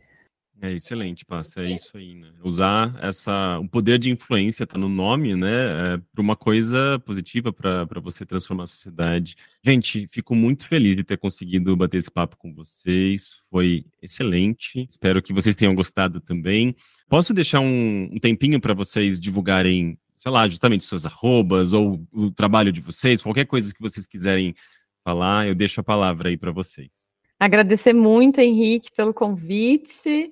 É 0.61 0.71
excelente, 0.71 1.25
Passa, 1.25 1.61
é 1.61 1.71
isso 1.71 1.97
aí, 1.97 2.15
né? 2.15 2.29
Usar 2.43 2.97
essa, 3.01 3.59
o 3.59 3.67
poder 3.67 3.99
de 3.99 4.09
influência 4.09 4.65
tá 4.65 4.77
no 4.77 4.87
nome, 4.87 5.35
né? 5.35 5.95
É, 5.95 5.97
para 6.13 6.21
uma 6.21 6.35
coisa 6.35 6.97
positiva 7.05 7.51
para 7.51 7.99
você 8.01 8.25
transformar 8.25 8.63
a 8.63 8.67
sociedade. 8.67 9.35
Gente, 9.63 10.07
fico 10.07 10.33
muito 10.33 10.67
feliz 10.67 10.95
de 10.95 11.03
ter 11.03 11.17
conseguido 11.17 11.75
bater 11.75 11.97
esse 11.97 12.09
papo 12.09 12.37
com 12.37 12.53
vocês. 12.53 13.35
Foi 13.51 13.85
excelente. 14.01 14.87
Espero 14.89 15.21
que 15.21 15.33
vocês 15.33 15.55
tenham 15.55 15.75
gostado 15.75 16.21
também. 16.21 16.73
Posso 17.09 17.33
deixar 17.33 17.59
um, 17.59 18.09
um 18.11 18.17
tempinho 18.17 18.59
para 18.59 18.73
vocês 18.73 19.19
divulgarem, 19.19 19.99
sei 20.15 20.31
lá, 20.31 20.47
justamente 20.47 20.85
suas 20.85 21.05
arrobas 21.05 21.73
ou 21.73 22.01
o 22.13 22.31
trabalho 22.31 22.71
de 22.71 22.81
vocês, 22.81 23.21
qualquer 23.21 23.45
coisa 23.45 23.73
que 23.73 23.81
vocês 23.81 24.07
quiserem 24.07 24.55
falar, 25.03 25.47
eu 25.47 25.53
deixo 25.53 25.79
a 25.81 25.83
palavra 25.83 26.29
aí 26.29 26.37
para 26.37 26.51
vocês. 26.51 27.13
Agradecer 27.39 27.93
muito, 27.93 28.39
Henrique, 28.39 28.89
pelo 28.95 29.13
convite. 29.13 30.31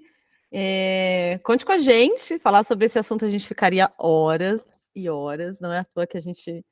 É, 0.55 1.39
conte 1.43 1.65
com 1.65 1.71
a 1.71 1.79
gente, 1.79 2.37
falar 2.37 2.63
sobre 2.63 2.85
esse 2.85 2.99
assunto 2.99 3.25
a 3.25 3.29
gente 3.29 3.47
ficaria 3.47 3.91
horas 3.97 4.63
e 4.95 5.09
horas, 5.09 5.59
não 5.59 5.73
é 5.73 5.79
à 5.79 5.83
toa 5.83 6.05
que 6.05 6.15
a 6.15 6.21
gente, 6.21 6.63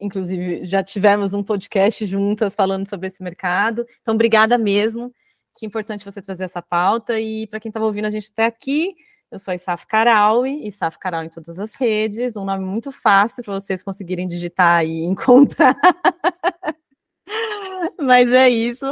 inclusive, 0.00 0.64
já 0.64 0.82
tivemos 0.82 1.32
um 1.32 1.40
podcast 1.40 2.04
juntas 2.06 2.56
falando 2.56 2.88
sobre 2.88 3.06
esse 3.06 3.22
mercado. 3.22 3.86
Então, 4.02 4.14
obrigada 4.14 4.58
mesmo, 4.58 5.12
que 5.56 5.64
importante 5.64 6.04
você 6.04 6.20
trazer 6.20 6.42
essa 6.42 6.60
pauta. 6.60 7.20
E 7.20 7.46
para 7.46 7.60
quem 7.60 7.70
estava 7.70 7.86
ouvindo 7.86 8.06
a 8.06 8.10
gente 8.10 8.30
até 8.32 8.46
aqui, 8.46 8.96
eu 9.30 9.38
sou 9.38 9.54
Isaf 9.54 9.86
Karaui, 9.86 10.66
Isaf 10.66 10.98
Karaui 10.98 11.26
em 11.26 11.30
todas 11.30 11.56
as 11.60 11.72
redes, 11.76 12.36
um 12.36 12.44
nome 12.44 12.64
muito 12.64 12.90
fácil 12.90 13.44
para 13.44 13.54
vocês 13.54 13.80
conseguirem 13.84 14.26
digitar 14.26 14.84
e 14.84 15.02
encontrar. 15.06 15.76
Mas 18.00 18.30
é 18.32 18.48
isso. 18.48 18.86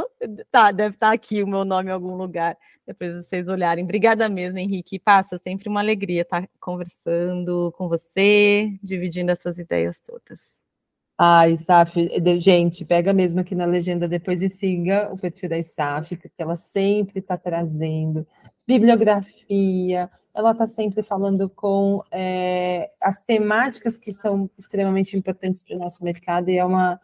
Tá, 0.51 0.71
deve 0.71 0.95
estar 0.95 1.09
tá 1.09 1.13
aqui 1.13 1.43
o 1.43 1.47
meu 1.47 1.63
nome 1.65 1.89
em 1.89 1.93
algum 1.93 2.15
lugar. 2.15 2.57
Depois 2.85 3.15
vocês 3.15 3.47
olharem. 3.47 3.83
Obrigada 3.83 4.27
mesmo, 4.27 4.57
Henrique. 4.57 4.99
Passa 4.99 5.37
sempre 5.37 5.69
uma 5.69 5.79
alegria 5.79 6.21
estar 6.21 6.47
conversando 6.59 7.73
com 7.77 7.87
você, 7.87 8.77
dividindo 8.83 9.31
essas 9.31 9.57
ideias 9.57 9.99
todas. 9.99 10.61
Ai, 11.17 11.55
Saf, 11.57 11.95
gente, 12.39 12.83
pega 12.83 13.13
mesmo 13.13 13.39
aqui 13.39 13.53
na 13.53 13.65
legenda 13.65 14.07
depois 14.07 14.41
e 14.41 14.49
siga 14.49 15.09
o 15.13 15.19
perfil 15.19 15.47
da 15.47 15.61
Saf, 15.61 16.17
porque 16.17 16.41
ela 16.41 16.55
sempre 16.55 17.19
está 17.19 17.37
trazendo 17.37 18.27
bibliografia, 18.67 20.09
ela 20.33 20.51
está 20.51 20.65
sempre 20.65 21.03
falando 21.03 21.47
com 21.47 22.03
é, 22.11 22.89
as 22.99 23.23
temáticas 23.23 23.97
que 23.97 24.11
são 24.11 24.49
extremamente 24.57 25.15
importantes 25.15 25.61
para 25.61 25.75
o 25.75 25.79
nosso 25.79 26.03
mercado 26.03 26.49
e 26.49 26.57
é 26.57 26.65
uma 26.65 26.99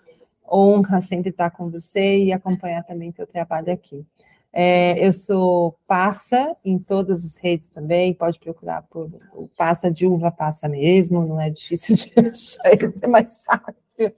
honra 0.52 1.02
sempre 1.02 1.30
estar 1.30 1.50
com 1.52 1.70
você 1.70 2.24
e 2.24 2.34
acompanhar 2.34 2.84
também 2.84 3.12
teu 3.12 3.28
trabalho 3.28 3.72
aqui. 3.72 4.06
É, 4.52 5.06
eu 5.06 5.14
sou 5.14 5.78
Passa 5.86 6.56
em 6.66 6.80
todas 6.80 7.24
as 7.24 7.38
redes 7.38 7.70
também, 7.70 8.14
pode 8.14 8.40
procurar 8.40 8.82
por 8.84 9.10
o 9.34 9.48
Passa 9.48 9.92
de 9.92 10.08
Uva 10.08 10.32
Passa 10.32 10.68
mesmo, 10.68 11.26
não 11.26 11.40
é 11.40 11.50
difícil 11.50 11.96
de 11.96 12.14
achar, 12.30 12.72
é 13.02 13.08
mais 13.08 13.40
fácil. 13.42 14.14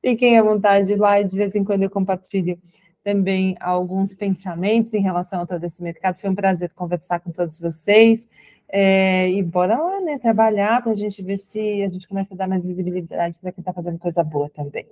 Fiquem 0.00 0.38
à 0.38 0.42
vontade 0.42 0.94
lá 0.94 1.20
e 1.20 1.24
de 1.24 1.36
vez 1.36 1.54
em 1.54 1.64
quando 1.64 1.82
eu 1.82 1.90
compartilho 1.90 2.58
também 3.02 3.56
alguns 3.60 4.14
pensamentos 4.14 4.94
em 4.94 5.00
relação 5.00 5.42
a 5.42 5.46
todo 5.46 5.62
esse 5.62 5.82
mercado. 5.82 6.20
Foi 6.20 6.30
um 6.30 6.34
prazer 6.34 6.70
conversar 6.74 7.20
com 7.20 7.30
todos 7.30 7.60
vocês. 7.60 8.28
É, 8.68 9.30
e 9.30 9.42
bora 9.42 9.76
lá, 9.80 10.00
né? 10.00 10.18
Trabalhar 10.18 10.82
para 10.82 10.90
a 10.90 10.94
gente 10.94 11.22
ver 11.22 11.38
se 11.38 11.82
a 11.82 11.88
gente 11.88 12.08
começa 12.08 12.34
a 12.34 12.36
dar 12.36 12.48
mais 12.48 12.66
visibilidade 12.66 13.38
para 13.38 13.52
quem 13.52 13.62
está 13.62 13.72
fazendo 13.72 13.98
coisa 13.98 14.24
boa 14.24 14.50
também. 14.50 14.86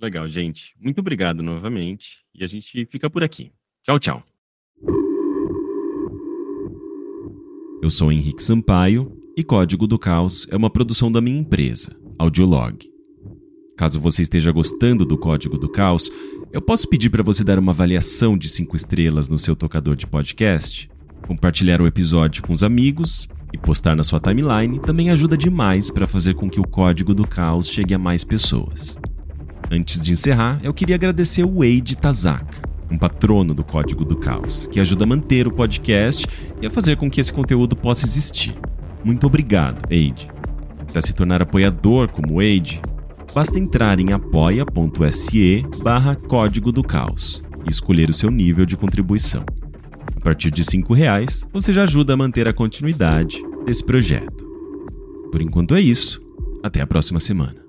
Legal, 0.00 0.28
gente. 0.28 0.74
Muito 0.80 1.00
obrigado 1.00 1.42
novamente. 1.42 2.18
E 2.34 2.44
a 2.44 2.46
gente 2.46 2.86
fica 2.86 3.10
por 3.10 3.24
aqui. 3.24 3.50
Tchau, 3.82 3.98
tchau. 3.98 4.22
Eu 7.82 7.90
sou 7.90 8.12
Henrique 8.12 8.42
Sampaio 8.42 9.16
e 9.36 9.42
Código 9.42 9.86
do 9.86 9.98
Caos 9.98 10.46
é 10.50 10.56
uma 10.56 10.70
produção 10.70 11.10
da 11.10 11.20
minha 11.20 11.38
empresa, 11.38 11.96
Audiolog. 12.18 12.78
Caso 13.76 14.00
você 14.00 14.22
esteja 14.22 14.50
gostando 14.50 15.04
do 15.04 15.16
Código 15.16 15.56
do 15.56 15.68
Caos, 15.68 16.10
eu 16.52 16.60
posso 16.60 16.88
pedir 16.88 17.10
para 17.10 17.22
você 17.22 17.44
dar 17.44 17.58
uma 17.58 17.70
avaliação 17.70 18.36
de 18.36 18.48
5 18.48 18.74
estrelas 18.74 19.28
no 19.28 19.38
seu 19.38 19.54
tocador 19.54 19.94
de 19.94 20.06
podcast? 20.06 20.90
Compartilhar 21.26 21.80
o 21.80 21.86
episódio 21.86 22.42
com 22.42 22.52
os 22.52 22.64
amigos 22.64 23.28
e 23.52 23.58
postar 23.58 23.94
na 23.94 24.02
sua 24.02 24.20
timeline 24.20 24.80
também 24.80 25.10
ajuda 25.10 25.36
demais 25.36 25.90
para 25.90 26.06
fazer 26.06 26.34
com 26.34 26.50
que 26.50 26.60
o 26.60 26.66
Código 26.66 27.14
do 27.14 27.26
Caos 27.26 27.68
chegue 27.68 27.94
a 27.94 27.98
mais 27.98 28.24
pessoas. 28.24 28.98
Antes 29.70 30.00
de 30.00 30.12
encerrar, 30.12 30.58
eu 30.62 30.72
queria 30.72 30.96
agradecer 30.96 31.44
o 31.44 31.58
Wade 31.58 31.96
Tazaka, 31.96 32.66
um 32.90 32.96
patrono 32.96 33.52
do 33.52 33.62
Código 33.62 34.02
do 34.02 34.16
Caos, 34.16 34.66
que 34.66 34.80
ajuda 34.80 35.04
a 35.04 35.06
manter 35.06 35.46
o 35.46 35.52
podcast 35.52 36.26
e 36.62 36.66
a 36.66 36.70
fazer 36.70 36.96
com 36.96 37.10
que 37.10 37.20
esse 37.20 37.32
conteúdo 37.32 37.76
possa 37.76 38.06
existir. 38.06 38.54
Muito 39.04 39.26
obrigado, 39.26 39.82
Wade. 39.82 40.28
Para 40.90 41.02
se 41.02 41.14
tornar 41.14 41.42
apoiador 41.42 42.08
como 42.08 42.36
Wade, 42.36 42.80
basta 43.34 43.58
entrar 43.58 44.00
em 44.00 44.12
apoia.se 44.12 45.66
barra 45.82 46.16
Código 46.16 46.72
do 46.72 46.82
Caos 46.82 47.44
e 47.66 47.70
escolher 47.70 48.08
o 48.08 48.14
seu 48.14 48.30
nível 48.30 48.64
de 48.64 48.76
contribuição. 48.76 49.44
A 50.16 50.20
partir 50.20 50.50
de 50.50 50.62
R$ 50.62 50.94
reais, 50.94 51.46
você 51.52 51.72
já 51.72 51.82
ajuda 51.82 52.14
a 52.14 52.16
manter 52.16 52.48
a 52.48 52.54
continuidade 52.54 53.42
desse 53.66 53.84
projeto. 53.84 54.46
Por 55.30 55.42
enquanto 55.42 55.74
é 55.74 55.80
isso. 55.80 56.22
Até 56.62 56.80
a 56.80 56.86
próxima 56.86 57.20
semana. 57.20 57.67